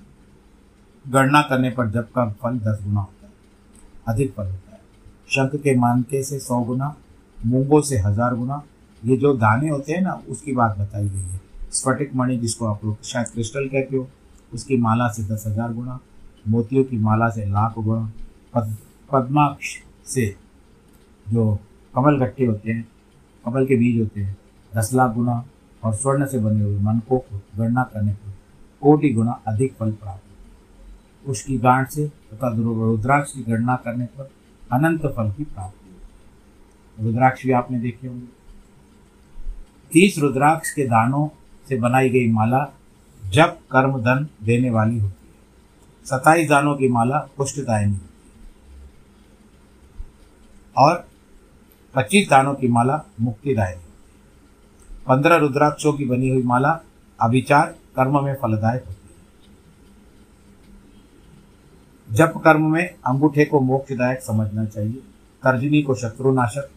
गणना 1.05 1.41
करने 1.41 1.69
पर 1.71 1.89
जप 1.91 2.09
का 2.15 2.25
फल 2.33 2.59
दस 2.59 2.79
गुना 2.83 3.01
है 3.01 3.12
अधिक 4.07 4.33
फल 4.33 4.45
होता 4.45 4.71
है। 4.71 4.81
शंख 5.29 5.55
के 5.55 5.75
मानके 5.75 6.23
से 6.23 6.39
सौ 6.39 6.59
गुना, 6.61 6.95
मूंगों 7.37 7.81
से 7.81 7.97
हज़ार 7.97 8.35
गुना। 8.35 8.61
ये 9.01 9.17
जो 9.17 9.33
दाने 9.33 9.69
होते 9.69 9.93
हैं 9.93 10.01
ना, 10.01 10.21
उसकी 10.29 10.53
बात 10.53 10.77
बताई 10.77 11.09
गई 11.09 11.19
है। 11.21 11.41
स्फटिक 11.71 12.15
मणि 12.15 12.37
जिसको 12.37 12.65
आप 12.65 12.85
लोग 12.85 13.01
शायद 13.03 13.27
क्रिस्टल 13.27 13.67
कहते 13.67 13.97
हो, 13.97 14.07
उसकी 14.53 14.77
माला 14.77 15.07
से 15.07 15.23
दस 15.23 15.43
हज़ार 15.47 15.73
गुना, 15.73 15.99
मोतियों 16.47 16.83
की 16.83 16.97
माला 16.97 17.29
से 17.29 17.45
लाख 17.45 17.79
गुना, 17.79 18.11
पद, 18.53 18.75
पद्माक्ष 19.09 19.75
से 20.05 20.25
जो 21.25 21.59
कमल 21.93 22.19
गट्टे 22.19 22.45
होते 22.45 22.71
हैं, 22.71 22.87
कमल 23.45 23.65
के 23.65 23.75
बीज 23.75 23.99
होते 24.01 24.21
हैं, 24.21 24.35
दस 24.71 24.93
लाख 24.93 25.13
गुना, 25.13 25.43
और 25.83 25.93
स्वर्ण 25.93 26.25
से 26.25 26.39
बने 26.39 26.63
हुए 26.63 26.79
मन 26.79 26.99
को 27.09 27.17
गणना 27.57 27.83
करने 27.83 28.13
पर 28.13 28.33
कोटि 28.81 29.09
गुना 29.09 29.39
अधिक 29.47 29.73
फल 29.73 29.91
प्राप्त 29.91 30.32
उसकी 31.25 31.57
गांठ 31.57 31.89
से 31.89 32.07
तथा 32.07 32.47
रुद्राक्ष 32.49 33.31
की 33.31 33.43
गणना 33.43 33.75
करने 33.75 34.05
पर 34.05 34.29
अनंत 34.71 35.05
फल 35.07 35.31
की 35.31 35.43
प्राप्ति 35.43 35.89
होती 35.89 37.05
रुद्राक्ष 37.05 37.43
भी 37.45 37.51
आपने 37.51 37.79
देखे 37.79 38.07
होंगे। 38.07 38.27
तीस 39.91 40.17
रुद्राक्ष 40.19 40.71
के 40.73 40.85
दानों 40.85 41.27
से 41.67 41.75
बनाई 41.79 42.09
गई 42.09 42.31
माला 42.31 42.65
जब 43.21 43.57
कर्म 43.71 43.99
धन 43.99 44.27
देने 44.43 44.69
वाली 44.69 44.97
होती 44.99 45.27
है, 45.27 45.33
सताईस 46.05 46.49
दानों 46.49 46.75
की 46.75 46.87
माला 46.89 47.19
पुष्टदायनी 47.37 47.93
होती 47.93 48.05
है 48.05 48.11
और 50.75 51.07
पच्चीस 51.95 52.27
दानों 52.29 52.53
की 52.53 52.67
माला 52.67 53.03
मुक्तिदायनी 53.21 53.75
होती 53.75 53.85
है। 54.89 55.05
पंद्रह 55.07 55.35
रुद्राक्षों 55.35 55.93
की 55.93 56.05
बनी 56.05 56.29
हुई 56.29 56.43
माला 56.43 56.79
अभिचार 57.19 57.75
कर्म 57.95 58.23
में 58.25 58.35
फलदायक 58.35 58.83
होती 58.83 58.93
है। 58.95 59.02
जप 62.13 62.33
कर्म 62.43 62.71
में 62.71 62.95
अंगूठे 63.05 63.45
को 63.45 63.59
मोक्षदायक 63.59 64.21
समझना 64.21 64.65
चाहिए। 64.65 65.01
तर्जनी 65.43 65.81
को 65.81 65.95
शत्रुनाशक, 65.95 66.69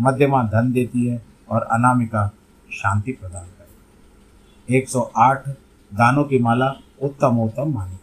मध्यमा 0.00 0.42
धन 0.42 0.72
देती 0.72 1.06
है 1.06 1.22
और 1.48 1.62
अनामिका 1.62 2.30
शांति 2.72 3.12
प्रदान 3.12 3.44
करती 3.44 4.74
है। 4.74 4.80
108 4.80 5.48
दानों 5.94 6.24
की 6.24 6.38
माला 6.38 6.74
उत्तम 7.02 7.38
उत्तम 7.38 7.74
मानी 7.74 7.92
गई 7.92 8.00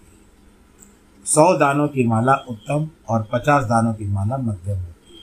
सौ 1.25 1.57
दानों 1.57 1.87
की 1.87 2.07
माला 2.07 2.33
उत्तम 2.33 2.89
और 3.09 3.27
पचास 3.33 3.63
दानों 3.63 3.93
की 3.93 4.07
माला 4.07 4.37
मध्यम 4.37 4.77
होती 4.77 5.13
है। 5.13 5.19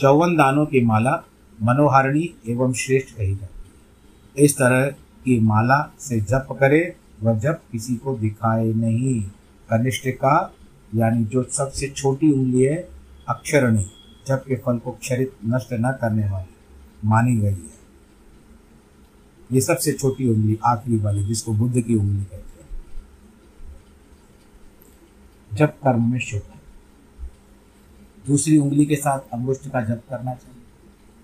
चौवन 0.00 0.36
दानों 0.36 0.66
की 0.66 0.84
माला 0.84 1.22
मनोहारिणी 1.62 2.34
एवं 2.48 2.72
श्रेष्ठ 2.72 3.16
कही 3.16 3.34
जाती 3.34 3.62
है। 3.66 4.44
इस 4.44 4.54
तरह 4.54 4.86
की 5.24 5.40
माला 5.40 5.92
से 5.98 6.20
जप 6.20 6.46
करे, 6.60 6.96
वह 7.22 7.38
जप 7.38 7.60
किसी 7.72 7.96
को 7.96 8.14
दिखाए 8.14 8.72
नहीं। 8.72 9.22
कनिष्ठिका 9.70 10.52
यानी 10.94 11.24
जो 11.24 11.42
सबसे 11.42 11.88
छोटी 11.88 12.32
उंगली 12.32 12.62
है, 12.62 12.88
अक्षरणी 13.28 13.84
जप 14.28 14.44
के 14.48 14.56
फल 14.56 14.78
को 14.78 14.90
क्षरित 14.92 15.36
नष्ट 15.44 15.68
न 15.72 15.98
करने 16.00 16.30
वाली, 16.30 16.54
मानी 17.04 17.36
गई 17.36 17.50
है। 17.50 17.78
ये 19.52 19.60
सबसे 19.60 19.92
छोटी 19.92 20.28
उंगली, 20.28 20.58
आखिरी 20.66 20.96
वाली, 20.96 21.24
जिसको 21.24 21.52
बुद्ध 21.52 21.80
की 21.80 21.94
उंगली 21.94 22.24
कहते 22.24 22.74
हैं। 22.74 22.82
जब 25.56 25.68
कर्म 25.68 26.12
में 26.12 26.18
शुभ 26.18 26.42
है। 26.42 26.58
दूसरी 28.26 28.58
उंगली 28.58 28.86
के 28.86 28.96
साथ 28.96 29.20
अंगुष्ठ 29.20 29.70
का 29.70 29.80
जप 29.80 30.02
करना 30.10 30.34
चाहिए। 30.34 30.62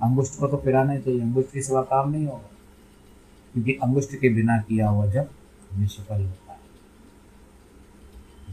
अंगुष्ठ 0.02 0.38
को 0.38 0.46
तो 0.46 0.56
फिराना 0.56 0.98
चाहिए, 0.98 1.20
अंगुष्ठ 1.20 1.48
के 1.52 1.62
सिवा 1.62 1.82
काम 1.82 2.10
नहीं 2.10 2.26
होगा। 2.26 2.50
क्योंकि 3.52 3.72
अंगुष्ठ 3.72 4.14
के 4.14 4.28
बिना 4.28 4.58
किया 4.58 4.88
हुआ 4.88 5.06
जब 5.06 5.30
निष्फल 5.78 6.24
होता 6.24 6.40
है 6.40 6.43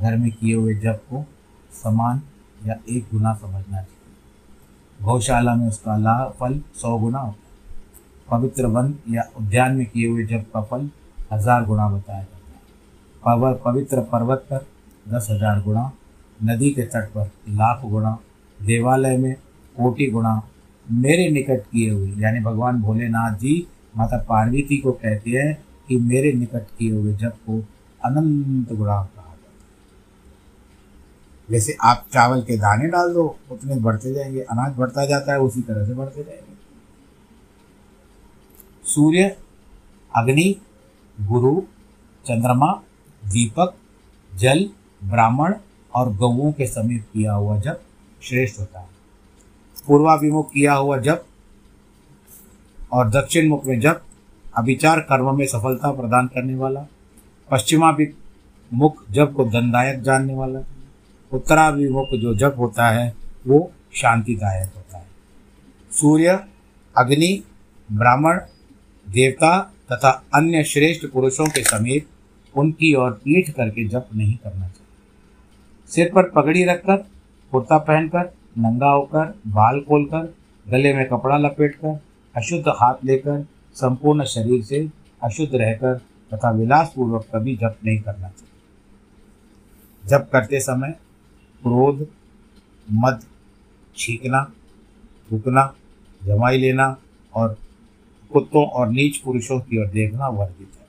घर 0.01 0.17
में 0.17 0.31
किए 0.31 0.55
हुए 0.55 0.73
जप 0.75 1.01
को 1.09 1.25
समान 1.73 2.21
या 2.61 2.75
एक 2.89 3.05
गुना 3.11 3.33
समझना 3.33 3.77
चाहिए। 3.77 5.05
गौशाला 5.05 5.55
में 5.55 5.67
उसका 5.67 5.97
लाभ 5.97 6.33
फल 6.39 6.59
सौ 6.75 6.97
गुना 6.99 7.19
होता 7.19 7.35
है। 7.37 7.49
पवित्र 8.31 8.65
वन 8.67 8.93
या 9.09 9.23
उद्यान 9.37 9.75
में 9.75 9.85
किए 9.85 10.07
हुए 10.07 10.25
जब 10.25 10.43
का 10.53 10.61
फल 10.63 10.89
हज़ार 11.31 11.65
गुना 11.65 11.87
बताया 11.89 12.21
जाता 12.21 12.37
है। 12.47 12.61
पवर 13.23 13.53
पवित्र 13.65 14.01
पर्वत 14.11 14.45
पर 14.51 14.65
दस 15.07 15.27
हज़ार 15.31 15.61
गुणा 15.63 15.91
नदी 16.39 16.69
के 16.71 16.81
तट 16.83 17.09
पर 17.09 17.29
लाख 17.51 17.85
गुणा 17.85 18.17
देवालय 18.59 19.17
में 19.17 19.33
कोटि 19.75 20.09
गुणा 20.11 20.41
मेरे 20.87 21.29
निकट 21.29 21.61
किए 21.63 21.89
हुए, 21.89 22.11
यानी 22.17 22.39
भगवान 22.39 22.81
भोलेनाथ 22.81 23.35
जी, 23.35 23.67
माता 23.97 24.17
पार्वती 24.29 24.77
को 24.77 24.91
कहते 24.93 25.31
हैं 25.31 25.53
कि 25.87 25.97
मेरे 25.99 26.31
निकट 26.33 26.65
किए 26.77 26.91
हुए 26.91 27.13
जब 27.15 27.31
को 27.47 27.59
अनंत 28.01 28.73
गुणा 28.73 29.01
जैसे 31.51 31.77
आप 31.81 32.05
चावल 32.13 32.41
के 32.41 32.57
दाने 32.57 32.87
डाल 32.87 33.13
दो, 33.13 33.39
उतने 33.51 33.75
बढ़ते 33.75 34.13
जाएँगे, 34.13 34.41
अनाज 34.41 34.75
बढ़ता 34.77 35.05
जाता 35.05 35.31
है, 35.31 35.39
उसी 35.39 35.61
तरह 35.61 35.85
से 35.85 35.93
बढ़ते 35.93 36.23
जाएँगे। 36.23 36.51
सूर्य, 38.83 39.37
अग्नि, 40.15 40.61
गुरु, 41.21 41.61
चंद्रमा, 42.25 42.81
दीपक, 43.25 43.73
जल, 44.35 44.69
ब्राह्मण 45.03 45.55
और 45.95 46.13
गौओं 46.13 46.51
के 46.51 46.67
समीप 46.67 47.03
किया 47.13 47.33
हुआ 47.33 47.59
जप 47.59 47.81
श्रेष्ठ 48.21 48.59
होता 48.59 48.79
है। 48.79 48.87
पूर्वाभिमुख 49.87 50.51
किया 50.51 50.73
हुआ 50.73 50.97
जप 50.97 51.25
और 52.91 53.09
दक्षिण 53.09 53.49
मुख 53.49 53.65
में 53.65 53.79
जब 53.79 54.01
अभिचार 54.57 54.99
कर्म 54.99 55.37
में 55.37 55.45
सफलता 55.45 55.91
प्रदान 55.91 56.27
करने 56.27 56.55
वाला, 56.55 56.85
पश्चिमाभिमुख 57.51 59.03
जब 59.11 59.33
को 59.33 59.45
धनदायक 59.45 60.01
जानने 60.01 60.33
वाला 60.33 60.59
उत्तराभिमुख 61.33 62.07
जो 62.13 62.35
जप 62.35 62.55
होता 62.57 62.89
है, 62.89 63.13
वो 63.47 63.71
शांतिदायक 63.95 64.73
होता 64.75 64.97
है। 64.97 65.07
सूर्य, 65.91 66.45
अग्नि, 66.97 67.43
ब्राह्मण, 67.91 68.39
देवता 69.09 69.73
तथा 69.91 70.23
अन्य 70.35 70.63
श्रेष्ठ 70.63 71.05
पुरुषों 71.05 71.45
के 71.45 71.63
समेत 71.63 72.07
उनकी 72.55 72.93
ओर 72.93 73.11
पीठ 73.11 73.49
करके 73.49 73.87
जप 73.87 74.09
नहीं 74.15 74.35
करना 74.35 74.67
चाहिए। 74.67 74.87
सिर 75.87 76.11
पर 76.15 76.29
पगड़ी 76.29 76.65
रखकर, 76.65 76.97
कुर्ता 77.51 77.77
पहनकर, 77.77 78.33
नंगा 78.57 78.87
होकर, 78.87 79.39
बाल 79.47 79.79
खोलकर, 79.79 80.35
गले 80.67 80.93
में 80.93 81.09
कपड़ा 81.09 81.37
लपेटकर, 81.37 81.99
अशुद्ध 82.35 82.63
हाथ 82.67 83.05
लेकर, 83.05 83.47
संपूर्ण 83.73 84.23
शरीर 84.23 84.63
से 84.63 84.89
अशुद्ध 85.23 85.55
रहकर 85.55 85.97
तथा 86.33 86.51
विलासपूर्वक 86.51 87.25
कभी 87.35 87.55
जप 87.55 87.75
नहीं 87.85 87.99
करना 87.99 88.27
चाहिए। 88.27 88.47
जप 90.09 90.29
करते 90.33 90.59
समय 90.59 90.95
क्रोध, 91.63 92.07
मद, 92.91 93.23
छींकना, 93.97 94.51
थूकना, 95.31 95.73
जमाई 96.25 96.57
लेना 96.57 96.97
और 97.33 97.57
कुत्तों 98.33 98.65
और 98.65 98.89
नीच 98.89 99.17
पुरुषों 99.17 99.59
की 99.59 99.81
ओर 99.81 99.87
देखना 99.87 100.27
वर्जित 100.27 100.71
है। 100.75 100.87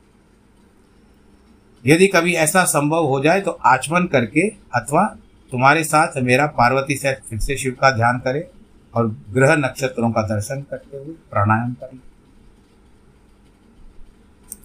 यदि 1.93 2.07
कभी 2.07 2.35
ऐसा 2.35 2.65
संभव 2.65 3.07
हो 3.07 3.21
जाए 3.21 3.41
तो 3.41 3.51
आचमन 3.51 4.07
करके 4.07 4.49
अथवा 4.49 5.17
तुम्हारे 5.51 5.85
साथ 5.85 6.13
मेरा 6.17 6.47
पार्वती 6.47 6.97
से 6.97 7.13
फिर 7.13 7.39
से 7.39 7.57
शिव 7.57 7.73
का 7.73 7.91
ध्यान 7.91 8.19
करे 8.19 8.51
और 8.95 9.09
ग्रह 9.09 9.57
नक्षत्रों 9.57 10.13
का 10.13 10.23
दर्शन 10.23 10.63
करते 10.71 10.97
हुए 10.97 11.15
प्राणायाम 11.31 11.75
कर। 11.75 11.89
ले 11.93 11.99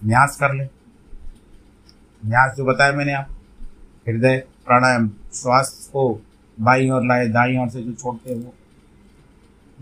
न्यास 0.04 0.36
कर 0.36 0.54
ले। 0.54 0.64
न्यास 2.26 2.56
जो 2.56 2.64
बताया 2.64 2.92
मैंने 2.92 3.12
आप, 3.12 3.28
हृदय 4.08 4.46
प्राणायाम, 4.68 5.08
श्वास 5.34 5.90
को 5.92 6.22
बाई 6.60 6.88
और 6.88 7.06
लाए, 7.06 7.28
दाई 7.28 7.56
और 7.56 7.68
से 7.68 7.82
जो 7.82 7.92
छोड़ते 7.92 8.34
हो 8.34 8.54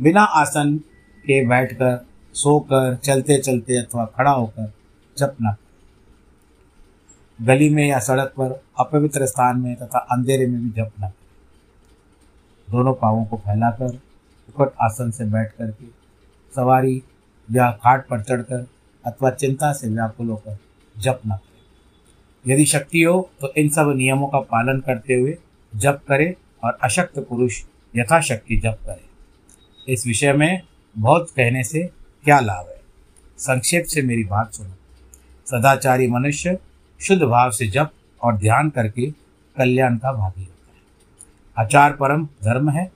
बिना 0.00 0.22
आसन 0.22 0.76
के 1.26 1.46
बैठकर, 1.46 2.06
सोकर 2.34 2.96
चलते 2.96 3.38
चलते 3.38 3.76
अथवा 3.78 4.04
खड़ा 4.06 4.30
होकर 4.30 4.72
जपना। 5.18 5.56
गली 7.38 7.68
में 7.68 7.86
या 7.88 7.98
सड़क 7.98 8.32
पर, 8.38 8.62
अपवित्र 8.78 9.26
स्थान 9.26 9.60
में 9.60 9.74
तथा 9.76 9.98
अंधेरे 9.98 10.46
में 10.46 10.62
भी 10.62 10.70
जप 10.70 10.92
दोनों 12.70 12.94
पावों 12.94 13.24
को 13.24 13.36
फैलाकर, 13.36 13.98
उकट 14.48 14.74
आसन 14.82 15.10
से 15.10 15.24
बैठ 15.24 15.52
करके 15.52 15.86
सवारी 16.56 17.02
या 17.48 17.70
खाट 17.72 18.06
पर 18.08 18.22
चढ़कर 18.22 18.66
अथवा 19.04 19.30
चिंता 19.30 19.72
से 19.72 19.88
व्याकुल 19.88 20.28
होकर 20.28 20.58
जप 20.96 21.20
यदि 22.48 22.64
शक्ति 22.64 23.02
हो 23.02 23.30
तो 23.40 23.52
इन 23.56 23.68
सब 23.68 23.92
नियमों 23.96 24.28
का 24.28 24.38
पालन 24.40 24.80
करते 24.80 25.14
हुए 25.14 25.36
जप 25.76 26.00
करें 26.08 26.32
और 26.64 26.78
अशक्त 26.82 27.18
पुरुष 27.18 27.62
यथाशक्ति 27.96 28.56
जप 28.56 28.78
करें। 28.86 29.04
इस 29.88 30.06
विषय 30.06 30.32
में 30.32 30.62
बहुत 30.98 31.30
कहने 31.30 31.62
से 31.64 31.82
क्या 32.24 32.38
लाभ 32.40 32.66
है? 32.68 32.80
संक्षेप 33.38 33.84
से 33.84 34.02
मेरी 34.02 34.24
बात 34.24 34.52
सुनो। 34.52 34.70
सदाचारी 35.46 36.06
मनुष्य 36.06 36.58
शुद्ध 37.00 37.22
भाव 37.22 37.50
से 37.50 37.66
जप 37.66 37.90
और 38.22 38.36
ध्यान 38.36 38.70
करके 38.70 39.10
कल्याण 39.56 39.96
का 39.96 40.12
भागी 40.12 40.42
होता 40.42 40.72
है। 40.72 41.64
आचार 41.64 41.92
परम 41.92 42.24
धर्म 42.44 42.70
है, 42.70 42.90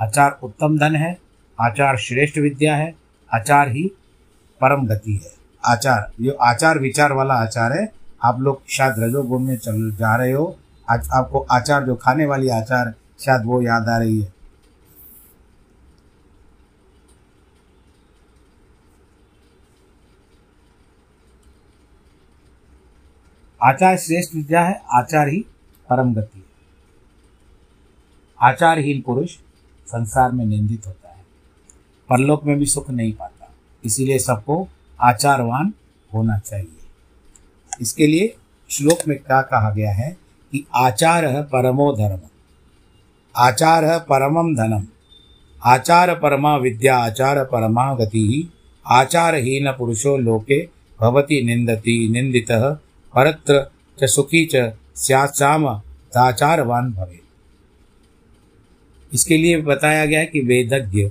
आचार 0.00 0.38
उत्तम 0.42 0.78
धन 0.78 0.96
है, 0.96 1.16
आचार 1.60 1.96
श्रेष्ठ 1.96 2.38
विद्या 2.38 2.76
है, 2.76 2.94
आचार 3.34 3.68
ही 3.68 3.90
परम 4.60 4.86
गति 4.86 5.14
है। 5.14 5.30
आचार 5.64 6.10
जो 6.20 6.32
आचार 6.32 6.78
विचार 6.78 7.12
वाला 7.12 7.34
आचार 7.34 7.72
है 7.72 7.86
आप 8.24 8.40
लोग 8.40 8.62
शायद 8.68 8.94
रजोगुण 8.98 9.38
में 9.38 9.56
चल 9.56 9.92
जा 9.92 10.16
रहे 10.16 10.32
हो। 10.32 10.58
आज 10.90 11.08
आपको 11.12 11.40
आचार, 11.40 11.84
जो 11.84 11.94
खाने 11.94 12.26
वाली 12.26 12.48
आचार, 12.48 12.94
शायद 13.20 13.42
वो 13.44 13.62
याद 13.62 13.88
आ 13.88 13.98
रही 13.98 14.22
है। 14.22 14.32
आचार 23.62 23.96
श्रेष्ठ 23.96 24.34
विद्या 24.34 24.64
है, 24.64 24.82
आचार 24.92 25.28
ही 25.28 25.46
परम 25.90 26.14
गति 26.14 26.38
है। 26.38 26.52
आचारहीन 28.40 29.02
पुरुष 29.02 29.36
संसार 29.86 30.32
में 30.32 30.46
निंदित 30.46 30.86
होता 30.86 31.08
है। 31.08 31.24
परलोक 32.08 32.44
में 32.44 32.58
भी 32.58 32.66
सुख 32.66 32.90
नहीं 32.90 33.12
पाता। 33.12 33.50
इसीलिए 33.84 34.18
सबको 34.18 34.68
आचारवान 35.00 35.72
होना 36.14 36.38
चाहिए। 36.38 36.81
इसके 37.82 38.06
लिए 38.06 38.34
श्लोक 38.70 38.98
में 39.08 39.18
क्या 39.18 39.40
कहा 39.42 39.70
गया 39.70 39.92
है 39.92 40.16
कि 40.52 40.64
आचार 40.74 41.24
है 41.24 41.42
परमो 41.42 41.92
धर्म। 41.92 42.20
आचार 43.36 43.84
परमम 43.98 44.54
धनम। 44.54 44.86
आचार 45.64 46.14
परमा 46.14 46.56
विद्या, 46.56 46.96
आचार 46.96 47.44
परमा 47.44 47.94
गति। 47.94 48.18
ही 48.18 48.48
आचारहीन 48.86 49.70
पुरुषो 49.72 50.16
लोके 50.16 50.58
भवति 51.00 51.42
निंदति 51.42 52.08
निंदितः 52.12 52.68
परत्र 53.14 53.64
च 53.98 54.04
सुखी 54.04 54.44
च 54.54 54.72
स्याचाम 54.96 55.68
दाचारवान 56.14 56.92
भवे 56.92 57.20
इसके 59.12 59.36
लिए 59.36 59.60
बताया 59.62 60.06
गया 60.06 60.20
है 60.20 60.26
कि 60.26 60.40
वेदज्ञ, 60.40 61.04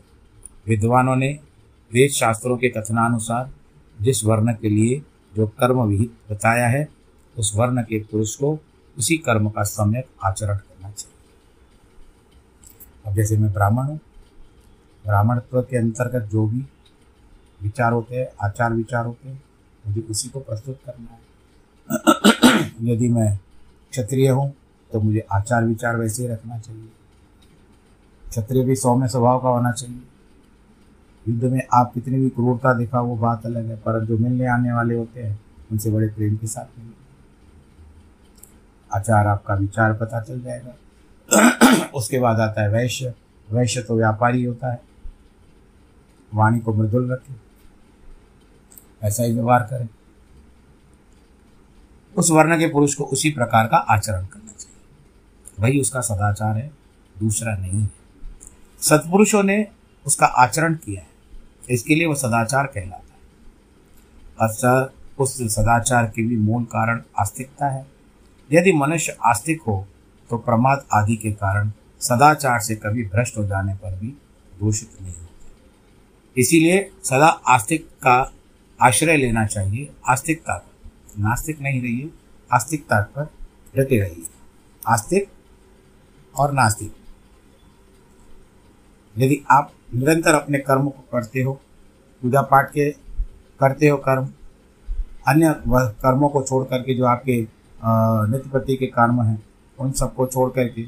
विद्वानों 0.68 1.16
ने 1.16 1.30
वेद 1.92 2.12
शास्त्रों 2.12 2.58
के 2.58 2.70
कथनानुसार 2.70 3.50
जिस 4.02 4.24
वर्ण 4.26 4.54
के 4.54 4.70
लिए 4.70 5.02
जो 5.36 5.48
कर्म 5.48 5.82
विहित 5.82 6.32
बताया 6.32 6.68
है, 6.68 6.90
उस 7.38 7.56
वर्ण 7.56 7.82
के 7.82 8.00
पुरुष 8.00 8.36
को 8.36 8.60
उसी 8.98 9.18
कर्म 9.18 9.50
का 9.50 9.64
सम्यक 9.64 10.08
आचरण 10.24 10.58
करना 10.58 10.92
चाहिए। 10.92 11.18
अब 13.06 13.16
जैसे 13.16 13.38
मैं 13.38 13.54
ब्राह्मण 13.54 13.84
हूँ 13.84 14.00
ब्राह्मणत्व 15.06 15.62
के 15.62 15.78
अंतर्गत 15.78 16.30
जो 16.30 16.48
भी 16.48 16.66
विचार 17.62 17.94
होते 17.94 18.16
हैं, 18.16 18.28
आचार 18.44 18.74
विचार 18.74 19.06
होते 19.06 19.30
हैं, 19.30 19.44
मुझे 19.88 20.02
उसी 20.02 20.30
को 20.30 20.40
प्रस्तुत 20.40 20.80
करना 20.86 21.12
है। 21.12 21.22
यदि 22.94 23.08
मैं 23.08 23.38
क्षत्रिय 23.92 24.30
हूँ 24.30 24.54
तो 24.92 25.02
मुझे 25.02 25.28
आचार 25.32 25.64
विचार 25.64 25.98
वैसे 25.98 26.24
ही 26.24 26.30
रखना 26.30 26.60
चाहिए। 26.60 26.90
क्षत्रिय 28.30 28.64
भी 28.64 28.76
सौम्य 28.76 29.08
स्वभाव 29.08 29.42
का 29.42 29.50
होना 29.50 29.72
चाहिए। 29.72 30.02
युद्ध 31.30 31.44
में 31.44 31.68
आप 31.74 31.92
कितनी 31.94 32.18
भी 32.18 32.30
क्रूरता 32.30 32.74
दिखा, 32.74 33.00
वो 33.00 33.16
बात 33.16 33.46
अलग 33.46 33.66
है, 33.66 33.76
पर 33.76 34.06
जो 34.06 34.18
मिलने 34.18 34.48
आने 34.48 34.74
वाले 34.74 34.96
होते 34.96 35.24
हैं, 35.24 35.42
उनसे 35.72 35.92
बड़े 35.92 36.08
प्रेम 36.08 36.36
के 36.36 36.48
साथ 36.48 36.80
मिलिए 36.80 36.94
आचार 38.96 39.28
आपका 39.28 39.56
विचार 39.56 39.94
पता 39.94 40.22
चल 40.22 40.42
जाएगा। 40.42 40.76
उसके 41.96 42.20
बाद 42.20 42.40
आता 42.40 42.62
है 42.62 42.70
वैश्य। 42.70 43.14
वैश्य 43.52 43.82
तो 43.82 43.98
व्यापारी 43.98 44.44
होता 44.44 44.72
है। 44.72 44.82
वाणी 46.34 46.60
को 46.60 46.74
मृदुल 46.74 47.12
रखें। 47.12 47.36
ऐसा 49.04 49.24
ही 49.24 49.34
व्यवहार 49.34 49.60
करें। 49.60 49.90
उस 52.18 52.32
वर्ण 52.32 52.60
के 52.60 52.68
पुरुष 52.68 52.96
को 52.96 53.04
उसी 53.04 53.32
प्रकार 53.32 53.68
का 53.68 53.78
आचरण 53.78 54.26
करना 54.26 54.52
चाहिए। 54.60 54.78
वही 55.60 55.82
उसका 55.82 56.02
सदाचार 56.02 56.58
है, 56.58 56.72
दूसरा 57.20 57.56
नहीं 57.56 57.82
है। 57.82 57.92
सत्पुरुषों 58.80 59.44
ने 59.44 59.68
उसका 60.06 60.26
आचरण 60.26 60.74
किया 60.74 61.02
है। 61.02 61.11
इसके 61.72 61.96
लिए 61.96 62.08
वह 62.08 62.16
सदाचार 62.16 62.66
कहलाता 62.66 63.14
है। 63.14 63.20
अच्छा 64.40 64.94
उस 65.20 65.38
सदाचार 65.54 66.06
के 66.06 66.22
भी 66.22 66.38
मूल 66.38 66.64
कारण 66.64 67.02
आस्तिकता 67.20 67.70
है। 67.70 67.86
यदि 68.50 68.72
मनुष्य 68.74 69.18
आस्तिक 69.26 69.62
हो 69.62 69.86
तो 70.30 70.38
प्रमाद 70.38 70.86
आदि 70.94 71.16
के 71.16 71.32
कारण 71.32 71.72
सदाचार 72.02 72.60
से 72.60 72.76
कभी 72.76 73.04
भ्रष्ट 73.06 73.38
हो 73.38 73.46
जाने 73.48 73.74
पर 73.76 74.00
भी 74.00 74.08
दूषित 74.60 75.02
नहीं 75.02 75.14
होते। 75.14 76.42
इसीलिए 76.42 76.90
सदा 77.04 77.28
आस्तिक 77.28 77.88
का 78.04 78.32
आश्रय 78.80 79.18
लेना 79.18 79.46
चाहिए। 79.46 79.90
आस्तिकता 80.10 80.54
का 80.56 80.72
नास्तिक 81.20 81.60
नहीं 81.62 81.82
रहिए 81.82 82.10
आस्तिकता 82.52 83.02
पर 83.02 83.30
डटे 83.76 84.00
रहिए। 84.00 84.28
आस्तिक 84.84 85.30
और 86.36 86.54
नास्तिक। 86.54 86.94
यदि 89.16 89.42
आप 89.52 89.72
निरंतर 89.92 90.34
अपने 90.34 90.58
कर्म 90.60 90.88
को 90.88 91.04
करते 91.12 91.42
हो, 91.42 91.54
पूजा 92.22 92.42
पाठ 92.44 92.70
के 92.72 92.90
करते 93.60 93.88
हो 93.88 93.98
कर्म, 94.00 94.30
अन्य 95.28 95.54
कर्मों 95.68 96.30
को 96.30 96.42
छोड़ 96.44 96.64
करके 96.66 96.96
जो 96.96 97.06
आपके 97.06 97.40
नित्यपति 97.82 98.76
के 98.76 98.86
कर्म 98.88 99.22
हैं, 99.22 99.44
उन 99.78 99.92
सबको 99.92 100.26
छोड़ 100.28 100.50
करके 100.52 100.84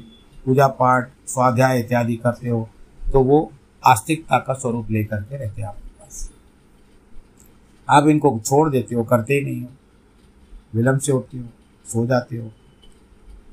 पूजा 0.46 0.66
पाठ, 0.70 1.08
स्वाध्याय 1.26 1.80
इत्यादि 1.80 2.16
करते 2.16 2.48
हो 2.48 2.68
तो 3.04 3.22
वो 3.22 3.50
आस्तिकता 3.82 4.38
का 4.38 4.54
स्वरूप 4.54 4.90
लेकर 4.90 5.22
के 5.22 5.36
रहते 5.36 5.62
हैं 5.62 5.68
आपके 5.68 5.88
पास। 5.90 6.30
आप 7.88 8.06
इनको 8.08 8.38
छोड़ 8.40 8.68
देते 8.70 8.94
हो, 8.94 9.04
करते 9.04 9.34
ही 9.34 9.44
नहीं 9.44 9.62
हो 9.62 9.68
विलम्ब 10.74 11.00
से 11.00 11.12
उठते 11.12 11.38
हो, 11.38 11.46
सो 11.84 12.06
जाते 12.06 12.36
हो 12.36 12.50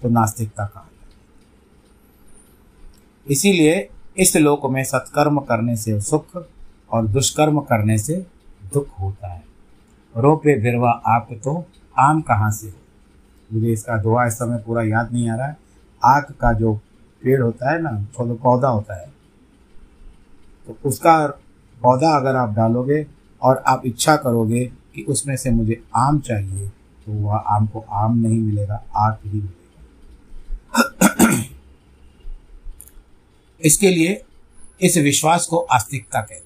तो 0.02 0.10
नास्तिकता 0.10 0.66
कहा 0.66 0.88
इसीलिए 3.26 3.90
इस 4.18 4.36
लोक 4.38 4.66
में 4.66 4.84
सत्कर्म 4.84 5.40
करने 5.42 5.76
से 5.78 6.00
सुख 6.02 6.36
और 6.92 7.08
दुष्कर्म 7.08 7.60
करने 7.62 7.98
से 7.98 8.16
दुख 8.74 8.88
होता 9.00 9.28
है। 9.28 9.44
रोपे 10.16 10.58
भिरवा 10.62 10.92
आप 11.08 11.28
तो 11.44 11.64
आम 11.96 12.22
कहाँ 12.22 12.52
से 12.52 12.68
हो? 12.68 12.74
मुझे 13.50 13.72
इसका 13.74 13.98
दुआ 13.98 14.26
इस 14.26 14.34
समय 14.34 14.58
पूरा 14.58 14.84
याद 14.84 15.14
नहीं 15.14 15.30
आ 15.30 15.36
रहा 15.36 15.48
है। 15.48 15.58
आग 16.02 16.34
का 16.42 16.52
जो 16.54 16.74
पेड़ 17.24 17.42
होता 17.42 17.72
है 17.72 17.82
ना 17.82 17.92
तो 18.18 18.36
पौधा 18.36 18.68
होता 18.68 18.96
है 18.96 19.10
तो 20.68 20.78
उसका 20.86 21.16
पौधा 21.82 22.16
अगर 22.18 22.36
आप 22.36 22.54
डालोगे 22.54 23.06
और 23.42 23.64
आप 23.68 23.82
इच्छा 23.86 24.16
करोगे 24.18 24.66
कि 24.96 25.06
उसमें 25.10 25.36
से 25.38 25.52
मुझे 25.52 25.82
आम 25.98 26.20
चाहिए 26.20 26.68
तो 26.68 27.14
वह 27.22 27.36
आम 27.36 27.68
को 27.68 27.86
आम 27.92 28.18
नहीं 28.18 28.40
मिलेगा, 28.40 28.84
आग 28.96 29.18
ही 29.26 29.32
मिलेगा। 29.32 29.61
इसके 33.66 33.90
लिए 33.90 34.24
इस 34.82 34.98
विश्वास 34.98 35.46
को 35.46 35.58
आस्तिकता 35.58 36.22
कहते 36.22 36.36
हैं। 36.36 36.42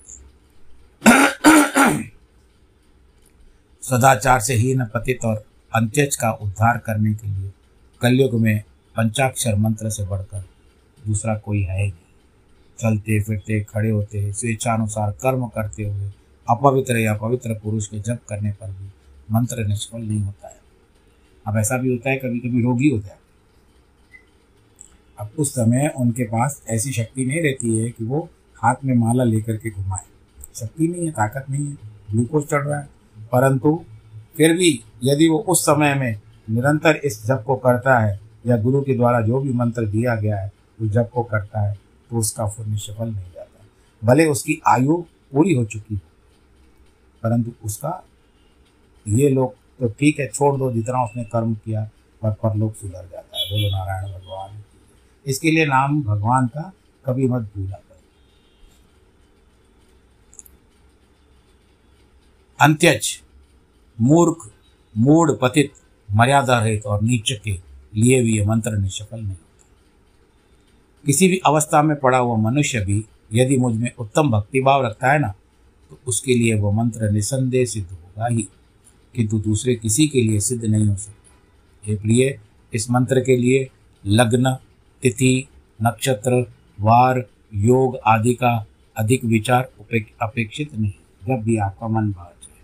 सदाचार 3.82 4.40
से 4.40 4.54
हीन 4.54 4.86
पतित 4.86 5.26
और 5.26 5.46
अंत्यज 5.76 6.16
का 6.16 6.32
उद्धार 6.32 6.78
करने 6.78 7.14
के 7.14 7.28
लिए 7.28 7.52
कलयुग 8.02 8.34
में 8.34 8.64
पंचाक्षर 8.96 9.56
मंत्र 9.56 9.90
से 9.90 10.04
बढ़कर 10.04 10.44
दूसरा 11.08 11.36
कोई 11.36 11.62
है 11.62 11.84
ही 11.84 11.88
नहीं। 11.88 12.00
चलते, 12.80 13.24
फिरते, 13.24 13.64
खड़े 13.64 13.90
होते 13.90 14.34
स्वेच्छानुसार 14.34 15.12
कर्म 15.12 15.48
करते 15.48 15.84
हुए, 15.84 16.12
अपवित्र 16.50 16.98
या 16.98 17.14
पवित्र 17.14 17.54
पुरुष 17.54 17.88
के 17.88 18.00
जप 18.00 18.20
करने 18.30 18.52
पर 18.52 18.68
भी 18.68 18.92
मंत्र 19.32 19.66
निष्फल 19.66 20.00
नहीं 20.00 20.20
होता 20.20 20.48
है। 20.48 20.60
अब 21.48 21.58
ऐसा 21.58 21.78
भी 21.78 21.90
होता 21.90 22.10
है 22.10 22.18
कभी 22.18 22.40
कभी 22.40 22.62
रोगी 22.62 22.90
होता 22.90 23.08
है। 23.08 23.20
अब 25.18 25.32
उस 25.40 25.52
समय 25.52 25.94
उनके 25.98 26.24
पास 26.24 26.62
ऐसी 26.70 26.92
शक्ति 26.94 27.26
नहीं 27.26 27.42
रहती 27.42 27.78
है 27.78 27.90
कि 27.90 28.04
वो 28.04 28.28
हाथ 28.58 28.84
में 28.86 28.94
माला 28.96 29.24
लेकर 29.24 29.58
के 29.58 29.70
घुमाए। 29.72 30.06
शक्ति 30.56 30.88
नहीं 30.88 31.06
है, 31.06 31.12
ताकत 31.12 31.50
नहीं 31.50 31.66
है, 31.66 31.78
ग्लूकोज 32.12 32.44
चढ़ 32.44 32.64
रहा 32.64 32.80
है। 32.80 32.88
परंतु 33.32 33.80
फिर 34.38 34.54
भी 34.54 34.70
यदि 35.04 35.28
वो 35.30 35.38
उस 35.40 35.62
समय 35.62 35.94
में 35.96 36.20
निरंतर 36.48 36.96
इस 36.96 37.26
जप 37.26 37.44
को 37.48 37.56
करता 37.56 37.98
है 38.00 38.20
या 38.48 38.58
गुरु 38.58 38.82
के 38.82 38.96
द्वारा 38.96 39.22
जो 39.22 39.40
भी 39.42 39.54
मंत्र 39.54 39.86
दिया 39.88 40.16
गया 40.16 40.38
है, 40.38 40.52
उस 40.80 40.90
जप 40.90 41.10
को 41.14 41.24
करता 41.24 41.62
है 41.62 41.74
तो 42.12 42.18
उसका 42.18 42.46
पुण्य 42.48 42.78
सफल 42.78 43.08
नहीं 43.08 43.32
जाता। 43.36 43.66
भले 44.02 44.26
उसकी 44.26 44.60
आयु 44.68 44.98
पूरी 45.34 45.54
हो 45.54 45.66
चुकी 45.66 45.96
हो, 45.96 46.00
परंतु 47.24 47.52
उसका 47.64 48.02
ये 49.06 49.30
लोग 49.30 49.54
तो 49.80 49.88
ठीक 49.90 50.20
है, 50.20 50.28
छोड़ 50.28 50.56
दो, 50.58 50.72
जितना 50.72 51.04
उसने 51.04 51.24
कर्म 51.24 51.54
किया, 51.56 51.84
पर 52.22 52.32
परलोक 52.34 52.76
सुधर 52.76 53.08
जाता 53.12 53.38
है। 53.38 53.50
बोलो 53.52 53.70
नारायण 53.70 54.14
भगवान। 54.14 54.62
इसके 55.26 55.52
लिए 55.52 55.66
नाम 55.66 56.02
भगवान 56.04 56.48
का 56.48 56.72
कभी 57.06 57.28
मत 57.28 57.42
भूला 57.56 57.76
करो। 57.76 57.84
अंत्यज, 62.60 63.20
मूर्ख 63.98 64.50
मूड 64.96 65.38
पतित, 65.40 65.72
मर्यादा 66.10 66.60
रहित 66.60 66.86
और 66.86 67.02
नीच 67.04 67.32
के 67.44 67.58
लिए 67.94 68.22
भी 68.24 68.38
यह 68.38 68.48
मंत्र 68.48 68.72
निष्फल 68.72 69.18
नहीं 69.18 69.28
होता। 69.28 69.42
किसी 71.06 71.28
भी 71.28 71.38
अवस्था 71.46 71.82
में 71.82 71.96
पड़ा 72.00 72.18
हुआ 72.18 72.38
मनुष्य 72.42 72.80
भी 72.86 73.04
यदि 73.34 73.58
मुझमें 73.58 73.92
उत्तम 74.00 74.30
भक्तिभाव 74.32 74.86
रखता 74.86 75.12
है 75.12 75.20
ना 75.20 75.34
तो 75.92 76.00
उसके 76.08 76.34
लिए 76.34 76.54
वह 76.54 76.72
मंत्र 76.76 77.10
निसंदेह 77.12 77.66
सिद्ध 77.66 77.88
होगा 77.88 78.28
ही, 78.28 78.48
किंतु 79.16 79.40
दूसरे 79.40 79.76
किसी 79.76 80.08
के 80.08 80.22
लिए 80.22 80.40
सिद्ध 80.40 80.64
नहीं 80.66 80.88
हो 80.88 80.96
सकता। 80.96 81.96
प्रिय 81.96 82.40
इस 82.74 82.90
मंत्र 82.92 83.22
के 83.22 83.36
लिए 83.38 83.68
लग्न 84.04 84.56
तिथि, 85.06 85.48
नक्षत्र, 85.80 86.42
वार, 86.80 87.24
योग 87.54 87.98
आदि 88.08 88.34
का 88.34 88.66
अधिक 88.98 89.24
विचार 89.26 89.70
अपेक्षित 90.22 90.74
नहीं, 90.76 90.92
जब 91.24 91.44
भी 91.44 91.58
आपका 91.58 91.88
मन 91.88 92.12
भाव 92.12 92.32
जाए। 92.44 92.62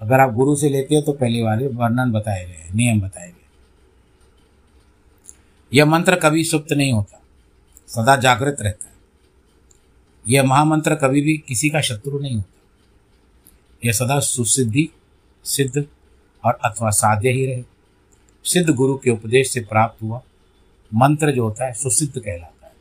अगर 0.00 0.20
आप 0.20 0.32
गुरु 0.32 0.54
से 0.56 0.68
लेते 0.68 0.94
हो 0.94 1.02
तो 1.02 1.12
पहले 1.12 1.42
वाले 1.42 1.66
वर्णन 1.68 2.12
बताए 2.12 2.44
गए 2.44 2.68
नियम 2.74 3.00
बताए 3.00 3.28
गए 3.28 3.46
यह 5.72 5.84
मंत्र 5.84 6.16
कभी 6.16 6.44
सुप्त 6.44 6.72
नहीं 6.72 6.92
होता, 6.92 7.20
सदा 7.88 8.16
जागृत 8.16 8.56
रहता 8.60 8.86
है। 8.86 8.94
यह 10.24 10.42
महामंत्र 10.42 10.94
कभी 10.94 11.20
भी 11.20 11.36
किसी 11.38 11.70
का 11.70 11.80
शत्रु 11.80 12.18
नहीं 12.18 12.36
होता। 12.36 12.60
यह 13.84 13.92
सदा 13.92 14.18
सुसिद्धि, 14.20 14.88
सिद्ध 15.44 15.84
और 16.44 16.58
अथवा 16.64 16.90
साध्य 16.90 17.30
ही 17.30 17.46
रहे। 17.46 17.62
सिद्ध 18.44 18.70
गुरु 18.70 18.98
के 18.98 19.10
उपदेश 19.10 19.50
से 19.50 19.60
प्राप्त 19.60 20.02
हुआ 20.02 20.20
मंत्र 20.94 21.32
जो 21.32 21.44
होता 21.44 21.66
है, 21.66 21.72
सुसिद्ध 21.72 22.18
कहलाता 22.18 22.66
है। 22.66 22.72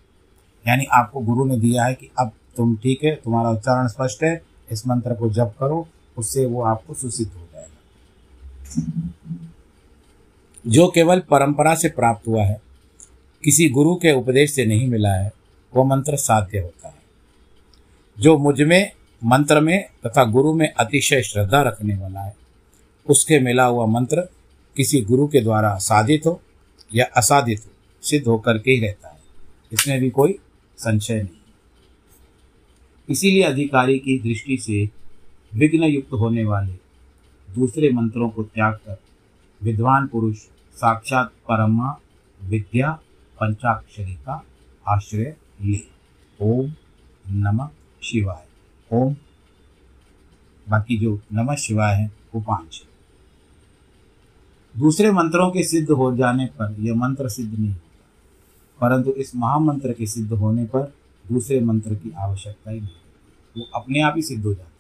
यानी 0.68 0.86
आपको 0.86 1.20
गुरु 1.20 1.46
ने 1.46 1.60
दिया 1.60 1.86
है 1.86 1.94
कि 1.94 2.10
अब 2.20 2.32
तुम 2.58 2.76
ठीक 2.76 3.04
है, 3.04 3.16
तुम्हारा 3.16 3.50
उच्चारण 3.50 3.88
स्पष्ट 3.88 4.24
है, 4.24 4.42
इस 4.72 4.88
मंत्र 4.88 5.14
को 5.14 5.30
जप 5.30 5.56
करो, 5.60 5.88
उससे 6.18 6.46
वो 6.46 6.64
आपको 6.64 6.94
सुसिद्ध 6.94 7.32
हो 7.32 7.48
जाएगा। 7.54 7.78
जो 10.68 10.88
केवल 10.88 11.20
परंपरा 11.20 11.76
से 11.76 11.90
प्राप्त 11.90 12.28
हुआ 12.28 12.44
है, 12.44 12.62
किसी 13.44 13.70
गुरु 13.70 13.96
के 13.96 14.12
उपदेश 14.12 14.54
से 14.54 14.66
नहीं 14.66 14.88
मिला 14.88 15.14
है 15.14 15.34
वह 15.76 15.84
मंत्र 15.84 16.18
साध्य 16.18 16.60
होता 16.60 16.88
है। 16.88 16.96
जो 18.20 18.38
मुझमें, 18.38 18.92
मंत्र 19.24 19.60
में 19.60 19.90
तथा 20.06 20.24
गुरु 20.24 20.54
में 20.54 20.74
अतिशय 20.74 21.22
श्रद्धा 21.22 21.62
रखने 21.62 21.96
वाला 21.96 22.20
है, 22.20 22.36
उसके 23.10 23.40
मिला 23.40 23.66
हुआ 23.66 23.86
मंत्र 23.86 24.22
किसी 24.76 25.02
गुरु 25.02 25.28
के 25.28 25.42
द्वारा 25.42 25.76
साधित 25.76 26.22
हो 26.26 26.42
या 26.96 27.06
असाधित 27.18 27.62
हो। 27.66 27.71
सिद्ध 28.02 28.28
होकर 28.28 28.58
के 28.58 28.72
ही 28.72 28.80
रहता 28.80 29.10
है। 29.10 29.20
इसमें 29.74 30.00
भी 30.00 30.10
कोई 30.10 30.40
संशय 30.78 31.22
नहीं। 31.22 31.38
इसीलिए 33.10 33.44
अधिकारी 33.44 34.00
की 34.00 34.20
दृष्टि 34.20 34.58
से 34.58 34.90
विघ्न 35.54 35.84
युक्त 35.84 36.14
होने 36.14 36.44
वाले 36.44 36.74
दूसरे 37.56 37.90
मंत्रों 37.90 38.30
को 38.30 38.44
त्याग 38.44 38.74
कर 38.74 38.98
विद्वान 39.64 40.08
पुरुष 40.08 40.38
साक्षात 40.76 41.28
परमा 41.28 42.00
विद्या 42.44 42.92
पंचाक्षरी 43.40 44.14
का 44.14 44.46
आश्रय 44.88 45.36
ले। 45.62 45.80
ओम 46.42 46.74
नमः 47.30 47.70
शिवाय। 48.04 48.48
ओम। 48.94 49.16
बाकी 50.70 50.98
जो 50.98 51.20
नमः 51.34 51.56
शिवाय 51.56 51.96
है, 51.96 52.12
वो 52.36 52.42
पाँच 52.42 52.86
दूसरे 54.78 55.12
मंत्रों 55.12 55.52
के 55.52 55.64
सिद्ध 55.64 55.90
हो 55.90 56.18
जाने 56.18 56.46
पर 56.46 56.76
यह 56.80 56.96
मंत्र 56.96 57.30
सिद्ध 57.30 57.60
नहीं 57.60 57.76
परंतु 58.82 59.12
इस 59.12 59.36
महामंत्र 59.36 59.94
के 59.94 60.08
सिद्ध 60.08 60.34
होने 60.34 60.66
पर 60.66 60.94
दूसरे 61.32 61.60
मंत्र 61.60 61.96
की 61.96 62.14
आवश्यकता 62.18 62.72
ही 62.72 62.82
नहीं। 62.82 62.90
वो 63.58 63.66
अपने 63.76 64.02
आप 64.02 64.14
ही 64.16 64.22
सिद्ध 64.22 64.46
हो 64.46 64.54
जाते 64.54 64.68
हैं। 64.68 64.72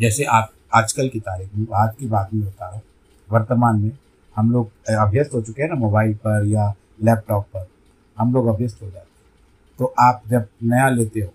जैसे 0.00 0.24
आप 0.24 0.52
आजकल 0.74 1.08
की 1.08 1.20
तारीख 1.20 1.54
में, 1.54 1.66
आज 1.74 1.96
की 1.96 2.06
बात 2.06 2.34
में 2.34 2.46
बता 2.46 2.66
रहा 2.66 2.74
हूँ, 2.74 2.82
वर्तमान 3.30 3.80
में 3.80 3.98
हम 4.36 4.52
लोग 4.52 4.70
अभ्यस्त 4.90 5.34
हो 5.34 5.42
चुके 5.42 5.62
हैं 5.62 5.68
ना 5.68 5.74
मोबाइल 5.74 6.14
पर 6.14 6.46
या 6.46 6.74
लैपटॉप 7.02 7.44
पर, 7.44 7.66
हम 8.18 8.34
लोग 8.34 8.46
अभ्यस्त 8.46 8.82
हो 8.82 8.86
जाते 8.86 8.98
हैं। 8.98 9.06
तो 9.78 9.94
आप 9.98 10.22
जब 10.26 10.48
नया 10.62 10.88
लेते 10.88 11.20
हो, 11.20 11.34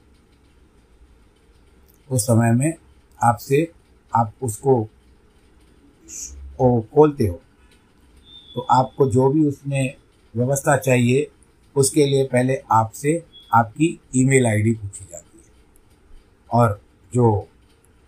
उस 2.12 2.24
समय 2.24 2.52
में 2.52 2.74
आपसे 3.24 3.72
आप 4.16 4.34
उसको 4.42 4.90
खोलते 6.82 7.28
हो 7.28 7.42
तो 8.56 8.62
आपको 8.62 9.10
जो 9.10 9.30
भी 9.30 9.46
उसमें 9.46 9.96
व्यवस्था 10.36 10.78
चाहिए, 10.78 11.32
उसके 11.76 12.06
लिए 12.06 12.24
पहले 12.24 12.62
आपसे 12.72 13.24
आपकी 13.54 14.00
ईमेल 14.16 14.48
आईडी 14.48 14.72
पूछी 14.72 15.06
जाती 15.12 15.38
है। 15.38 15.52
और 16.54 16.82
जो 17.14 17.48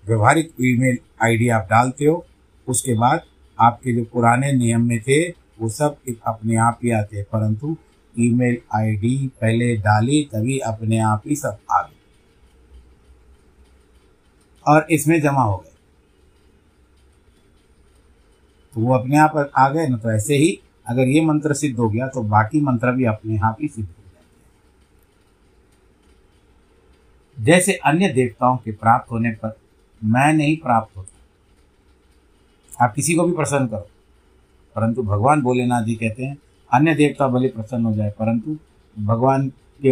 व्यवहारिक 0.08 0.54
ईमेल 0.62 0.98
आईडी 1.24 1.50
आप 1.50 1.68
डालते 1.70 2.06
हो, 2.06 2.26
उसके 2.68 2.94
बाद 2.94 3.22
आपके 3.60 3.94
जो 3.94 4.04
पुराने 4.04 4.52
नियम 4.52 4.82
में 4.82 5.02
थे, 5.02 5.30
वो 5.30 5.70
सब 5.70 5.98
अपने 6.28 6.56
आप 6.56 6.80
ही 6.84 6.91
आते 6.91 7.18
हैं। 7.18 7.26
परंतु 7.26 7.78
ईमेल 8.20 8.58
आईडी 8.76 9.28
पहले 9.28 9.76
डाली, 9.76 10.30
तभी 10.34 10.60
अपने 10.60 11.00
आप 11.00 11.24
ही 11.26 11.36
सब 11.36 11.58
आ 11.72 11.82
गए। 11.82 11.96
और 14.68 14.88
इसमें 14.91 15.22
जमा 15.22 15.44
हो 15.44 15.58
गए। 15.58 15.72
तो 18.76 18.82
वो 18.82 18.93
अपने 18.95 19.17
आप 19.17 19.51
आ 19.57 19.69
गए 19.69 19.88
ना 19.88 19.97
तो 19.97 20.11
ऐसे 20.11 20.36
ही 20.36 20.59
अगर 20.88 21.01
ये 21.01 21.26
मंत्र 21.26 21.53
सिद्ध 21.53 21.80
हो 21.80 21.89
गया 21.89 22.07
तो 22.07 22.21
बाकी 22.21 22.61
मंत्र 22.61 22.91
भी 22.91 23.05
अपने 23.05 23.38
आप 23.38 23.57
ही 23.61 23.67
सिद्ध 23.67 23.89
हो 23.89 23.95
जाते 23.97 24.26
हैं। 27.39 27.45
जैसे 27.45 27.74
अन्य 27.74 28.09
देवताओं 28.09 28.57
के 28.57 28.71
प्राप्त 28.71 29.11
होने 29.11 29.32
पर 29.32 29.57
मैं 30.03 30.34
नहीं 30.34 30.57
प्राप्त 30.57 30.97
होता। 30.97 31.13
आप 32.86 32.93
किसी 32.93 33.15
को 33.15 33.24
भी 33.24 33.34
प्रसन्न 33.34 33.67
करो। 33.67 33.89
परंतु 34.76 35.03
भगवान 35.03 35.41
भोलेनाथ 35.41 35.84
जी 35.84 35.95
कहते 35.95 36.24
हैं, 36.24 36.38
अन्य 36.74 36.95
देवता 36.95 37.28
भले 37.28 37.47
प्रसन्न 37.47 37.86
हो 37.86 37.93
जाए, 37.93 38.09
परंतु 38.09 38.57
भगवान 38.99 39.49
के, 39.49 39.91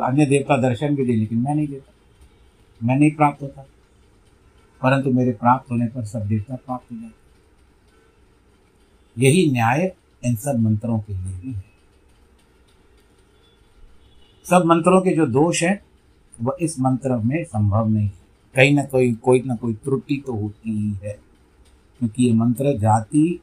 अन्य 0.00 0.26
देवता 0.26 0.56
दर्शन 0.56 0.96
भी 0.96 1.06
दे 1.06 1.12
लेकिन 1.12 1.38
मैं 1.38 1.54
नहीं 1.54 1.68
देता। 1.68 1.92
मैं 2.86 2.96
नहीं 2.96 3.10
प्राप्त 3.10 3.42
होता। 3.42 3.62
परंतु 4.82 5.12
मेरे 5.12 5.32
प्राप्त 5.32 5.70
होने 5.70 5.86
पर 5.86 6.04
सब 6.04 6.26
देवता 6.26 6.56
प्राप्त 6.56 6.92
हो 6.92 6.96
जाते 6.96 7.27
यही 9.18 9.50
न्याय 9.52 9.92
इन 10.22 10.34
सब 10.36 10.58
मंत्रों 10.60 10.98
के 10.98 11.12
लिए 11.12 11.34
भी 11.34 11.52
है। 11.52 11.64
सब 14.46 14.64
मंत्रों 14.66 15.00
के 15.00 15.14
जो 15.16 15.26
दोष 15.28 15.62
है, 15.62 15.82
वह 16.36 16.56
इस 16.60 16.78
मंत्र 16.80 17.16
में 17.18 17.42
संभव 17.44 17.88
नहीं 17.88 18.04
है। 18.04 18.26
कहीं 18.54 18.74
ना 18.74 18.82
कोई 18.84 19.12
कोई 19.14 19.42
ना 19.46 19.56
कोई 19.56 19.74
त्रुटि 19.74 20.22
तो 20.26 20.32
होती 20.32 20.70
ही 20.72 20.92
है, 21.02 21.12
क्योंकि 22.00 22.24
ये 22.24 22.32
मंत्र 22.34 22.76
जाति 22.78 23.40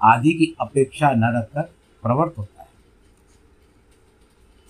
आदि 0.00 0.32
की 0.32 0.54
अपेक्षा 0.60 1.10
न 1.10 1.32
रखकर 1.36 1.62
प्रवर्त 2.02 2.38
होता 2.38 2.62
है। 2.62 2.68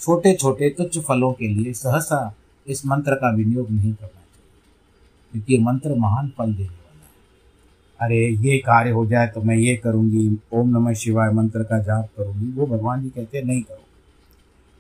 छोटे 0.01 0.35
छोटे 0.35 0.69
तुच्छ 0.71 0.99
फलों 0.99 1.33
के 1.33 1.49
लिए 1.49 1.73
सहसा 1.75 2.35
इस 2.67 2.85
मंत्र 2.87 3.15
का 3.15 3.31
विनियोग 3.35 3.71
नहीं 3.71 3.93
करना 3.93 4.09
चाहिए, 4.09 4.51
क्योंकि 5.33 5.55
ये 5.55 5.63
मंत्र 5.63 5.95
महान 5.97 6.29
फल 6.39 6.55
देने 6.55 6.86
अरे, 8.01 8.17
ये 8.41 8.59
कार्य 8.59 8.91
हो 8.91 9.05
जाए 9.07 9.27
तो 9.27 9.41
मैं 9.43 9.57
ये 9.57 9.75
करूँगी, 9.77 10.39
ओम 10.53 10.69
नमः 10.69 10.95
शिवाय 10.95 11.31
मंत्र 11.33 11.63
का 11.63 11.79
जाप 11.79 12.09
करूँगी। 12.17 12.53
वो 12.53 12.67
भगवान 12.67 13.03
जी 13.03 13.09
कहते 13.11 13.39
हैं, 13.39 13.45
नहीं 13.45 13.63
करो 13.63 13.83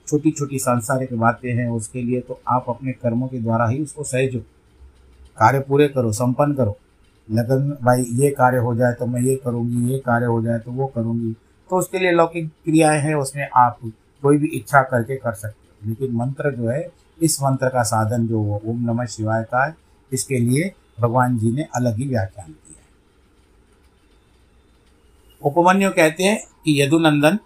छोटी 0.06 0.30
छोटी 0.30 0.58
सांसारिक 0.58 1.12
बातें 1.14 1.52
हैं 1.52 1.68
उसके 1.68 2.02
लिए 2.02 2.20
तो 2.20 2.40
आप 2.48 2.64
अपने 2.68 2.92
कर्मों 2.92 3.28
के 3.28 3.38
द्वारा 3.38 3.66
ही 3.68 3.82
उसको 3.82 4.04
सहजो। 4.04 4.38
कार्य 5.38 5.60
पूरे 5.60 5.88
करो, 5.88 6.12
संपन्न 6.12 6.54
करो। 6.54 6.76
लगन 7.28 7.76
भाई, 7.82 8.02
ये 8.02 8.30
कार्य 8.30 8.58
हो 8.58 8.74
जाए 8.74 8.92
तो 8.92 9.06
मैं 9.06 9.20
ये 9.20 9.36
करूँगी, 9.36 9.92
ये 9.92 9.98
कार्य 9.98 10.26
हो 10.26 10.42
जाए 10.42 10.58
तो 10.58 10.72
वो 10.72 10.86
करूँगी। 10.86 11.32
तो 11.70 11.78
उसके 11.78 11.98
लिए 11.98 12.12
लौकिक 12.12 12.48
क्रियाएँ 12.64 13.00
हैं, 13.00 13.14
उसमें 13.14 13.48
आप 13.56 13.78
कोई 14.22 14.38
भी 14.38 14.48
इच्छा 14.48 14.82
करके 14.82 15.16
कर 15.16 15.32
सकते 15.32 15.68
हो। 15.82 15.88
लेकिन 15.88 16.16
मंत्र 16.16 16.50
जो 16.50 16.68
है, 16.68 16.88
इस 17.22 17.42
मंत्र 17.42 17.68
का 17.68 17.82
साधन 17.82 18.26
जो 18.26 18.38
वो, 18.38 18.62
ओम 18.66 18.84
नमः 18.90 19.06
शिवाय 19.06 19.42
का 19.42 19.64
है, 19.64 19.74
इसके 20.12 20.38
लिए 20.38 20.72
भगवान 21.00 21.38
जी 21.38 21.52
ने 21.52 21.66
अलग 21.74 21.96
ही 21.96 22.08
व्याख्यान 22.08 22.46
किया 22.46 22.65
उपमन्यु 25.42 25.90
कहते 25.90 26.24
हैं 26.24 26.38
कि 26.64 26.82
यदुनंदन, 26.82 27.38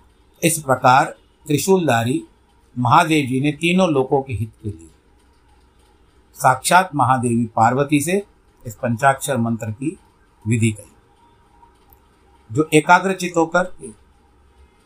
इस 0.43 0.59
प्रकार 0.63 1.05
त्रिशूलधारी 1.47 2.23
महादेव 2.79 3.27
जी 3.27 3.41
ने 3.41 3.53
तीनों 3.53 3.89
लोगों 3.91 4.23
के 4.23 4.33
हित 4.33 4.53
के 4.63 4.69
लिए 4.69 4.89
साक्षात 6.35 6.91
महादेवी 6.95 7.45
पार्वती 7.47 8.01
से 8.01 8.23
इस 8.67 8.75
पंचाक्षर 8.75 9.37
मंत्र 9.37 9.71
की 9.71 9.99
विधि 10.49 10.71
कही। 10.71 10.93
जो 12.53 12.69
एकाग्रचित 12.75 13.33
होकर, 13.37 13.73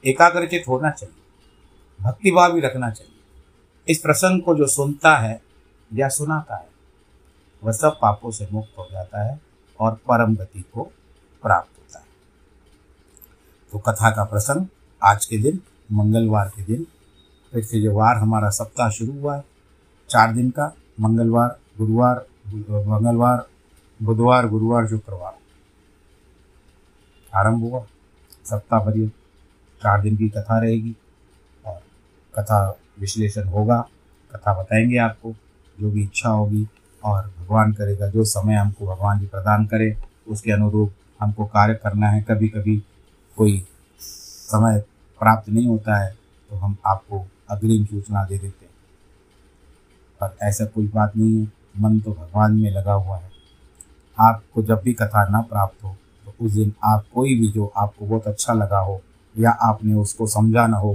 एकाग्रचित 0.05 0.65
होना 0.69 0.91
चाहिए, 0.91 1.15
भक्तिभाव 2.01 2.53
भी 2.53 2.61
रखना 2.61 2.91
चाहिए, 2.91 3.13
इस 3.89 3.99
प्रसंग 3.99 4.43
को 4.43 4.55
जो 4.55 4.67
सुनता 4.67 5.17
है 5.17 5.43
या 5.95 6.09
सुनाता 6.09 6.57
है, 6.57 6.69
वह 7.65 7.73
सब 7.73 7.99
पापों 8.03 8.31
से 8.31 8.49
मुक्त 8.53 8.79
हो 8.79 8.89
जाता 8.93 9.25
है 9.25 9.41
और 9.81 9.95
परम 9.95 10.35
गति 10.35 10.65
को 10.75 10.83
प्राप्त 11.43 11.79
होता 11.79 11.99
है। 11.99 12.04
तो 13.75 13.79
कथा 13.79 14.11
का 14.11 14.25
प्रसंग 14.25 14.67
आज 15.03 15.25
के 15.25 15.39
दिन, 15.39 15.61
मंगलवार 15.93 16.49
के 16.49 16.63
दिन 16.63 16.87
फिर 17.53 17.65
से 17.65 17.81
जो 17.81 17.95
वार 17.95 18.17
हमारा 18.17 18.51
सप्ताह 18.51 18.91
शुरू 18.91 19.13
हुआ 19.13 19.37
है। 19.37 19.45
चार 20.11 20.33
दिन 20.33 20.51
का, 20.51 20.75
मंगलवार, 21.01 21.59
गुरुवार, 21.79 22.27
मंगलवार, 22.87 23.47
बुधवार, 24.03 24.49
गुरुवार, 24.49 24.89
शुक्रवार। 24.89 25.35
आरंभ 27.35 27.61
हुआ, 27.61 27.85
सप्ताह 28.45 28.81
पर्यंत 28.81 29.13
चार 29.83 30.03
दिन 30.03 30.17
की 30.17 30.29
कथा 30.29 30.59
रहेगी 30.59 30.97
और 31.67 31.81
कथा 32.39 32.79
विश्लेषण 33.01 33.45
होगा, 33.45 33.89
कथा 34.35 34.63
बताएँगे 34.63 34.97
आपको, 34.97 35.33
जो 35.81 35.91
भी 35.91 36.03
इच्छा 36.03 36.29
होगी 36.29 36.69
और 37.05 37.33
भगवान 37.41 37.73
करेगा, 37.73 38.09
जो 38.09 38.25
समय 38.25 38.55
हमको 38.55 38.87
भगवान 38.87 39.19
जी 39.19 39.27
प्रदान 39.27 39.67
करे, 39.67 39.97
उसके 40.29 40.53
अनुरूप 40.53 40.93
हमको 41.21 41.45
कार्य 41.45 41.75
करना 41.75 42.09
है 42.09 42.23
कभी 42.23 42.49
कभी 42.49 42.83
कोई 43.37 43.65
समय 44.01 44.79
प्राप्त 45.21 45.49
नहीं 45.49 45.67
होता 45.67 45.97
है 45.97 46.13
तो 46.51 46.57
हम 46.57 46.77
आपको 46.87 47.25
अग्रिम 47.51 47.85
सूचना 47.85 48.25
दे 48.25 48.39
देते 48.39 48.65
हैं। 48.65 48.73
पर 50.21 50.37
ऐसा 50.43 50.65
कोई 50.67 50.87
बात 50.89 51.17
नहीं 51.17 51.39
है, 51.39 51.47
मन 51.77 51.99
तो 52.01 52.13
भगवान 52.13 52.57
में 52.57 52.71
लगा 52.71 52.93
हुआ 52.93 53.17
है। 53.17 53.31
आपको 54.19 54.63
जब 54.63 54.81
भी 54.85 54.93
कथा 54.93 55.27
ना 55.29 55.41
प्राप्त 55.43 55.85
हो 55.85 55.97
तो 56.27 56.35
उस 56.41 56.53
दिन 56.53 56.73
आप 56.85 57.05
कोई 57.15 57.35
भी 57.41 57.49
जो 57.53 57.73
आपको 57.77 58.07
बहुत 58.07 58.27
अच्छा 58.27 58.53
लगा 58.53 58.79
हो, 58.79 59.01
या 59.35 59.51
आपने 59.51 59.95
उसको 59.95 60.27
समझा 60.27 60.67
ना 60.67 60.77
हो, 60.77 60.95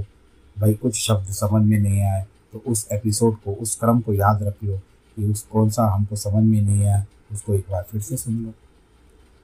भाई 0.58 0.74
कुछ 0.74 0.96
शब्द 0.98 1.32
समझ 1.34 1.64
में 1.64 1.78
नहीं 1.80 2.02
आए 2.04 2.26
तो 2.54 2.64
उस 2.68 2.88
एपिसोड 2.92 3.36
को, 3.36 3.54
उस 3.54 3.76
क्रम 3.76 4.00
को 4.02 4.14
याद 4.14 4.44
रख 4.44 4.64
लो 4.64 4.78
कि 4.78 5.26
उस 5.26 5.42
कौन 5.44 5.70
सा 5.70 5.86
हमको 5.86 6.16
समझ 6.16 6.44
में 6.44 6.62
नहीं 6.62 6.86
आया, 6.86 7.06
उसको 7.32 7.54
एक 7.54 7.66
बार 7.72 7.84
फिर 7.92 8.02
से 8.02 8.18
सुन 8.18 8.36
लो 8.36 8.50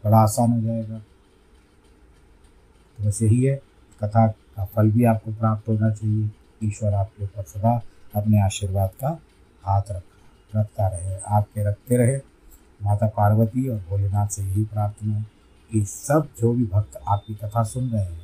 बड़ा 0.04 0.18
आसान 0.18 0.52
हो 0.52 0.62
जाएगा। 0.62 1.02
बस 3.02 3.22
यही 3.22 3.44
है। 3.44 3.56
कथा 4.04 4.28
का 4.28 4.66
फल 4.66 4.92
भी 4.92 5.04
आपको 5.04 5.32
प्राप्त 5.32 5.70
होना 5.70 5.90
चाहिए। 5.90 6.30
ईश्वर 6.64 6.94
आपके 6.94 7.24
ऊपर 7.24 7.44
सदा 7.44 7.82
अपने 8.16 8.42
आशीर्वाद 8.42 8.90
का 8.90 9.20
हाथ 9.64 9.82
रख, 9.92 10.04
रखता 10.56 10.88
रहे, 10.88 11.18
आपके 11.28 11.64
रखते 11.64 11.98
रहे। 11.98 12.18
माता 12.84 13.08
पार्वती 13.08 13.68
और 13.70 13.78
भोलेनाथ 13.90 14.28
से 14.28 14.42
यही 14.42 14.64
प्रार्थना 14.64 15.16
है 15.16 15.26
कि 15.72 15.86
सब 15.86 16.28
जो 16.40 16.54
भी 16.54 16.64
भक्त 16.64 17.00
आपकी 17.08 17.34
कथा 17.34 17.64
सुन 17.64 17.90
रहे 17.90 18.02
हैं, 18.02 18.22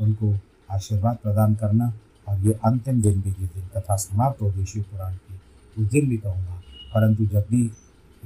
उनको 0.00 0.34
आशीर्वाद 0.70 1.16
प्रदान 1.22 1.54
करना 1.54 1.92
और 2.28 2.38
ये 2.38 2.52
अंतिम 2.52 3.02
दिन 3.02 3.20
भी 3.20 3.30
जिस 3.30 3.54
दिन 3.54 3.68
कथा 3.76 3.96
समाप्त 3.96 4.42
होगी, 4.42 4.64
शिव 4.64 4.82
पुराण 4.82 5.14
की, 5.14 5.40
उस 5.82 5.90
दिन 5.90 6.08
भी 6.08 6.16
कहूँगा। 6.16 6.60
परंतु 6.94 7.26
जब 7.26 7.46
भी 7.50 7.72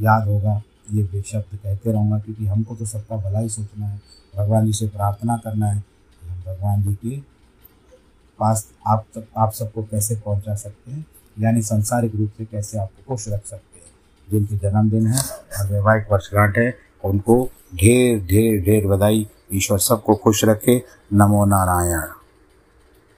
याद 0.01 0.28
होगा, 0.28 0.62
ये 0.93 1.03
बेशब्द 1.03 1.57
कहते 1.57 1.93
रहूँगा, 1.93 2.18
क्योंकि 2.18 2.47
हमको 2.47 2.76
तो 2.76 2.84
सबका 2.84 3.16
भला 3.16 3.39
ही 3.39 3.49
सोचना 3.49 3.86
है। 3.86 4.01
भगवान 4.39 4.66
जी 4.66 4.72
से 4.72 4.89
प्रार्थना 4.89 5.36
करना 5.36 5.66
है 5.66 5.84
हम 6.22 6.43
भगवान 6.47 6.82
जी 6.82 6.95
के 6.95 7.20
पास 8.39 8.68
आप 8.86 9.07
तक 9.14 9.26
आप 9.36 9.53
सबको 9.53 9.82
कैसे 9.82 10.16
पहुँचा 10.16 10.55
सकते 10.55 10.91
हैं, 10.91 11.07
यानी 11.41 11.62
संसारिक 11.62 12.14
रूप 12.14 12.30
से 12.39 12.45
कैसे 12.45 12.78
आपको 12.78 13.14
खुश 13.14 13.28
रख 13.28 13.47
सकते 13.47 13.78
हैं। 13.78 13.89
जिनके 14.30 14.57
जन्मदिन 14.57 15.07
है 15.07 15.20
और 15.61 15.72
वैवाहिक 15.72 16.12
वर्षगांठ 16.12 16.59
है, 16.59 16.78
उनको 17.05 17.51
ढेर 17.74 18.20
ढेर 18.20 18.64
ढेर 18.64 18.86
बधाई, 18.86 19.28
ईश्वर 19.53 19.78
सबको 19.78 20.14
खुश 20.14 20.45
रखे। 20.45 20.82
नमो 21.12 21.45
नारायण। 21.45 22.17